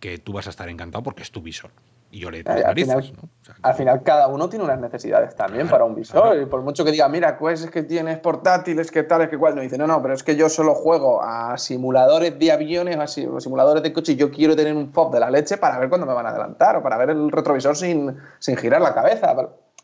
[0.00, 1.70] que tú vas a estar encantado porque es tu visor.
[2.10, 3.28] Y yo le Al narices, final, ¿no?
[3.42, 6.22] O sea, al final cada uno tiene unas necesidades también Claro, para un visor.
[6.22, 6.40] claro.
[6.40, 9.36] Y por mucho que diga, mira, pues es que tienes portátiles, que tal, es que
[9.36, 9.54] cual.
[9.56, 13.06] No dice, no, no, pero es que yo solo juego a simuladores de aviones, a
[13.08, 15.88] si- simuladores de coche y yo quiero tener un FOB de la leche para ver
[15.90, 19.34] cuándo me van a adelantar o para ver el retrovisor sin, sin girar la cabeza,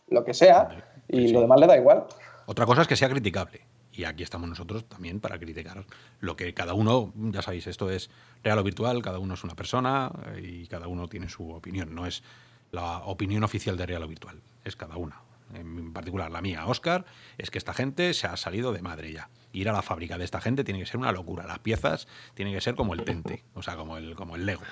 [0.09, 0.69] lo que sea.
[1.13, 1.33] Y Sí.
[1.33, 2.05] lo demás le da igual.
[2.47, 3.61] Otra cosa es que sea criticable.
[3.93, 5.85] Y aquí estamos nosotros también para criticar
[6.21, 8.09] lo que cada uno, ya sabéis, esto es
[8.43, 11.95] real o virtual, cada uno es una persona eh, y cada uno tiene su opinión.
[11.95, 12.23] No es
[12.71, 15.21] la opinión oficial de real o virtual, es cada una.
[15.55, 17.05] En particular, la mía, Oscar,
[17.37, 19.29] es que esta gente se ha salido de madre ya.
[19.53, 21.47] Ir a la fábrica de esta gente tiene que ser una locura.
[21.47, 24.63] Las piezas tienen que ser como el Tente, o sea, como el, como el Lego.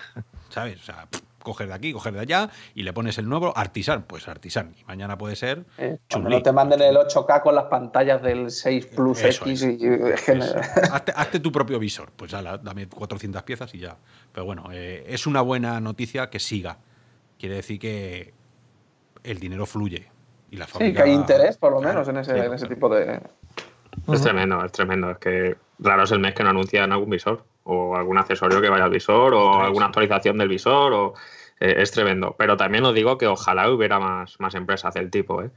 [0.49, 0.81] ¿Sabes?
[0.81, 4.03] O sea, pff, coger de aquí, coger de allá y le pones el nuevo Artisan,
[4.05, 4.75] pues Artisan.
[4.81, 8.51] Y mañana puede ser Eh, cuando no te manden el 8K con las pantallas del
[8.51, 9.62] 6 Plus Eso X.
[9.62, 9.81] es.
[9.81, 9.87] Y,
[10.93, 12.11] hazte, hazte tu propio visor.
[12.15, 13.97] Pues ala, dame 400 piezas y ya.
[14.33, 16.79] Pero bueno, eh, es una buena noticia que siga.
[17.39, 18.35] Quiere decir que
[19.25, 20.09] el dinero fluye.
[20.51, 22.75] Y la sí, que hay interés, por lo Claro, menos, en ese, en ese claro.
[22.75, 23.21] tipo de.
[24.12, 25.11] Es tremendo, es tremendo.
[25.12, 28.69] Es que raro es el mes que no anuncian algún visor o algún accesorio que
[28.69, 30.93] vaya al visor o alguna actualización del visor.
[30.93, 31.15] O,
[31.61, 32.35] eh, es tremendo.
[32.39, 35.51] Pero también os digo que ojalá hubiera más, más empresas del tipo, ¿eh?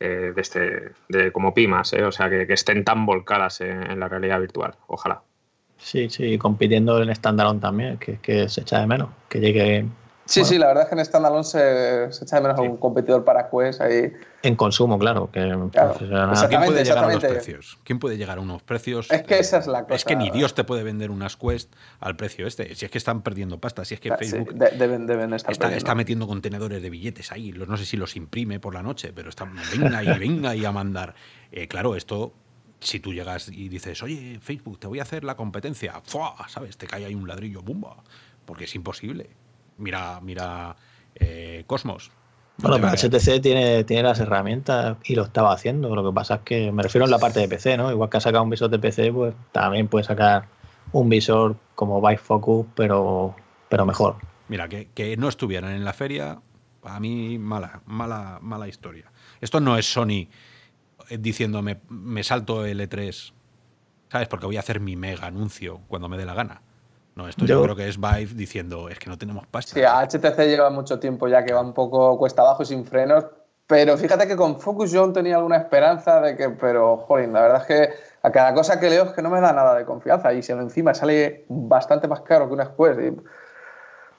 [0.00, 2.04] Eh, de este, de como Pimas, ¿eh?
[2.04, 4.76] o sea, que, que estén tan volcadas en, en la realidad virtual.
[4.86, 5.22] Ojalá.
[5.76, 9.86] Sí, sí, compitiendo en standalone también, que, que se echa de menos, que llegue
[10.28, 10.48] Sí, Bueno.
[10.50, 12.66] sí, la verdad es que en Standalone se, se echa de menos Sí.
[12.66, 14.12] a un competidor para Quest ahí.
[14.42, 15.64] en consumo, claro, que Claro.
[15.72, 16.48] Exacto.
[16.48, 17.28] ¿Quién puede llegar a exactamente.
[17.28, 17.78] precios?
[17.82, 19.10] ¿Quién puede llegar a unos precios?
[19.10, 19.94] Es que esa es la cosa.
[19.94, 22.74] Es que ni Dios te puede vender unas Quest al precio este.
[22.74, 25.50] Si es que están perdiendo pasta, si es que Sí, Facebook de- deben, deben estar
[25.50, 27.50] Está, está metiendo contenedores de billetes ahí.
[27.52, 30.62] Los, no sé si los imprime por la noche, pero está, venga y venga y
[30.66, 31.14] a mandar.
[31.52, 32.34] Eh, claro, esto,
[32.80, 36.34] si tú llegas y dices, oye, Facebook, te voy a hacer la competencia, ¡fua!
[36.48, 36.76] ¿sabes?
[36.76, 37.96] Te cae ahí un ladrillo, ¡bumba!
[38.44, 39.30] Porque es imposible.
[39.78, 40.76] Mira, mira
[41.14, 42.10] eh, Cosmos.
[42.58, 42.96] No Bueno, pero.
[42.96, 45.94] HTC tiene, tiene las herramientas y lo estaba haciendo.
[45.94, 47.90] Lo que pasa es que me refiero en la parte de PC, ¿no?
[47.90, 50.48] Igual que ha sacado un visor de PC, pues también puede sacar
[50.92, 53.34] un visor como Bifocus, pero,
[53.68, 54.16] pero mejor.
[54.48, 56.40] Mira, que, que no estuvieran en la feria,
[56.80, 59.12] para mí, mala, mala, mala historia.
[59.40, 60.28] Esto no es Sony
[61.08, 63.32] eh, diciéndome, me salto el E3,
[64.10, 64.28] ¿sabes?
[64.28, 66.62] Porque voy a hacer mi mega anuncio cuando me dé la gana.
[67.18, 69.74] No, esto yo, Yo- creo que es Vive diciendo, es que no tenemos pasta.
[69.74, 72.86] Sí, a HTC lleva mucho tiempo ya que va un poco cuesta abajo y sin
[72.86, 73.26] frenos.
[73.66, 77.60] Pero fíjate que con Focus John tenía alguna esperanza de que, pero, jolín, la verdad
[77.62, 77.88] es que
[78.22, 80.32] a cada cosa que leo es que no me da nada de confianza.
[80.32, 83.00] Y si encima sale bastante más caro que unas Quest.
[83.00, 83.16] y-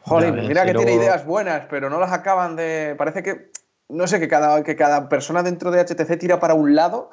[0.02, 2.96] jolín, mira y que tiene luego- ideas buenas, pero no las acaban de.
[2.98, 3.50] Parece que
[3.88, 7.10] no sé, que cada, que cada persona dentro de HTC tira para un lado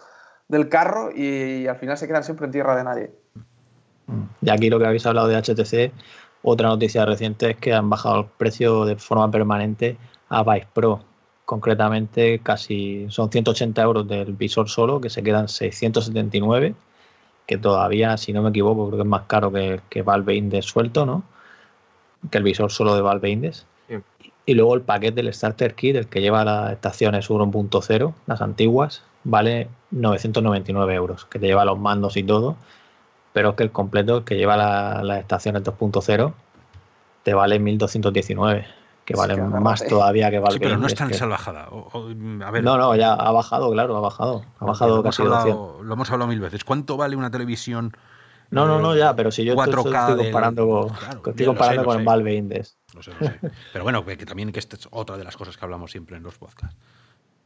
[0.48, 3.10] del carro y, al final se quedan siempre en tierra de nadie.
[4.42, 5.92] Y aquí lo que habéis hablado de HTC,
[6.42, 9.96] otra noticia reciente es que han bajado el precio de forma permanente
[10.28, 11.00] a Vice Pro.
[11.44, 16.74] Concretamente, casi son 180 euros del visor solo, que se quedan 679,
[17.46, 20.66] que todavía, si no me equivoco, creo que es más caro que, que Valve Index
[20.66, 21.22] suelto, ¿no?
[22.30, 23.66] Que el visor solo de Valve Index.
[24.44, 29.02] Y luego el paquete del Starter Kit, el que lleva las estaciones 1.0, las antiguas,
[29.24, 32.56] vale 999 euros, que te lleva los mandos y todo.
[33.36, 36.32] Pero es que el completo, que lleva las estaciones 2.0,
[37.22, 38.66] te vale 1219
[39.04, 40.54] que vale más todavía que Valve.
[40.54, 41.68] Sí, pero no es tan salvajada.
[41.70, 44.42] no, no, ya ha bajado, claro, ha bajado.
[44.58, 46.64] Ha bajado casi Lo hemos hablado mil veces.
[46.64, 47.94] ¿Cuánto vale una televisión?
[48.48, 50.90] No, no, no, ya, pero si yo 4K estoy, comparando,
[51.26, 52.78] estoy comparando con el Valve Index.
[52.94, 53.38] Lo sé, lo sé.
[53.74, 56.22] Pero bueno, que, también que esta es otra de las cosas que hablamos siempre en
[56.22, 56.74] los podcasts.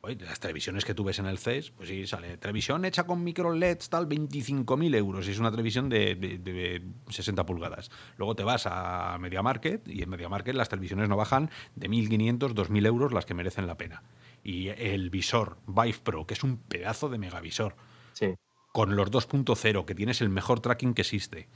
[0.03, 3.53] Las televisiones que tú ves en el CES, pues sí, sale televisión hecha con micro
[3.53, 5.29] LEDs, tal, 25.000 euros.
[5.29, 7.91] Y es una televisión de, de, 60 pulgadas.
[8.17, 11.89] Luego te vas a Media Market y en Media Market las televisiones no bajan de
[11.89, 14.03] 1.500, 2.000 euros las que merecen la pena.
[14.43, 17.77] Y el visor Vive Pro, que es un pedazo de megavisor,
[18.15, 18.37] sí.
[18.73, 21.49] con los 2.0, que tienes el mejor tracking que existe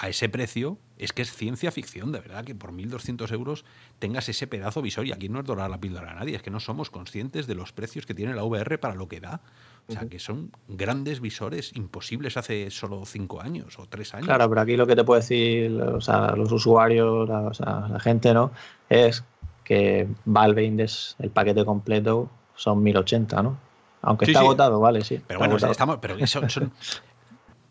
[0.00, 3.66] a ese precio es que es ciencia ficción, de verdad, que por 1.200 euros
[3.98, 5.06] tengas ese pedazo visor.
[5.06, 7.54] Y aquí no es dorar la píldora a nadie, es que no somos conscientes de
[7.54, 9.42] los precios que tiene la VR para lo que da.
[9.88, 14.26] O sea, que son grandes visores imposibles hace solo cinco años o tres años.
[14.26, 17.86] Claro, pero aquí lo que te puede decir o sea, los usuarios, la, o sea,
[17.90, 18.52] la gente, ¿no?
[18.88, 19.22] Es
[19.64, 23.58] que Valve Index, el paquete completo, son 1080, ¿no?
[24.00, 25.20] Aunque está agotado, vale, sí.
[25.26, 26.72] Pero bueno, estamos, pero son,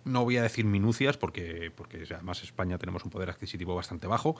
[0.09, 4.35] no voy a decir minucias porque, porque además España tenemos un poder adquisitivo bastante bajo,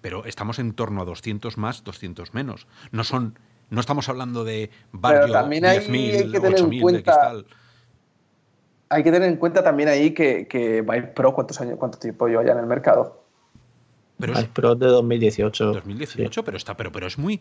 [0.00, 2.66] pero estamos en torno a 200 más, 200 menos.
[2.92, 3.38] No son
[3.70, 7.46] no estamos hablando de barrio 10.000, 8.000 de cristal.
[8.88, 12.28] Hay que tener en cuenta también ahí que, que Vive Pro, ¿cuántos años, cuánto tiempo
[12.28, 13.24] lleva ya en el mercado?
[14.18, 15.72] Pero Vive Pro de 2018.
[15.72, 17.40] 2018, pero está, pero, pero es muy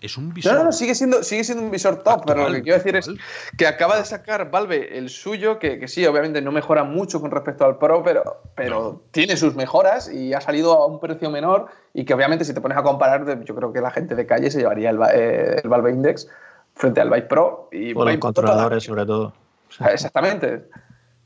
[0.00, 0.54] es un visor.
[0.54, 3.10] No, no, sigue siendo, sigue siendo un visor top, pero lo que quiero decir es
[3.56, 7.64] que acaba de sacar Valve el suyo, que, sí, obviamente no mejora mucho con respecto
[7.64, 11.66] al Pro, pero, pero tiene sus mejoras y ha salido a un precio menor.
[11.94, 14.50] Y que obviamente, si te pones a comparar, yo creo que la gente de calle
[14.50, 16.28] se llevaría el, eh, Valve Index
[16.74, 17.68] frente al Vive Pro.
[17.72, 19.32] Y o los controladores, sobre todo.
[19.92, 20.64] Exactamente.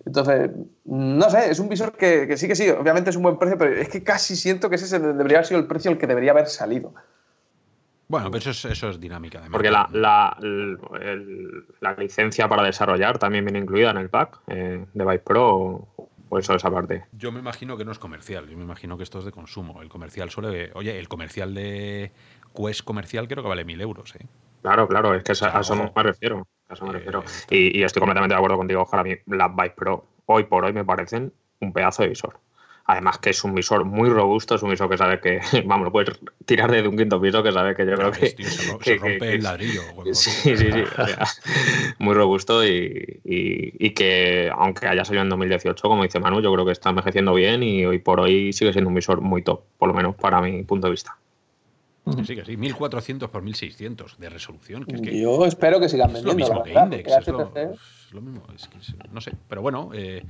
[0.05, 0.51] Entonces,
[0.85, 3.57] no sé, es un visor que, que, sí que sí, obviamente es un buen precio,
[3.57, 6.33] pero es que casi siento que ese debería haber sido el precio al que debería
[6.33, 6.93] haber salido.
[8.13, 9.41] Bueno, pero eso es, eso es dinámica.
[9.41, 10.37] De Porque la, la,
[11.81, 15.89] la, licencia para desarrollar también viene incluida en el pack eh, de Vive Pro
[16.29, 17.07] o eso esa parte.
[17.13, 19.81] Yo me imagino que no es comercial, yo me imagino que esto es de consumo.
[19.81, 20.73] El comercial suele.
[20.75, 22.13] Oye, el comercial de
[22.55, 24.27] Quest comercial creo que vale mil euros, ¿eh?
[24.61, 26.47] Claro, claro, es que a, eso me refiero.
[26.69, 27.25] A eso me refiero.
[27.49, 30.75] Eh, y, y, estoy completamente de acuerdo contigo, Ojalá, las Vive Pro hoy por hoy
[30.75, 32.39] me parecen un pedazo de visor.
[32.85, 35.93] Además que es un visor muy robusto, es un visor que sabe que, vamos, lo
[35.93, 38.29] puedes tirar desde un quinto piso que sabe que yo creo que...
[38.29, 39.83] se, rompe el ladrillo.
[40.13, 40.85] Sí, sí, sí.
[41.99, 46.67] muy robusto y, y, que aunque haya salido en 2018, como dice Manu, yo creo
[46.67, 49.89] que está envejeciendo bien y hoy por hoy sigue siendo un visor muy top, por
[49.89, 51.17] lo menos para mi punto de vista.
[52.25, 54.85] Sí, que sí, 1400 por 1600 de resolución.
[54.87, 56.43] Yo espero que sigan vendiendo.
[56.43, 57.13] Es lo mismo que Index.
[57.13, 58.79] Es lo, mismo, es que,
[59.13, 59.33] no sé.
[59.49, 60.25] Pero bueno, eh,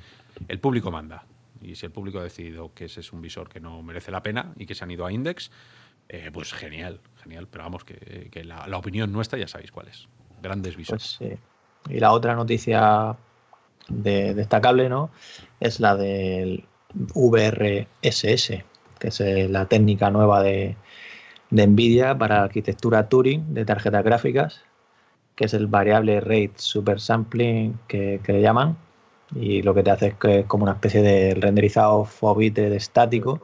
[0.48, 1.24] el público manda
[1.62, 4.22] y si el público ha decidido que ese es un visor que no merece la
[4.22, 5.50] pena y que se han ido a Index,
[6.08, 7.48] eh, pues genial, genial.
[7.50, 10.08] Pero vamos, que, la, opinión nuestra ya sabéis cuál es.
[10.42, 11.16] Grandes visores.
[11.18, 11.38] Pues
[11.88, 13.16] y la otra noticia
[13.88, 15.10] de, destacable, ¿no?
[15.60, 16.64] Es la del
[16.94, 18.64] VRSS,
[18.98, 20.76] que es eh, la técnica nueva de,
[21.50, 24.62] de NVIDIA para arquitectura Turing de tarjetas gráficas,
[25.34, 28.76] que es el variable rate super sampling que, que le llaman,
[29.34, 32.06] y lo que te hace es que es como una especie de renderizado
[32.36, 33.40] de estático.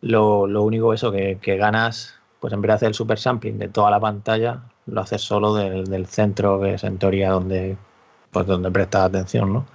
[0.00, 3.58] Lo, lo, único eso que, que, ganas, pues en vez de hacer el super sampling
[3.58, 7.76] de toda la pantalla, lo haces solo del, del centro, que es en teoría donde,
[8.30, 9.66] pues donde prestas atención, ¿no?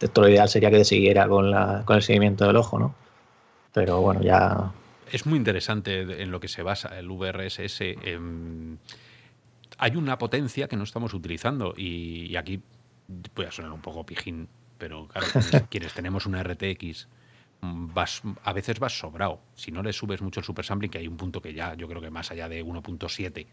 [0.00, 2.94] Esto lo ideal sería que te siguiera con, la, con el seguimiento del ojo, ¿no?
[3.74, 4.72] Pero bueno, ya...
[5.12, 7.80] Es muy interesante en lo que se basa el VRSS.
[9.76, 12.62] hay una potencia que no estamos utilizando y, y aquí
[13.34, 15.26] voy a sonar un poco pijín, pero claro,
[15.70, 17.08] quienes, tenemos una RTX,
[17.62, 19.40] vas, a veces vas sobrado.
[19.54, 21.88] Si no le subes mucho el super sampling, que hay un punto que ya, yo
[21.88, 23.46] creo que más allá de 1.7,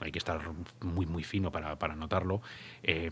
[0.00, 0.40] hay que estar
[0.80, 2.42] muy, muy fino para, para notarlo,
[2.82, 3.10] eh,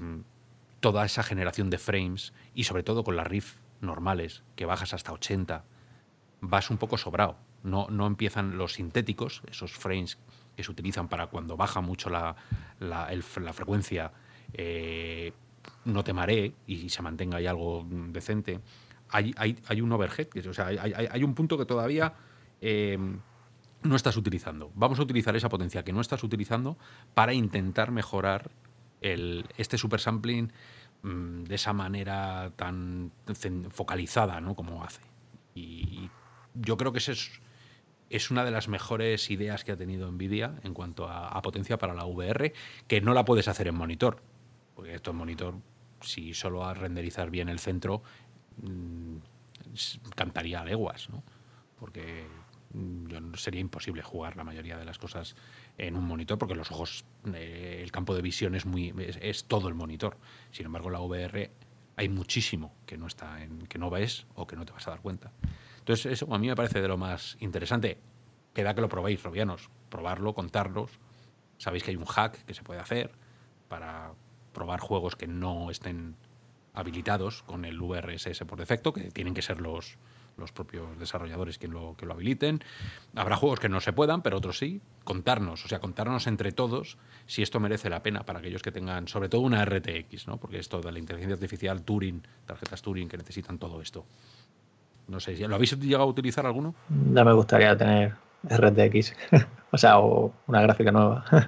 [0.81, 5.13] toda esa generación de frames, y sobre todo con las riff normales, que bajas hasta
[5.13, 5.65] 80,
[6.41, 7.37] vas un poco sobrado.
[7.63, 10.19] no, no empiezan los sintéticos, esos frames
[10.57, 12.37] que se utilizan para cuando baja mucho la,
[12.79, 14.13] la, el- la frecuencia,
[14.53, 15.33] eh,
[15.85, 18.61] no te maree y se mantenga ahí algo decente.
[19.11, 22.15] Hay, hay, hay un overhead, o sea, hay, hay- un punto que todavía
[22.61, 22.99] eh,
[23.83, 24.73] no estás utilizando.
[24.75, 26.77] Vamos a utilizar esa potencia que no estás utilizando
[27.15, 28.51] para intentar mejorar
[29.03, 30.51] el, este super sampling
[31.03, 33.13] mm, de esa manera tan
[33.71, 34.55] focalizada ¿no?
[34.55, 35.03] como hace.
[35.55, 36.09] Y
[36.55, 37.31] yo creo que ese es,
[38.11, 41.77] es una de las mejores ideas que ha tenido Nvidia en cuanto a, a potencia
[41.79, 42.53] para la VR,
[42.89, 44.23] que no la puedes hacer en monitor.
[44.75, 45.55] Porque esto en monitor,
[46.05, 48.03] si solo a renderizar bien el centro,
[48.63, 49.17] mm,
[50.15, 51.23] cantaría a leguas, ¿no?
[51.79, 52.27] Porque
[52.73, 55.35] mm, sería imposible jugar la mayoría de las cosas
[55.79, 59.69] en un monitor, porque los ojos, eh, el campo de visión es muy es todo
[59.69, 60.17] el monitor.
[60.51, 61.51] Sin embargo, la VR
[61.97, 64.93] hay muchísimo que no está en, que no ves o que no te vas a
[64.93, 65.33] dar cuenta.
[65.79, 67.99] Entonces, eso a mí me parece de lo más interesante.
[68.53, 69.69] Queda que lo probéis, robianos.
[69.91, 70.91] Probarlo, contarlos.
[71.59, 73.13] Sabéis que hay un hack que se puede hacer
[73.69, 74.13] para
[74.55, 76.17] probar juegos que no estén
[76.73, 79.99] habilitados con el VRSS por defecto, que tienen que ser los,
[80.37, 82.61] los propios desarrolladores quien lo, que lo habiliten.
[83.15, 84.81] Habrá juegos que no se puedan, pero otros sí.
[85.05, 89.07] Contarnos, o sea, contarnos entre todos si esto merece la pena para aquellos que tengan,
[89.09, 90.39] sobre todo una RTX, ¿no?
[90.39, 94.05] porque esto de la inteligencia artificial, Turing, tarjetas Turing que necesitan todo esto.
[95.07, 96.75] No sé, ¿lo habéis llegado a utilizar alguno?
[97.13, 99.15] Ya me gustaría tener RTX.
[99.71, 101.25] o sea, o una gráfica nueva.
[101.31, 101.39] La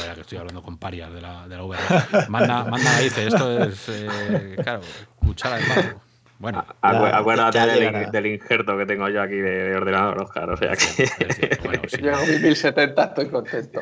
[0.00, 1.80] verdad que estoy hablando con parias de la, de la VR.
[2.28, 4.80] Manda, manda, dice, esto es, eh, claro,
[5.16, 6.00] cuchara de palo.
[6.38, 10.50] Bueno, Acu- Ya- acuérdate del, injerto que tengo yo aquí de, de ordenador, Oscar.
[10.50, 11.06] O sea que.
[11.06, 13.80] cierto, bueno, sí, Yo en mi 1070 estoy contento.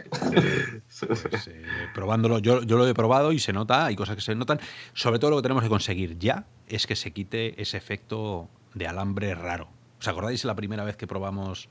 [1.09, 1.63] pues, eh,
[1.95, 4.61] probándolo, yo, yo lo he probado y se nota, hay cosas que se notan.
[4.93, 8.87] Sobre todo lo que tenemos que conseguir ya es que se quite ese efecto de
[8.87, 9.69] alambre raro.
[10.01, 11.69] ¿Os acordáis la primera vez que probamos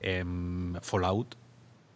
[0.00, 1.36] em, Fallout?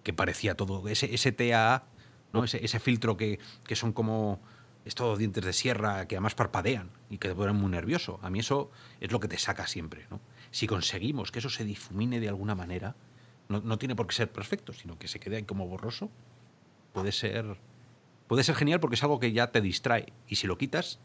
[0.03, 1.85] Que parecía todo, ese, ese TAA,
[2.33, 2.45] ¿no?
[2.45, 4.41] ese, ese filtro que, que son como
[4.85, 8.19] estos dientes de sierra que además parpadean y que te ponen muy nervioso.
[8.23, 8.71] A mí eso
[9.01, 10.07] es lo que te saca siempre.
[10.11, 10.21] ¿no?
[10.51, 12.95] Si conseguimos que eso se difumine de alguna manera,
[13.49, 16.11] no, no tiene por qué ser perfecto, sino que se quede ahí como borroso,
[16.93, 17.57] puede ser,
[18.27, 20.13] puede ser genial porque es algo que ya te distrae.
[20.29, 21.01] Y si lo quitas,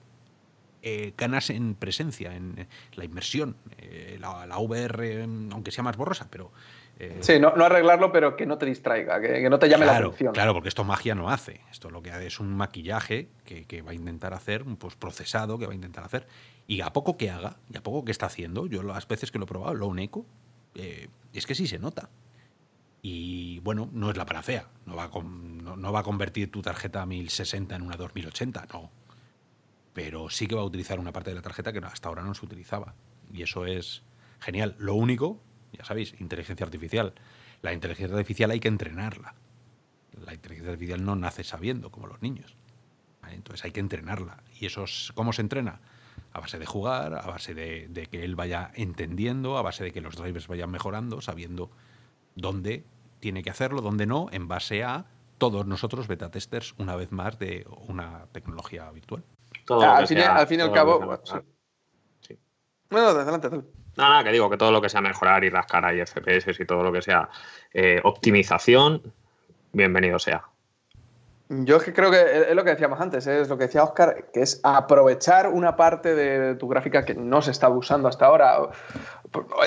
[0.81, 3.55] eh, ganas en presencia, en la inmersión.
[3.77, 6.51] Eh, la, la VR, mm, aunque sea más borrosa, pero...
[6.99, 9.85] eh, Sí, no, no arreglarlo, pero que no te distraiga, que, que no te llame
[9.85, 10.33] la atención.
[10.33, 11.61] Claro, porque esto magia no hace.
[11.71, 15.57] Esto lo que hace es un maquillaje que, que va a intentar hacer, un postprocesado
[15.57, 16.27] que va a intentar hacer.
[16.67, 19.39] Y a poco que haga, y a poco que está haciendo, yo las veces que
[19.39, 20.25] lo he probado, lo Echo,
[20.75, 22.09] eh, es que sí se nota.
[23.01, 24.67] Y bueno, no es la panacea.
[24.85, 28.67] No va, a con- no, no va a convertir tu tarjeta 1060 en una 2080,
[28.73, 28.91] no.
[29.93, 32.33] Pero sí que va a utilizar una parte de la tarjeta que hasta ahora no
[32.33, 32.93] se utilizaba.
[33.33, 34.03] Y eso es
[34.39, 34.75] genial.
[34.79, 35.41] Lo único,
[35.73, 37.13] ya sabéis, inteligencia artificial.
[37.61, 39.35] La inteligencia artificial hay que entrenarla.
[40.25, 42.55] La inteligencia artificial no nace sabiendo, como los niños.
[43.21, 43.35] ¿vale?
[43.35, 44.43] Entonces hay que entrenarla.
[44.59, 45.79] ¿Y eso es, cómo se entrena?
[46.33, 49.91] A base de jugar, a base de, de que él vaya entendiendo, a base de
[49.91, 51.71] que los drivers vayan mejorando, sabiendo
[52.35, 52.83] dónde
[53.19, 55.05] tiene que hacerlo, dónde no, en base a
[55.37, 59.23] todos nosotros, beta testers, una vez más, de una tecnología virtual.
[59.65, 61.43] todo Ah, al fin y- al fin y cabo, sea bueno, mejorar.
[62.21, 62.37] Sí.
[62.89, 63.71] Bueno, adelante, adelante.
[63.97, 66.65] No, nada, que digo que todo lo que sea mejorar y rascar ahí FPS y
[66.65, 67.29] todo lo que sea
[67.73, 69.13] eh, optimización,
[69.73, 70.43] bienvenido sea.
[71.51, 73.41] Yo es que creo que es lo que decíamos antes, ¿eh?
[73.41, 77.41] es lo que decía Oscar, que es aprovechar una parte de tu gráfica que no
[77.41, 78.69] se estaba usando hasta ahora.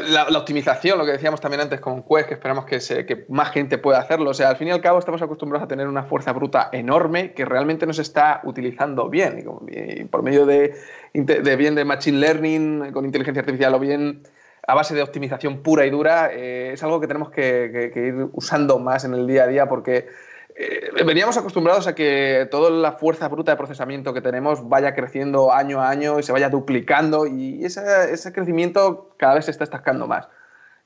[0.09, 3.25] La, la optimización, lo que decíamos también antes con Quest, que esperamos que, se- que
[3.29, 4.31] más gente pueda hacerlo.
[4.31, 7.33] O sea, al fin y al cabo estamos acostumbrados a tener una fuerza bruta enorme
[7.33, 9.45] que realmente no se está utilizando bien.
[9.69, 10.75] Y, por medio de,
[11.15, 14.23] de bien de Machine Learning, con inteligencia artificial o bien
[14.69, 18.07] a base de optimización pura y dura, eh, es algo que tenemos que, que- que
[18.07, 20.07] ir usando más en el día a día porque
[20.55, 25.53] eh, veníamos acostumbrados a que toda la fuerza bruta de procesamiento que tenemos vaya creciendo
[25.53, 29.65] año a año y se vaya duplicando y ese, ese crecimiento cada vez se está
[29.65, 30.29] estancando más.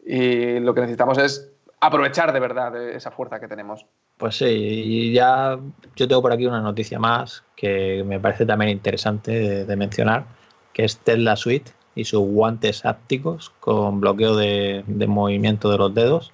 [0.05, 3.87] Y lo que necesitamos es aprovechar de verdad esa fuerza que tenemos.
[4.17, 5.59] Pues sí, y ya
[5.97, 10.25] yo tengo por aquí una noticia más que me parece también interesante de, de mencionar,
[10.73, 15.95] que es Tesla Suite y sus guantes ápticos con bloqueo de, de movimiento de los
[15.95, 16.33] dedos,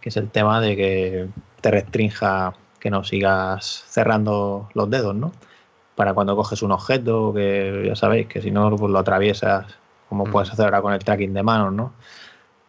[0.00, 1.28] que es el tema de que
[1.60, 5.30] te restrinja que no sigas cerrando los dedos, ¿no?
[5.94, 9.66] Para cuando coges un objeto, que ya sabéis que si no pues lo atraviesas,
[10.08, 10.30] como Mm.
[10.32, 11.92] puedes hacer ahora con el tracking de manos, ¿no?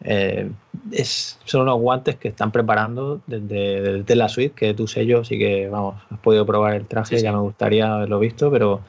[0.02, 0.52] Eh,
[0.91, 5.40] es, son unos guantes que están preparando desde, desde Tesla Suite, que tu sello sí
[5.40, 7.23] que, vamos, has podido probar el traje, Sí, sí.
[7.23, 8.81] ya me gustaría haberlo visto, pero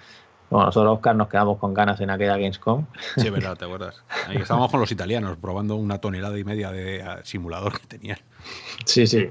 [0.50, 2.84] Bueno, nosotros, Oscar, nos quedamos con ganas en aquella Gamescom.
[3.16, 4.02] Sí, verdad, ¿te acuerdas?
[4.28, 8.18] Ahí estábamos con los italianos probando una tonelada y media de eh, simulador que tenían.
[8.84, 9.30] Sí, sí.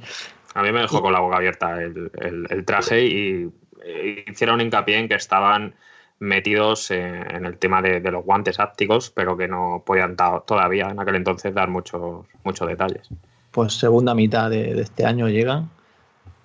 [0.54, 3.50] A mí me dejó con la boca abierta el, el- el traje y
[3.84, 5.74] eh, hicieron hincapié en que estaban
[6.20, 11.00] metidos en, el tema de, de los guantes ápticos, pero que no podían todavía en
[11.00, 13.10] aquel entonces dar muchos, muchos detalles.
[13.52, 15.70] Pues segunda mitad de, de este año llegan.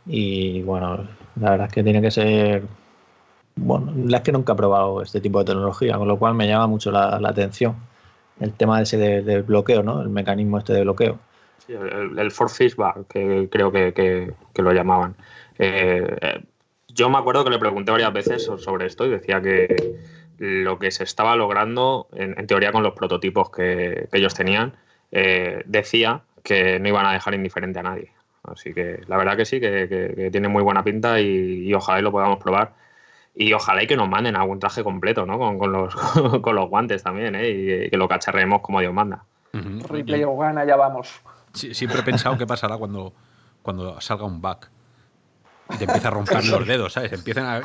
[0.07, 1.07] Y bueno,
[1.41, 2.63] la verdad es que tiene que ser.
[3.57, 6.47] Bueno, la es que nunca he probado este tipo de tecnología, con lo cual me
[6.47, 7.77] llama mucho la, la atención.
[8.41, 10.01] El tema ese de, de bloqueo, ¿no?
[10.01, 11.19] El mecanismo este de bloqueo.
[11.69, 15.15] Sí, el, el Force Feedback, que creo que, que- que lo llamaban.
[15.59, 16.41] Eh, eh,
[16.89, 19.99] yo me acuerdo que le pregunté varias veces so- sobre esto y decía que
[20.39, 24.73] lo que se estaba logrando, en, en teoría con los prototipos que, que ellos tenían,
[25.13, 28.13] eh, decía que no iban a dejar indiferente a nadie.
[28.45, 31.75] Así que la verdad que sí, que, que- que tiene muy buena pinta y, y
[31.75, 32.73] ojalá y lo podamos probar.
[33.35, 35.39] Y ojalá y que nos manden algún traje completo, ¿no?
[35.39, 35.95] Con, con los,
[36.43, 37.49] con los guantes también, ¿eh?
[37.51, 39.25] Y que lo cacharremos como Dios manda.
[39.91, 41.21] Replay o gana, ya vamos.
[41.59, 43.13] Siempre he pensado qué pasará cuando,
[43.63, 44.59] cuando salga un bug.
[45.71, 47.13] Y te empieza a romper los dedos, ¿sabes?
[47.13, 47.61] Empiezan a.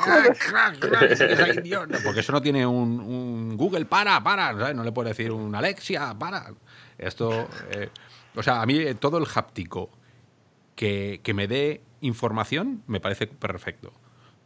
[2.04, 4.76] Porque eso no tiene un, un Google, para, para, ¿sabes?
[4.76, 6.54] No le puedes decir un Alexia, para.
[6.98, 7.48] Esto.
[7.72, 7.90] eh,
[8.36, 9.90] o sea, a mí eh, todo el háptico
[10.76, 13.94] que, que me dé información me parece perfecto.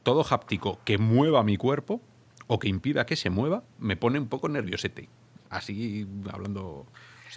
[0.03, 2.01] Todo háptico que mueva mi cuerpo
[2.47, 5.09] o que impida que se mueva me pone un poco nerviosete.
[5.49, 6.85] Así hablando.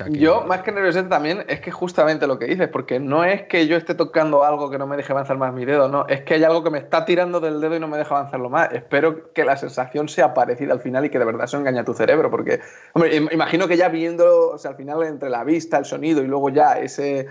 [0.08, 3.66] Yo, más que nerviosete también, es que justamente lo que dices, porque no es que
[3.66, 6.34] yo esté tocando algo que no me deje avanzar más mi dedo, no, es que
[6.34, 8.72] hay algo que me está tirando del dedo y no me deja avanzarlo más.
[8.72, 11.84] Espero que la sensación sea parecida al final y que de verdad eso engaña a
[11.84, 12.60] tu cerebro, porque,
[12.94, 16.22] hombre, im- imagino que ya viendo, o sea, al final entre la vista, el sonido
[16.22, 17.26] y luego ya ese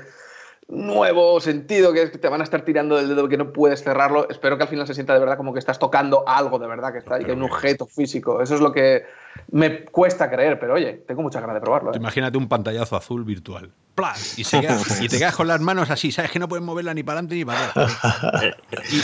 [0.69, 3.83] nuevo sentido que es que te van a estar tirando del dedo que no puedes
[3.83, 6.67] cerrarlo, espero que al final se sienta de verdad como que estás tocando algo de
[6.67, 8.41] verdad que está ahí, que hay un objeto físico.
[8.41, 9.03] Eso es lo que
[9.51, 11.91] me cuesta creer, pero oye, tengo muchas ganas de probarlo.
[11.93, 11.97] ¿eh?
[11.97, 13.71] Imagínate un pantallazo azul virtual.
[14.37, 16.31] Y, se queda- y te quedas con las manos así, ¿sabes?
[16.31, 17.97] Que no puedes moverla ni para adelante ni para atrás.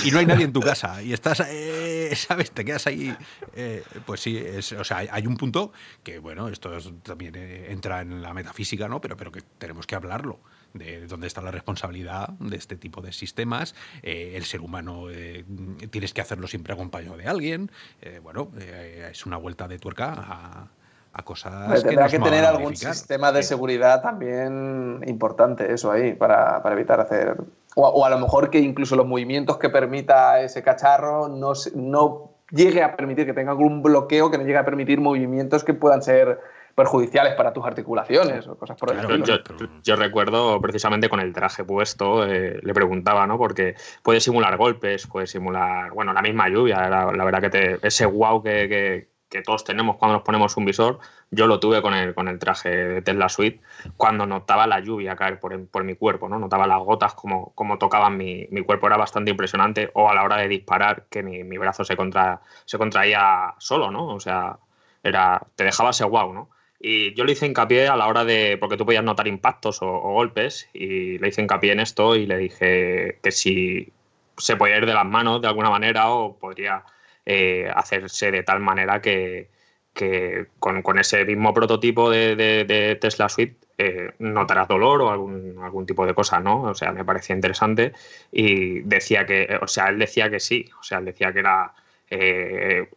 [0.06, 1.02] Y, y no hay nadie en tu casa.
[1.04, 2.52] Y estás, eh, ¿sabes?
[2.52, 3.14] Te quedas ahí.
[3.56, 7.34] eh, pues sí, es- o sea, hay- hay un punto que, bueno, esto es- también
[7.36, 9.02] eh, entra en la metafísica, ¿no?
[9.02, 10.40] Pero, pero que tenemos que hablarlo.
[10.76, 13.76] De dónde está la responsabilidad de este tipo de sistemas.
[14.03, 15.45] Eh, el ser humano eh,
[15.89, 17.72] tienes que hacerlo siempre acompañado de alguien.
[18.02, 20.68] Eh, bueno, eh, es una vuelta de tuerca a,
[21.14, 22.93] a cosas que Tendrá nos que a tener algún modificar.
[22.93, 27.38] sistema de seguridad también importante, eso ahí, para, para evitar hacer.
[27.76, 32.31] O, o a lo mejor que incluso los movimientos que permita ese cacharro no, no
[32.52, 36.02] llegue a permitir que tenga algún bloqueo que no llegue a permitir movimientos que puedan
[36.02, 36.39] ser
[36.76, 39.69] perjudiciales para tus articulaciones o cosas por el Claro, estilo.
[39.84, 43.38] Yo recuerdo precisamente con el traje puesto, eh, le preguntaba, ¿no?
[43.38, 47.88] Porque puede simular golpes, puede simular, bueno, la misma lluvia, la, la verdad que te-
[47.88, 50.99] ese wow que, que- que todos tenemos cuando nos ponemos un visor,
[51.31, 53.60] yo lo tuve con el, con el traje de Tesla Suite,
[53.97, 56.38] cuando notaba la lluvia caer por, por mi cuerpo, ¿no?
[56.39, 60.23] Notaba las gotas como, como tocaban mi, mi cuerpo, era bastante impresionante, o a la
[60.23, 64.07] hora de disparar, que mi, mi brazo se, contra, se contraía solo, ¿no?
[64.07, 64.57] O sea,
[65.03, 66.49] era, te dejaba ese wow, ¿no?
[66.88, 69.88] Y yo le hice hincapié a la hora de, porque tú podías notar impactos o,
[69.88, 73.91] golpes, y le hice hincapié en esto y le dije que si
[74.38, 76.84] se podía ir de las manos de alguna manera o podría
[77.26, 79.49] eh, hacerse de tal manera que,
[79.95, 85.88] que con, con ese mismo prototipo de, Tesla Suite eh, notarás dolor o algún, algún
[85.88, 86.62] tipo de cosa, ¿no?
[86.66, 87.94] O sea, me parecía interesante
[88.32, 91.74] y decía que, o sea, él decía que sí, o sea, él decía que era,
[92.12, 92.88] eh,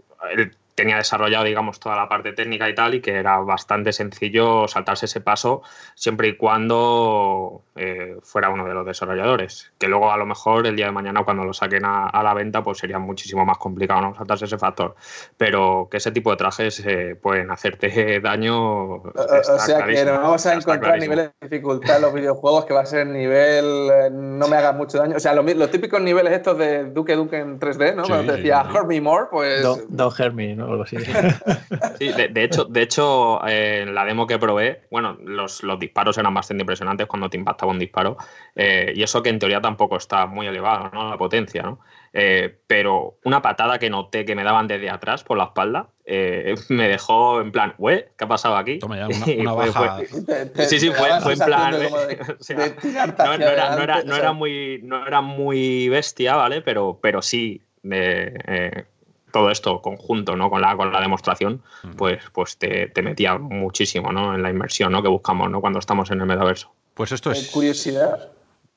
[0.78, 5.06] tenía desarrollado, digamos, toda la parte técnica y tal y que era bastante sencillo saltarse
[5.06, 5.62] ese paso
[5.96, 9.72] siempre y cuando eh, fuera uno de los desarrolladores.
[9.76, 12.32] Que luego a lo mejor el día de mañana cuando lo saquen a, a la
[12.32, 14.94] venta pues sería muchísimo más complicado no saltarse ese factor.
[15.36, 19.02] Pero que ese tipo de trajes eh, pueden hacerte daño.
[19.02, 19.12] O,
[19.59, 21.14] sea que nos vamos a encontrar clarísimo.
[21.14, 24.70] niveles de dificultad en los videojuegos que va a ser nivel eh, no me haga
[24.70, 25.16] mucho daño.
[25.16, 28.05] O sea, los, típicos niveles estos de Duke Duke en 3D, ¿no?
[28.05, 28.76] Sí, Cuando te sí, decía sí.
[28.76, 29.60] Hurt Me More, pues.
[29.64, 30.68] Don, Don Hermi, ¿no?
[30.70, 30.97] Algo así.
[31.99, 35.78] Sí, de, de hecho, de hecho eh, en la demo que probé, bueno, los, los
[35.81, 38.16] disparos eran bastante impresionantes cuando te impactaba un disparo.
[38.55, 41.11] eh, y eso que en teoría tampoco está muy elevado, ¿no?
[41.11, 41.81] La potencia, ¿no?
[42.12, 46.55] Eh, pero una patada que noté que me daban desde atrás por la espalda eh,
[46.69, 47.74] me dejó en plan.
[47.78, 48.78] ¿Qué ha pasado aquí?
[48.78, 50.03] Toma ya, una, Y una fue- baja.
[50.09, 51.73] fue- te- te- Sí, sí, fue, en plan.
[51.73, 54.24] de como de- o sea, de tirarte no, era, no, era, adelante, no o era
[54.28, 56.62] sea, muy, no era muy bestia, ¿vale?
[56.62, 58.85] Pero, pero sí, eh,
[59.32, 60.50] todo esto conjunto, ¿no?
[60.50, 61.62] Con la, con la demostración,
[61.96, 64.34] pues, pues te, te metía muchísimo, ¿no?
[64.34, 65.02] En la inmersión, ¿no?
[65.02, 65.60] Que buscamos, ¿no?
[65.60, 66.72] Cuando estamos en el metaverso.
[66.94, 67.50] Pues esto eh, es.
[67.50, 68.30] curiosidad.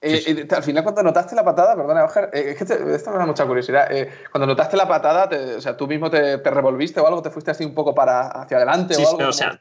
[0.03, 3.25] Eh, al final, cuando notaste la patada, perdona, Oscar, eh, es que esto me da
[3.27, 3.85] mucha curiosidad.
[3.91, 7.51] Eh, cuando notaste la patada, o sea, tú mismo te, revolviste o algo, te fuiste
[7.51, 9.29] así un poco para hacia adelante o algo.
[9.29, 9.59] o sea,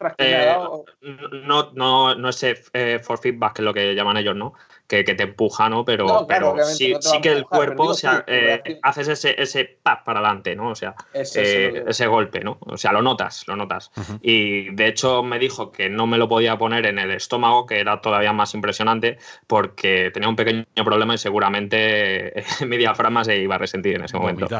[1.44, 2.40] no, no, no es
[3.02, 4.54] for feedback, que es lo que llaman ellos, ¿no?
[4.90, 5.84] Que, te empuja, ¿no?
[5.84, 10.18] Pero, pero sí, sí que el cuerpo, o sea, eh, haces ese, ese pap para
[10.18, 10.70] adelante, ¿no?
[10.70, 12.58] O sea, eh, ese golpe, ¿no?
[12.60, 13.92] O sea, lo notas, lo notas.
[14.20, 17.78] Y de hecho me dijo que no me lo podía poner en el estómago, que
[17.78, 23.54] era todavía más impresionante, porque tenía un pequeño problema y seguramente mi diafragma se iba
[23.54, 24.46] a resentir en ese momento.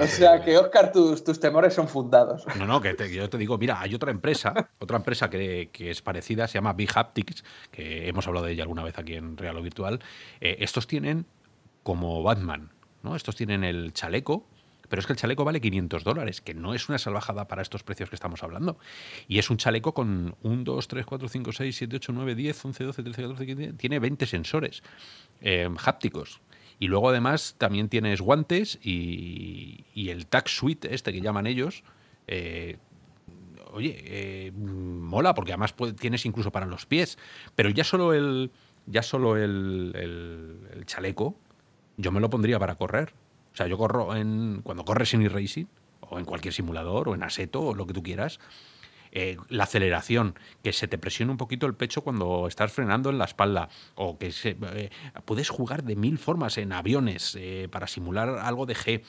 [0.00, 2.46] o sea, que Oscar, tus, tus temores son fundados.
[2.56, 6.02] No, no, que yo te digo, mira, hay otra empresa, otra empresa que, que es
[6.02, 9.56] parecida, se llama Big Haptics, que hemos hablado de ella alguna vez aquí en Real
[9.56, 10.00] o Virtual,
[10.40, 11.26] eh, estos tienen
[11.82, 12.70] como Batman,
[13.02, 13.16] ¿no?
[13.16, 14.46] Estos tienen el chaleco,
[14.88, 17.82] pero es que el chaleco vale 500 dólares, que no es una salvajada para estos
[17.82, 18.78] precios que estamos hablando.
[19.28, 22.64] Y es un chaleco con 1, 2, 3, 4, 5, 6, 7, 8, 9, 10,
[22.64, 24.82] 11, 12, 13, 14, 15, tiene 20 sensores
[25.40, 26.40] eh, hápticos.
[26.78, 31.84] Y luego además también tienes guantes y, y el tag suite, este que llaman ellos,
[32.26, 32.78] eh,
[33.74, 37.18] oye, eh, mola, porque además tienes incluso para los pies.
[37.54, 38.50] Pero ya solo el.
[38.86, 41.36] Ya solo el, chaleco,
[41.96, 43.14] yo me lo pondría para correr.
[43.52, 44.60] O sea, yo corro en.
[44.62, 45.66] Cuando corres en e-racing,
[46.00, 48.40] o en cualquier simulador, o en Aseto, o lo que tú quieras.
[49.16, 53.18] Eh, la aceleración, que se te presione un poquito el pecho cuando estás frenando en
[53.18, 54.90] la espalda, o que se, eh,
[55.24, 57.38] puedes jugar de mil formas en aviones
[57.70, 59.02] para simular algo de G.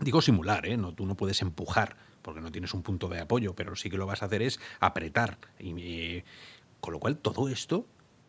[0.00, 0.76] Digo simular, ¿eh?
[0.76, 3.96] No, tú no puedes empujar porque no tienes un punto de apoyo, pero sí que
[3.96, 5.38] lo vas a hacer es apretar.
[5.58, 6.22] Y,
[6.80, 7.86] con lo cual, todo esto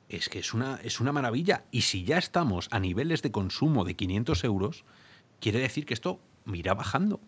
[0.10, 1.66] es que es una, es una maravilla.
[1.72, 4.86] Y si ya estamos a niveles de consumo de 500 euros,
[5.40, 7.20] quiere decir que esto irá bajando.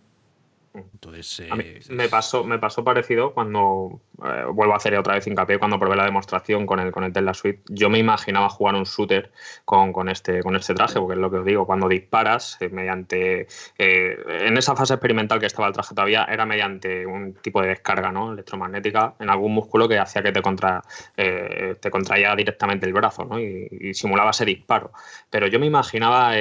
[0.74, 5.60] Entonces, eh, me, pasó, me pasó parecido cuando eh, vuelvo a hacer otra vez hincapié
[5.60, 7.62] cuando probé la demostración con el, con el Tesla Suite.
[7.70, 9.32] Yo me imaginaba jugar un shooter
[9.66, 12.70] con, con, este, con este traje, porque es lo que os digo, cuando disparas eh,
[12.70, 13.48] mediante.
[13.78, 18.12] en esa fase experimental que estaba el traje todavía, era mediante un tipo de descarga
[18.12, 18.34] ¿no?
[18.34, 20.82] electromagnética en algún músculo que hacía que te, contra,
[21.16, 23.40] te contraía directamente el brazo ¿no?
[23.40, 24.92] y, y, simulaba ese disparo.
[25.30, 26.34] Pero yo me imaginaba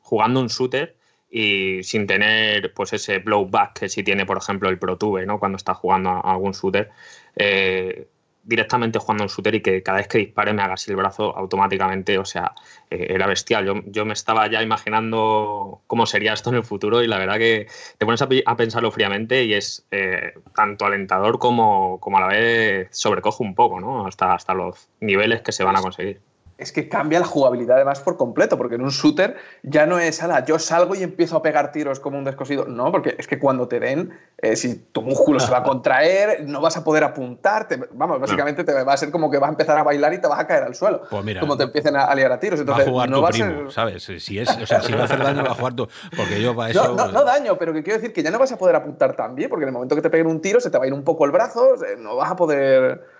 [0.00, 0.95] jugando un shooter
[1.30, 5.38] y sin tener pues ese blowback que sí tiene, por ejemplo, el ProTube, ¿no?
[5.38, 6.90] Cuando está jugando a algún shooter,
[7.36, 8.08] eh,
[8.46, 11.36] directamente jugando un shooter y que cada vez que dispare me haga así el brazo
[11.36, 12.52] automáticamente, o sea,
[12.90, 13.66] eh, era bestial.
[13.66, 17.38] Yo, yo, me estaba ya imaginando cómo sería esto en el futuro y la verdad
[17.38, 17.66] que
[17.98, 22.88] te pones a, pensarlo fríamente y es eh, tanto alentador como, como a la vez
[22.92, 24.06] sobrecoge un poco, ¿no?
[24.06, 26.20] Hasta, hasta los niveles que se van a conseguir
[26.58, 30.22] es que cambia la jugabilidad además por completo, porque en un shooter ya no es,
[30.22, 32.64] ala, yo salgo y empiezo a pegar tiros como un descosido.
[32.64, 36.44] No, porque es que cuando te den, eh, si tu músculo se va a contraer,
[36.46, 39.52] no vas a poder apuntar, vamos, básicamente te va a ser como que vas a
[39.52, 41.02] empezar a bailar y te vas a caer al suelo.
[41.10, 42.58] Pues mira, como te empiecen a, liar a tiros.
[42.58, 44.02] Entonces, va a jugar no tu primo, ¿sabes?
[44.02, 45.88] Si, es, o sea, si va a hacer daño, va a jugar tú.
[46.16, 46.94] Porque yo para eso...
[46.94, 49.34] No, no, daño, pero que quiero decir que ya no vas a poder apuntar tan
[49.34, 50.94] bien, porque en el momento que te peguen un tiro se te va a ir
[50.94, 53.15] un poco el brazo, no vas a poder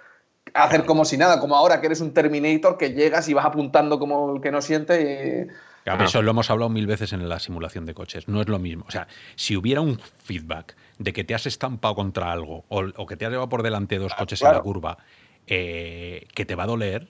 [0.57, 3.99] hacer como si nada, como ahora que eres un Terminator que llegas y vas apuntando
[3.99, 5.49] como el que no siente
[5.87, 5.93] y...
[6.03, 8.29] eso lo hemos hablado mil veces en la simulación de coches.
[8.29, 8.85] No es lo mismo.
[8.89, 13.17] O sea, si hubiera un feedback de que te has estampado contra algo o, que
[13.17, 14.99] te has llevado por delante dos coches en la curva,
[15.47, 17.09] eh, que te va a doler,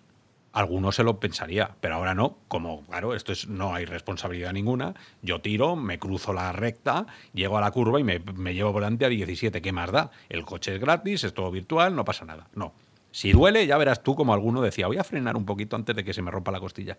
[0.56, 2.38] alguno se lo pensaría, pero ahora no.
[2.48, 4.94] Como, claro, esto es, no hay responsabilidad ninguna.
[5.20, 8.82] Yo tiro, me cruzo la recta, llego a la curva y me, me llevo por
[8.82, 9.60] delante a 17.
[9.60, 10.10] ¿Qué más da?
[10.30, 12.48] El coche es gratis, es todo virtual, no pasa nada.
[12.54, 12.72] No.
[13.16, 16.04] Si duele, ya verás tú como alguno decía, voy a frenar un poquito antes de
[16.04, 16.98] que se me rompa la costilla.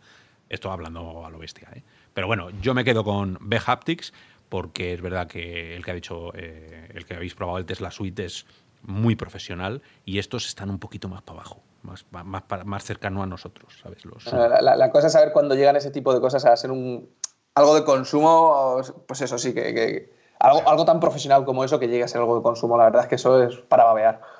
[0.49, 1.69] Esto hablando a lo bestia.
[1.75, 1.83] ¿eh?
[2.11, 4.13] Pero bueno, yo me quedo con B-Haptics
[4.49, 7.91] porque es verdad que el que ha dicho, eh, el que habéis probado el Tesla
[7.91, 8.47] Suite es
[8.81, 13.27] muy profesional y estos están un poquito más para abajo, más, más, más cercano a
[13.27, 14.03] nosotros, ¿sabes?
[14.03, 17.11] la, cosa es saber cuando llegan ese tipo de cosas a ser un,
[17.53, 22.05] algo de consumo, pues eso sí, que, algo, algo tan profesional como eso que llegue
[22.05, 24.36] a ser algo de consumo, la verdad es que eso es para babear.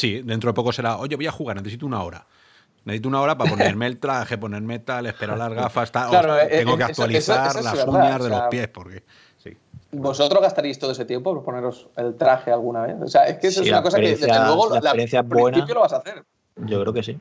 [0.00, 2.24] Sí, dentro de poco será, oye, voy a jugar, necesito una hora.
[2.86, 6.10] Necesito una hora para ponerme el traje, ponerme tal, esperar las gafas, tal.
[6.50, 9.02] Eh, tengo que actualizar las uñas de los pies, porque.
[9.36, 9.54] Sí.
[9.92, 12.96] ¿Vosotros gastaréis todo ese tiempo por poneros el traje alguna vez?
[13.02, 15.80] O sea, es que eso es una cosa que, desde luego, la, la principio lo
[15.80, 16.24] vas a hacer.
[16.56, 17.18] Yo creo que sí.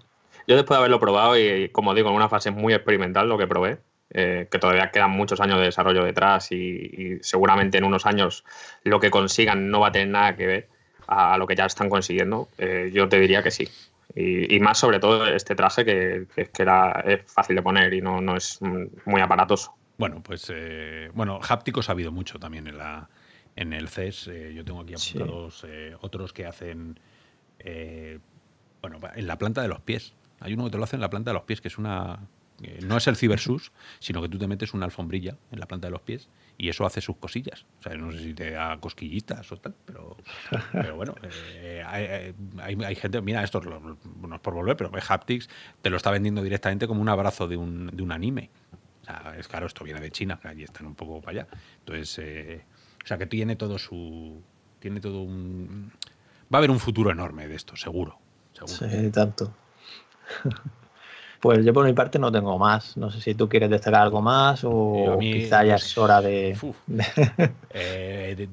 [0.47, 3.45] Yo después de haberlo probado y, como digo, en una fase muy experimental lo que
[3.45, 3.79] probé,
[4.11, 8.45] eh, que todavía quedan muchos años de desarrollo detrás y, y, seguramente en unos años
[8.83, 10.69] lo que consigan no va a tener nada que ver
[11.09, 13.67] a lo que ya están consiguiendo, eh, yo te diría que sí.
[14.15, 18.19] Y, más sobre todo este traje que, que, era, es fácil de poner y no,
[18.21, 18.59] no es
[19.05, 19.75] muy aparatoso.
[19.97, 23.09] Bueno, pues eh, bueno, hápticos ha habido mucho también en la
[23.55, 24.27] en el CES.
[24.27, 25.65] Eh, yo tengo aquí apuntados
[26.01, 26.99] otros que hacen
[28.81, 30.13] bueno, en la planta de los pies.
[30.39, 32.19] Hay uno que te lo hace en la planta de los pies, que es una.
[32.63, 35.87] eh, no es el Cybersus, sino que tú te metes una alfombrilla en la planta
[35.87, 36.29] de los pies
[36.59, 37.65] y eso hace sus cosillas.
[37.79, 40.17] O sea, no sé si te da cosquillitas o tal, pero,
[40.73, 44.91] pero bueno, eh, hay, hay- hay gente, mira, esto lo- no es por volver, pero
[45.07, 45.49] Haptics
[45.81, 48.49] te lo está vendiendo directamente como un abrazo de un, de un anime.
[49.01, 51.47] O sea, es claro, esto viene de China, allí están un poco para allá.
[51.79, 52.65] Entonces, eh,
[53.03, 54.43] o sea, que tiene todo su.
[54.79, 55.91] Tiene todo un.
[56.53, 58.19] Va a haber un futuro enorme de esto, seguro.
[58.53, 58.75] seguro.
[58.75, 59.53] Sí, tanto.
[61.39, 62.97] Pues yo por mi parte no tengo más.
[62.97, 66.57] No sé si tú quieres destacar algo más o mí, quizá ya es hora de...
[66.61, 66.77] Uf.
[67.71, 68.49] Eh, de-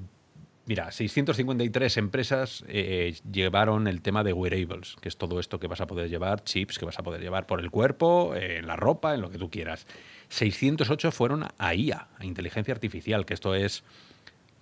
[0.67, 5.81] mira, 653 empresas eh, llevaron el tema de wearables, que es todo esto que vas
[5.81, 8.77] a poder llevar, chips que vas a poder llevar por el cuerpo, eh, en la
[8.77, 9.87] ropa, en lo que tú quieras.
[10.29, 13.85] 608 fueron a IA, a inteligencia artificial, que esto es.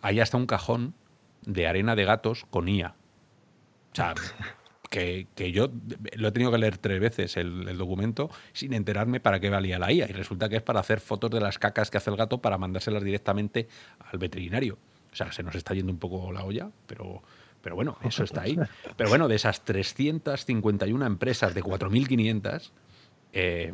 [0.02, 0.94] Hay hasta un cajón
[1.46, 2.94] de arena de gatos con IA.
[3.92, 4.14] O sea,
[4.94, 5.72] que, que yo
[6.16, 9.76] lo he tenido que leer tres veces el, el documento sin enterarme para qué valía
[9.76, 10.08] la IA.
[10.08, 12.58] Y resulta que es para hacer fotos de las cacas que hace el gato para
[12.58, 13.66] mandárselas directamente
[13.98, 14.78] al veterinario.
[15.12, 17.24] O sea, se nos está yendo un poco la olla, pero,
[17.60, 18.56] pero bueno, eso está ahí.
[18.96, 22.70] Pero bueno, de esas 351 empresas de 4.500
[23.32, 23.72] eh,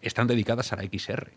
[0.00, 1.30] están dedicadas a la XR.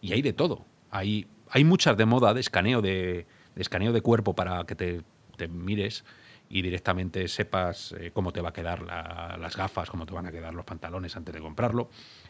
[0.00, 0.64] Y hay de todo.
[0.90, 5.02] Hay, hay muchas de moda de escaneo de, de escaneo de cuerpo para que te,
[5.36, 6.06] te mires
[6.48, 10.26] y directamente sepas eh, cómo te va a quedar la- las gafas, cómo te van
[10.26, 11.88] a quedar los pantalones antes de comprarlo.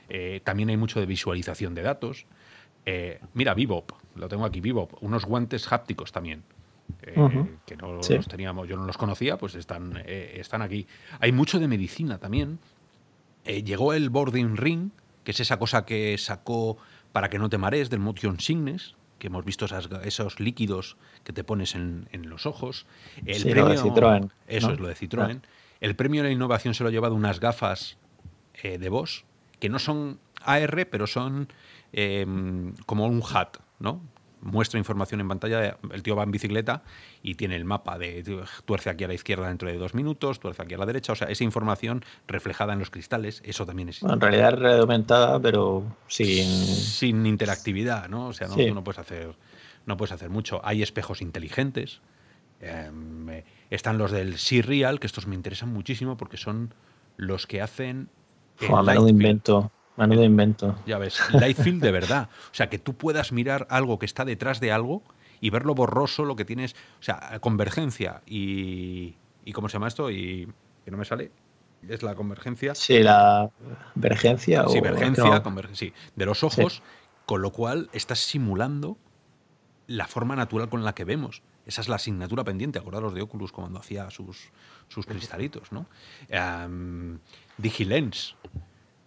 [0.09, 2.27] Eh, también hay mucho de visualización de datos.
[2.87, 6.43] Eh, mira, Bebop, lo tengo aquí, Bebop, unos guantes hápticos también.
[7.03, 7.15] eh,
[7.67, 8.15] que no Sí.
[8.15, 10.87] los teníamos, yo no los conocía, pues están, eh, están aquí.
[11.19, 12.59] Hay mucho de medicina también.
[13.47, 14.91] Eh, llegó el Boarding Ring,
[15.25, 16.77] que es esa cosa que sacó
[17.13, 21.33] para que no te marees del Motion Sickness, que hemos visto esas- esos líquidos que
[21.33, 22.85] te pones en, en los ojos.
[23.25, 24.75] El Sí, lo de Citroën, Eso ¿no?
[24.75, 25.41] es lo de Citroën.
[25.81, 27.97] El premio de la innovación se lo ha llevado unas gafas
[28.63, 29.25] eh, de Bosch,
[29.61, 31.49] que no son AR, pero son
[31.95, 32.27] eh,
[32.85, 34.03] como un hat, ¿no?
[34.45, 36.83] Muestra información en pantalla, el tío va en bicicleta
[37.23, 38.23] y tiene el mapa de
[38.67, 41.17] tuerce aquí a la izquierda dentro de dos minutos, tuerce aquí a la derecha, o
[41.17, 44.79] sea, esa información reflejada en los cristales, eso también es Bueno, en realidad es red
[44.81, 46.45] aumentada, pero sin...
[46.47, 48.27] sin interactividad, ¿no?
[48.29, 48.69] O sea, no, Sí.
[48.69, 49.35] tú no puedes hacer,
[49.87, 50.61] no puedes hacer mucho.
[50.63, 52.01] Hay espejos inteligentes.
[52.61, 56.73] em, eh, están los del C-Real, que estos me interesan muchísimo porque son
[57.17, 58.09] los que hacen
[58.61, 59.71] el menudo invento.
[59.97, 60.77] Menudo invento.
[60.87, 62.29] Ya ves, light field de verdad.
[62.51, 65.03] O sea, que tú puedas mirar algo que está detrás de algo
[65.41, 66.75] y verlo borroso, lo que tienes.
[67.01, 69.15] O sea, convergencia y.
[69.45, 70.11] ¿Y cómo se llama esto?
[70.11, 70.49] Y.
[70.85, 71.31] Que no me sale.
[71.89, 72.75] Es la convergencia.
[72.75, 73.51] Sí, la
[73.95, 74.69] vergencia o...
[74.71, 76.83] Sí, que vergencia, no- converge- sí, de los ojos,
[77.27, 78.97] con lo cual estás simulando
[79.87, 81.43] la forma natural con la que vemos.
[81.67, 84.51] Esa es la asignatura pendiente, acordaros de Oculus cuando hacía sus,
[84.89, 85.87] sus cristalitos, ¿no?
[87.59, 88.35] Digilens,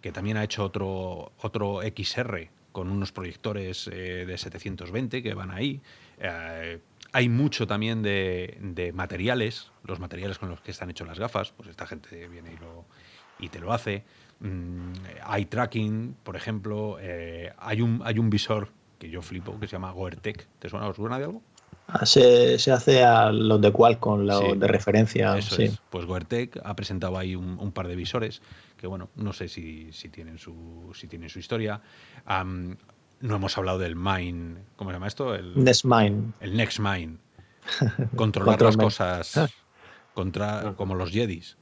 [0.00, 5.50] que también ha hecho otro, otro XR con unos proyectores eh, de 720 que van
[5.50, 5.80] ahí.
[6.20, 6.78] Eh,
[7.12, 11.52] hay mucho también de, de materiales, los materiales con los que están hechos las gafas,
[11.52, 12.84] pues esta gente viene y, lo,
[13.38, 14.04] y te lo hace.
[14.40, 14.92] Mm,
[15.34, 18.68] eye tracking, por ejemplo, eh, hay, un, hay un visor
[18.98, 20.46] que yo flipo que se llama Goertec.
[20.58, 21.42] ¿Te suena, os suena de algo?
[21.88, 25.38] Ah, Se, se hace a los de Qualcomm, los Sí, de referencia.
[25.38, 25.64] Eso sí.
[25.64, 25.78] es.
[25.88, 28.42] Pues Goertec ha presentado ahí un, un par de visores
[28.78, 31.82] que, bueno, no sé si, si tienen, su, si tienen su historia.
[33.20, 35.34] No hemos hablado del Mine, ¿cómo se llama esto?
[35.34, 36.32] El, Nestmine.
[36.40, 37.18] el Next Mine.
[38.16, 39.52] Controlar Control las cosas
[40.14, 41.58] contra, como los Jedis.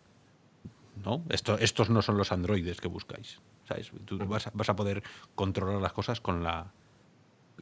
[1.03, 1.25] ¿No?
[1.31, 3.41] Esto, estos no son los androides que buscáis.
[3.67, 3.91] ¿sabes?
[4.05, 5.03] Tú vas a, vas a poder
[5.35, 6.73] controlar las cosas con la.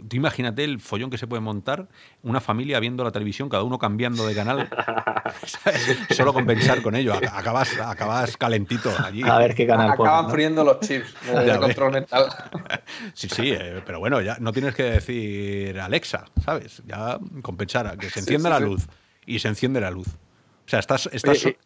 [0.09, 1.89] Tú imagínate el follón que se puede montar
[2.23, 4.69] una familia viendo la televisión, cada uno cambiando de canal.
[5.47, 5.99] ¿sabes?
[6.11, 7.15] Solo con pensar con ello.
[7.15, 9.23] Ac- Acabas, acabas calentito allí.
[9.25, 10.33] A ver qué canal Acaban ponen, ¿no?
[10.33, 12.27] friendo los chips de, control mental.
[13.15, 16.83] Sí, sí, eh, pero bueno, ya no tienes que decir Alexa, ¿sabes?
[16.87, 18.65] Ya con pensar a que se encienda sí, la sí.
[18.65, 18.87] luz
[19.27, 20.09] y se enciende la luz.
[20.09, 21.59] O sea, estás, estás, Oye,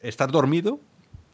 [0.00, 0.80] estás dormido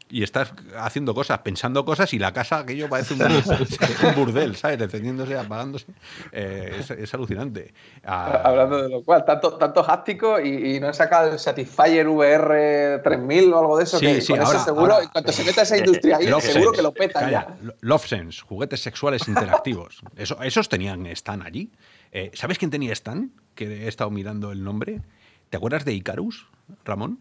[0.09, 3.21] y estás haciendo cosas, pensando cosas y la casa aquello parece un,
[4.09, 4.79] un burdel, ¿sabes?
[4.79, 5.85] Encendiéndose, apagándose.
[6.31, 7.73] Eh, es, es alucinante.
[8.05, 12.07] Ah, Hablando de lo cual, tanto, tanto háptico y, y no han sacado el Satisfyer
[12.07, 13.99] VR 3000 o algo de eso.
[13.99, 16.27] Sí, que sí, con eso ahora- seguro, ahora- en cuanto se meta esa industria ahí,
[16.27, 16.75] Love seguro Sense.
[16.77, 17.57] que lo petan Calla, ya.
[17.61, 20.01] Lo- Love Sense, juguetes sexuales interactivos.
[20.15, 21.71] Eso, esos tenían stand allí.
[22.13, 23.31] Eh, ¿Sabes quién tenía stand?
[23.55, 25.01] Que he estado mirando el nombre.
[25.49, 26.47] ¿Te acuerdas de Icarus,
[26.85, 27.19] Ramón?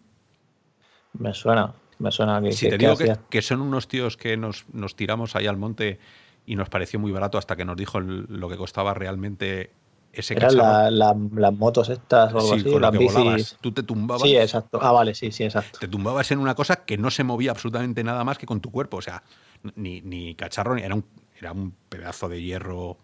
[1.14, 4.36] Me suena, me suena que, Si que- te digo que, que son unos tíos que
[4.36, 5.98] nos, nos tiramos ahí al monte
[6.46, 9.70] y nos pareció muy barato hasta que nos dijo el- lo que costaba realmente
[10.12, 12.98] ese Eran la- la- las motos estas o algo sí, así, con lo las que
[12.98, 13.14] bicis.
[13.18, 13.58] volabas.
[13.60, 14.22] Tú te tumbabas.
[14.22, 14.78] Sí, exacto.
[14.80, 15.78] Ah, vale, sí, sí, exacto.
[15.78, 18.70] te tumbabas en una cosa que no se movía absolutamente nada más que con tu
[18.70, 18.96] cuerpo.
[18.98, 19.22] O sea,
[19.74, 21.04] ni, ni cacharro, ni- era un,
[21.38, 22.96] era un pedazo de hierro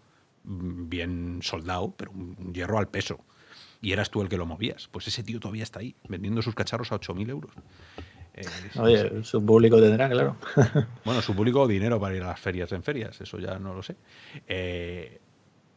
[0.45, 3.19] mm, bien soldado, pero un hierro al peso.
[3.81, 4.87] Y eras tú el que lo movías.
[4.91, 7.51] Pues ese tío todavía está ahí, vendiendo sus cacharros a 8.000 euros.
[8.35, 8.45] Eh,
[8.79, 10.37] Oye, su público tendrá, claro.
[11.05, 13.83] bueno, su público dinero para ir a las ferias en ferias, eso ya no lo
[13.83, 13.95] sé.
[14.47, 15.19] Eh,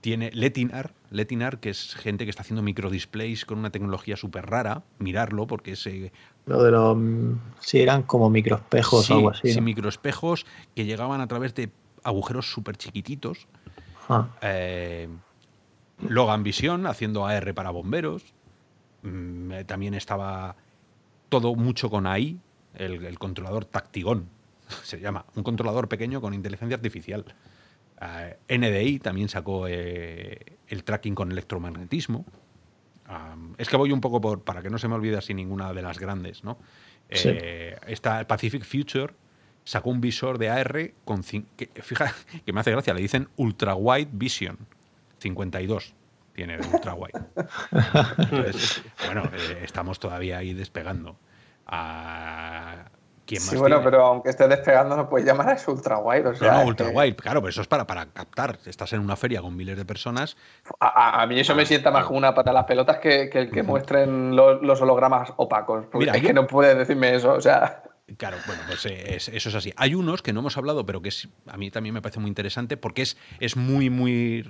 [0.00, 4.84] tiene Letinar, Letinar, que es gente que está haciendo microdisplays con una tecnología súper rara.
[4.98, 6.12] Mirarlo, porque es eh,
[6.46, 6.96] Lo de los.
[7.60, 9.48] Sí, eran como microespejos sí, o algo así.
[9.52, 9.62] sí, ¿no?
[9.64, 11.70] microespejos que llegaban a través de
[12.04, 13.48] agujeros súper chiquititos.
[14.08, 15.08] Ah, Eh,
[16.08, 18.22] Logan Vision haciendo AR para bomberos.
[19.02, 20.56] Mm, también estaba
[21.28, 22.38] todo mucho con AI,
[22.76, 24.28] el, el controlador Tactigón,
[24.82, 27.24] se llama, un controlador pequeño con inteligencia artificial.
[28.00, 32.24] Eh, NDI también sacó eh, el tracking con electromagnetismo.
[33.56, 35.80] Es que voy un poco por, para que no se me olvide así ninguna de
[35.80, 36.58] las grandes, ¿no?
[37.10, 37.28] Sí.
[37.32, 39.14] Eh, Está el Pacific Future,
[39.64, 41.22] sacó un visor de AR con...
[41.22, 42.12] Que, fija,
[42.44, 44.58] que me hace gracia, le dicen Ultra Wide Vision.
[45.18, 45.94] 52
[46.34, 47.20] tiene de Ultra Wide.
[48.18, 51.16] Entonces, bueno, eh, estamos todavía ahí despegando.
[51.66, 52.84] A,
[53.26, 53.90] ¿Quién más Sí, bueno, tiene?
[53.90, 56.28] pero aunque esté despegando, no puedes llamar a eso ultra wide.
[56.28, 58.58] O sea, no, no, ultra que wide, claro, pero eso es para, para captar.
[58.66, 60.36] Estás en una feria con miles de personas.
[60.78, 63.28] A, a- a mí eso me sienta más como una pata a las pelotas que,
[63.28, 65.86] que el que muestren los, los hologramas opacos.
[65.86, 67.32] Porque Mira, es yo- que no puedes decirme eso.
[67.32, 67.82] O sea,
[68.16, 69.72] Claro, bueno, pues eh, es- eso es así.
[69.76, 72.28] Hay unos que no hemos hablado, pero que es, a mí también me parece muy
[72.28, 74.48] interesante porque es, es muy, muy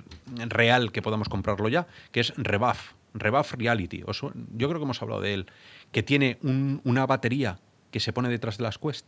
[0.49, 4.03] real que podamos comprarlo ya, que es Rebuff, Rebuff Reality.
[4.05, 5.51] Yo creo que hemos hablado de él,
[5.91, 7.59] que tiene un- una batería
[7.91, 9.05] que se pone detrás de las Quest.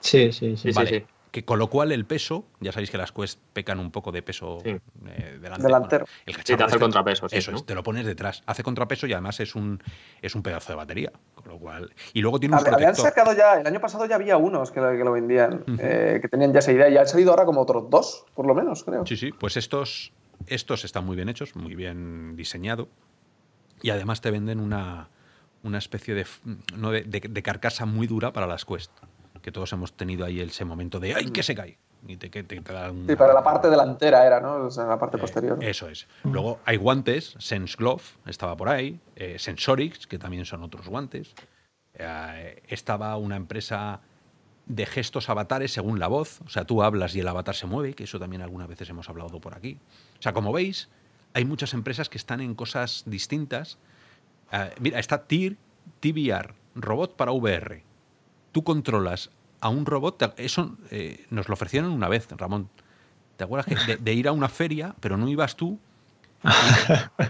[0.00, 0.56] sí, sí, sí.
[0.56, 0.88] Sí, sí, Vale.
[1.00, 1.06] sí.
[1.30, 4.22] Que con lo cual el peso, ya sabéis que las Quest pecan un poco de
[4.22, 4.70] peso Sí.
[4.70, 5.62] eh, delantero.
[5.68, 6.04] Delantero.
[6.06, 7.56] Bueno, el Sí, te cacharro hace este- contrapeso, sí, Eso ¿no?
[7.58, 8.42] es, te lo pones detrás.
[8.46, 9.82] Hace contrapeso y además es un,
[10.22, 11.12] es un pedazo de batería.
[11.34, 11.92] Con lo cual.
[12.14, 14.80] Y luego tiene un hab- habían sacado ya, el año pasado ya había unos que
[14.80, 16.88] lo, que lo vendían, eh, que tenían ya esa idea.
[16.88, 19.04] Y han salido ahora como otros dos, por lo menos, creo.
[19.04, 20.12] Sí, sí, pues estos,
[20.46, 22.88] estos están muy bien hechos, muy bien diseñado
[23.82, 25.08] y además te venden una,
[25.62, 26.40] una especie de, f-
[26.76, 28.90] no, de, de- de carcasa muy dura para las Quest,
[29.42, 31.78] que todos hemos tenido ahí ese momento de ¡ay, que se cae!
[32.06, 34.66] Y te, te, te da un- Sí, para la parte delantera era, ¿no?
[34.66, 35.58] O sea, la parte eh, posterior.
[35.62, 36.06] Eso es.
[36.22, 41.34] Luego hay guantes, Sense Glove estaba por ahí, eh, Sensorix, que también son otros guantes.
[41.94, 44.00] Eh, estaba una empresa
[44.66, 46.40] de gestos avatares según la voz.
[46.42, 49.08] O sea, tú hablas y el avatar se mueve, que eso también algunas veces hemos
[49.08, 49.78] hablado por aquí.
[50.18, 50.88] O sea, como veis,
[51.34, 53.78] hay muchas empresas que están en cosas distintas.
[54.52, 55.56] Eh, mira, está TIR,
[56.00, 57.82] TVR, robot para VR.
[58.52, 59.30] Tú controlas
[59.60, 62.68] a un robot, eso eh, nos lo ofrecieron una vez, Ramón.
[63.36, 65.78] ¿Te acuerdas que de, ir a una feria, pero no ibas tú?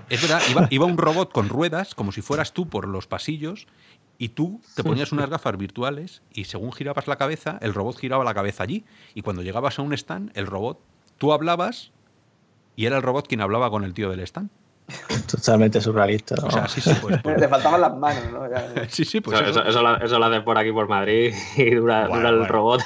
[0.09, 3.67] Es verdad, iba, iba un robot con ruedas, como si fueras tú por los pasillos,
[4.19, 8.25] y tú te ponías unas gafas virtuales y según girabas la cabeza, el robot giraba
[8.25, 8.85] la cabeza allí.
[9.15, 10.81] Y cuando llegabas a un stand, el robot,
[11.19, 11.93] tú hablabas
[12.75, 14.51] y era el robot quien hablaba con el tío del stand.
[15.31, 16.35] Totalmente surrealista.
[16.43, 16.69] O sea, ¿no?
[16.69, 17.19] sí, sí, pues.
[17.23, 18.49] pues- Le faltaban las manos, ¿no?
[18.51, 19.61] Ya- sí, sí, pues Eso, eso.
[19.61, 22.37] eso- eso lo, eso lo haces por aquí, por Madrid, y dura, Bueno, dura el
[22.39, 22.53] bueno.
[22.53, 22.83] robot.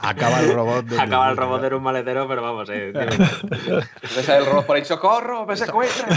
[0.00, 0.84] Acaba el robot.
[0.86, 2.92] de- Acaba el robot en un maletero, pero vamos, eh.
[4.16, 6.10] Ves el robot por ahí, socorro, me secuestran.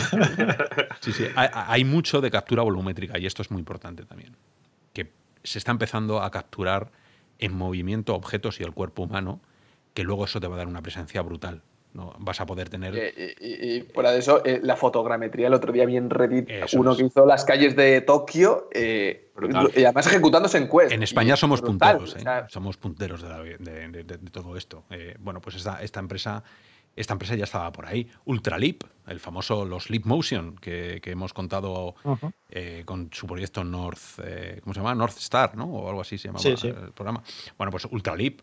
[0.99, 1.27] Sí, sí.
[1.35, 4.35] Hay, hay mucho de captura volumétrica y esto es muy importante también.
[4.93, 5.11] Que
[5.43, 6.91] se está empezando a capturar
[7.39, 9.41] en movimiento objetos y el cuerpo humano,
[9.93, 11.61] que luego eso te va a dar una presencia brutal.
[11.93, 12.13] ¿No?
[12.19, 12.95] Vas a poder tener.
[12.95, 16.09] Eh, y, y- y fuera de eso, eh, la fotogrametría el otro día vi en
[16.09, 16.97] Reddit Eso uno es.
[16.97, 19.31] que hizo las calles de Tokio eh,
[19.75, 20.91] y además ejecutándose en Quest.
[20.91, 22.21] En España somos brutal, punteros, o ¿eh?
[22.21, 24.83] sea, somos punteros de, la- de- de- de- de todo esto.
[24.89, 26.43] Eh, bueno, pues esta, esta empresa,
[26.95, 28.07] esta empresa ya estaba por ahí.
[28.25, 31.95] Ultralip, el famoso los Leap Motion que, que hemos contado
[32.49, 34.93] eh, con su proyecto North, eh, ¿cómo se llama?
[34.95, 35.65] North Star, ¿no?
[35.65, 36.67] O algo así se llamaba Sí, sí.
[36.67, 37.23] el programa.
[37.57, 38.41] Bueno, pues Ultralip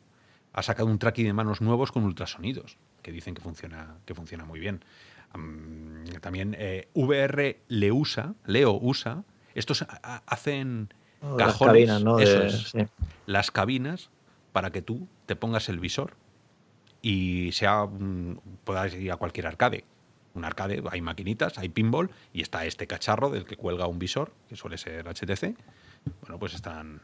[0.54, 4.44] ha sacado un tracking de manos nuevos con ultrasonidos, que dicen que funciona, que funciona
[4.44, 4.84] muy bien.
[5.32, 11.72] Am, también eh, VR le usa, Leo usa, estos ha- ha- hacen Oh, Las cajones,
[11.88, 12.18] cabinas, ¿no?
[12.20, 12.78] eso De- es, sí.
[13.26, 14.08] las cabinas
[14.52, 16.14] para que tú te pongas el visor
[17.02, 19.84] y sea un- puedas ir a cualquier arcade.
[20.34, 24.32] Un arcade, hay maquinitas, hay pinball y está este cacharro del que cuelga un visor,
[24.48, 25.56] que suele ser HTC.
[26.20, 27.00] Bueno, pues están,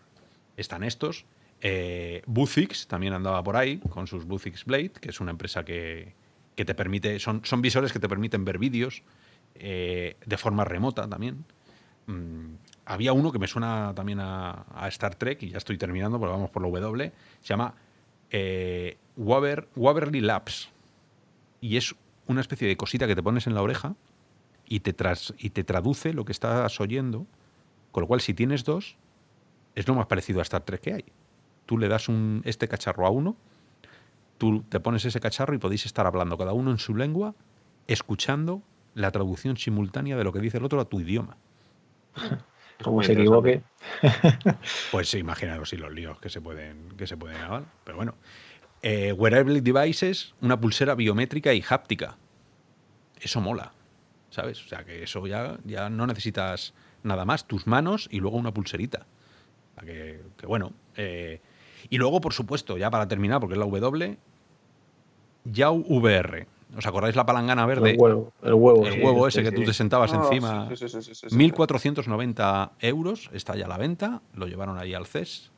[0.56, 1.24] están estos.
[1.66, 6.12] Eh, Buzix también andaba por ahí con sus Buzix Blade, que es una empresa que,
[6.54, 9.02] que te permite, son, son visores que te permiten ver vídeos
[9.54, 11.46] eh, de forma remota también.
[12.06, 16.32] Mm, había uno que me suena también a, Star Trek, y ya estoy terminando porque
[16.32, 17.74] vamos por la W, se llama
[18.30, 20.68] eh, Waver- Waverly Labs.
[21.62, 21.94] Y es
[22.26, 23.94] una especie de cosita que te pones en la oreja
[24.66, 27.26] y te, tras, y te traduce lo que estás oyendo.
[27.90, 28.98] Con lo cual, si tienes dos,
[29.74, 31.04] es lo más parecido a Star Trek que hay.
[31.66, 33.36] Tú le das un, este cacharro a uno,
[34.38, 37.34] tú te pones ese cacharro y podéis estar hablando cada uno en su lengua,
[37.86, 38.62] escuchando
[38.94, 41.36] la traducción simultánea de lo que dice el otro a tu idioma.
[42.82, 43.62] Como se equivoque.
[44.90, 47.38] Pues sí, imaginaros si los líos que se pueden, que se pueden.
[47.84, 48.14] Pero bueno.
[48.82, 52.18] Eh, wearable devices, una pulsera biométrica y háptica.
[53.20, 53.72] Eso mola.
[54.30, 54.62] ¿Sabes?
[54.64, 57.46] O sea que eso ya, ya no necesitas nada más.
[57.46, 59.06] Tus manos y luego una pulserita.
[59.70, 60.72] O sea que, que bueno.
[60.96, 61.40] eh,
[61.90, 64.16] y luego, por supuesto, ya para terminar, porque es la W,
[65.44, 66.46] Yao VR.
[66.76, 67.90] ¿Os acordáis la palangana verde?
[67.92, 69.62] El huevo, el huevo, El sí, huevo sí, ese que sí.
[69.62, 70.68] tú te sentabas Ah, encima.
[70.70, 71.36] sí, sí, sí, sí, sí, sí.
[71.36, 75.52] 1.490 euros, está ya a la venta, lo llevaron ahí al CES.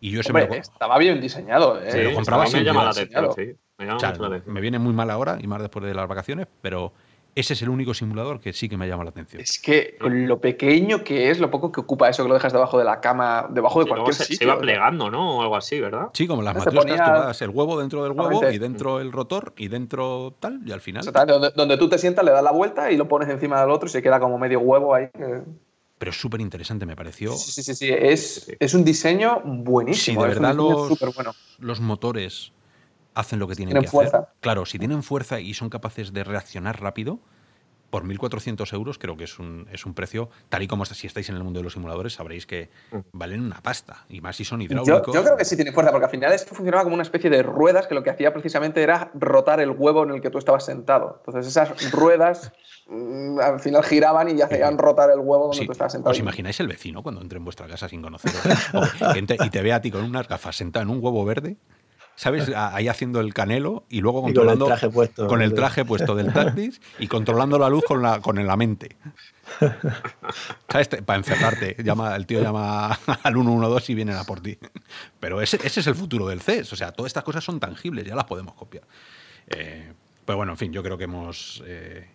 [0.00, 1.90] Y yo ese Hombre, me lo, estaba bien diseñado, ¿eh?
[1.90, 2.66] Sí, lo compraba me siempre.
[2.66, 3.32] llama la Diseñado.
[3.32, 3.60] atención, sí.
[3.78, 4.54] Me llama o sea, mucho la atención.
[4.54, 6.92] me viene muy mal ahora y más después de las vacaciones, pero
[7.36, 9.40] ese es el único simulador que sí que me llama la atención.
[9.40, 12.52] Es que con lo pequeño que es, lo poco que ocupa eso, que lo dejas
[12.52, 14.48] debajo de la cama, debajo de Y cualquier se, se sitio.
[14.48, 15.36] iba plegando, ¿no?
[15.38, 16.08] O algo así, ¿verdad?
[16.14, 19.12] Sí, como las matrioscas, ponía- tú das el huevo dentro del huevo y dentro el
[19.12, 21.00] rotor y dentro tal, y al final.
[21.00, 23.70] Exactamente, donde, donde tú te sientas, le das la vuelta y lo pones encima del
[23.70, 25.08] otro y se queda como medio huevo ahí.
[25.12, 25.42] que-
[25.98, 27.32] Pero es súper interesante, me pareció.
[27.32, 30.22] Sí, sí, sí, sí, Es, es un diseño buenísimo.
[30.22, 31.32] Sí, de es un verdad los- bueno.
[31.58, 32.52] Los motores
[33.16, 34.10] hacen lo que tienen, Tienen que hacer.
[34.10, 34.28] fuerza.
[34.40, 37.18] Claro, si tienen fuerza y son capaces de reaccionar rápido,
[37.90, 41.06] por 1.400 euros creo que es un, es un precio, tal y como está- si
[41.06, 42.96] estáis en el mundo de los simuladores, sabréis que Mm.
[43.12, 44.04] valen una pasta.
[44.08, 45.14] Y más si son hidráulicos.
[45.14, 47.42] yo creo que sí tiene fuerza, porque al final esto funcionaba como una especie de
[47.44, 50.64] ruedas que lo que hacía precisamente era rotar el huevo en el que tú estabas
[50.64, 51.22] sentado.
[51.24, 52.52] Entonces esas ruedas
[52.88, 55.66] mm, al final giraban y hacían rotar el huevo donde Sí.
[55.66, 56.10] tú estabas sentado.
[56.10, 58.42] ¿Os imagináis el vecino cuando entre en vuestra casa sin conoceros
[59.16, 61.56] entre- y te ve a ti con unas gafas sentado en un huevo verde?
[62.16, 62.50] ¿Sabes?
[62.56, 65.26] Ahí haciendo el canelo y luego Y con el controlando traje puesto.
[65.28, 68.96] con el traje puesto del Tactis y controlando la luz con la, con la mente.
[70.68, 70.88] ¿Sabes?
[71.04, 71.76] Para encerrarte.
[71.84, 74.58] Llama, el tío llama al 112 y vienen a por ti.
[75.20, 76.72] Pero ese, ese es el futuro del CES.
[76.72, 78.84] O sea, todas estas cosas son tangibles, ya las podemos copiar.
[79.48, 79.92] Eh,
[80.24, 82.08] pero bueno, en fin, yo creo que hemos, eh,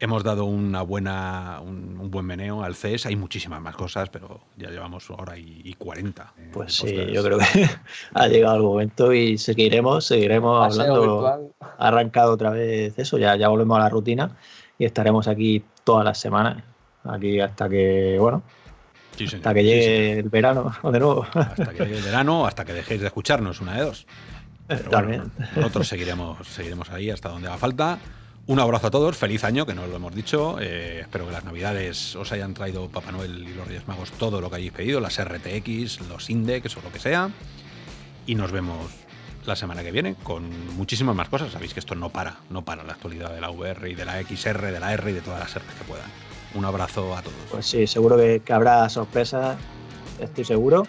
[0.00, 3.06] hemos dado una buena, un, un buen meneo al CES.
[3.06, 6.32] Hay muchísimas más cosas, pero ya llevamos hora y, y 40.
[6.38, 7.44] eh, Pues sí, yo creo que
[8.14, 11.00] ha llegado el momento y seguiremos, seguiremos Paseo hablando.
[11.02, 11.40] virtual.
[11.78, 14.36] Ha arrancado otra vez eso, ya, ya volvemos a la rutina
[14.78, 16.62] y estaremos aquí todas las semanas,
[17.04, 18.42] aquí hasta que, bueno,
[19.16, 19.40] Sí, señor.
[19.48, 20.18] hasta que Sí, llegue señor.
[20.24, 21.26] el verano de nuevo.
[21.34, 24.06] Hasta que llegue el verano, hasta que dejéis de escucharnos, una de dos.
[24.66, 25.32] Pero bueno, También.
[25.56, 27.98] nosotros seguiremos, seguiremos ahí hasta donde haga falta.
[28.46, 30.58] Un abrazo a todos, feliz año, que no lo hemos dicho.
[30.60, 34.40] Eh, espero que las navidades os hayan traído Papá Noel y los Reyes Magos todo
[34.40, 37.30] lo que hayáis pedido, las RTX, los Index o lo que sea.
[38.26, 38.90] Y nos vemos
[39.46, 41.52] la semana que viene con muchísimas más cosas.
[41.52, 44.20] Sabéis que esto no para, no para la actualidad de la VR y de la
[44.20, 46.10] XR, de la R y de todas las R que puedan.
[46.54, 47.36] Un abrazo a todos.
[47.50, 49.56] Pues sí, seguro que, que habrá sorpresas,
[50.18, 50.86] estoy seguro.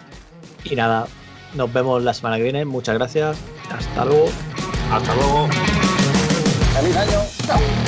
[0.64, 1.06] Y nada,
[1.54, 2.64] nos vemos la semana que viene.
[2.64, 3.36] Muchas gracias.
[3.70, 4.26] Hasta luego.
[4.90, 5.48] Hasta luego.
[6.74, 7.20] ¡Feliz año!
[7.46, 7.81] ¡Chao!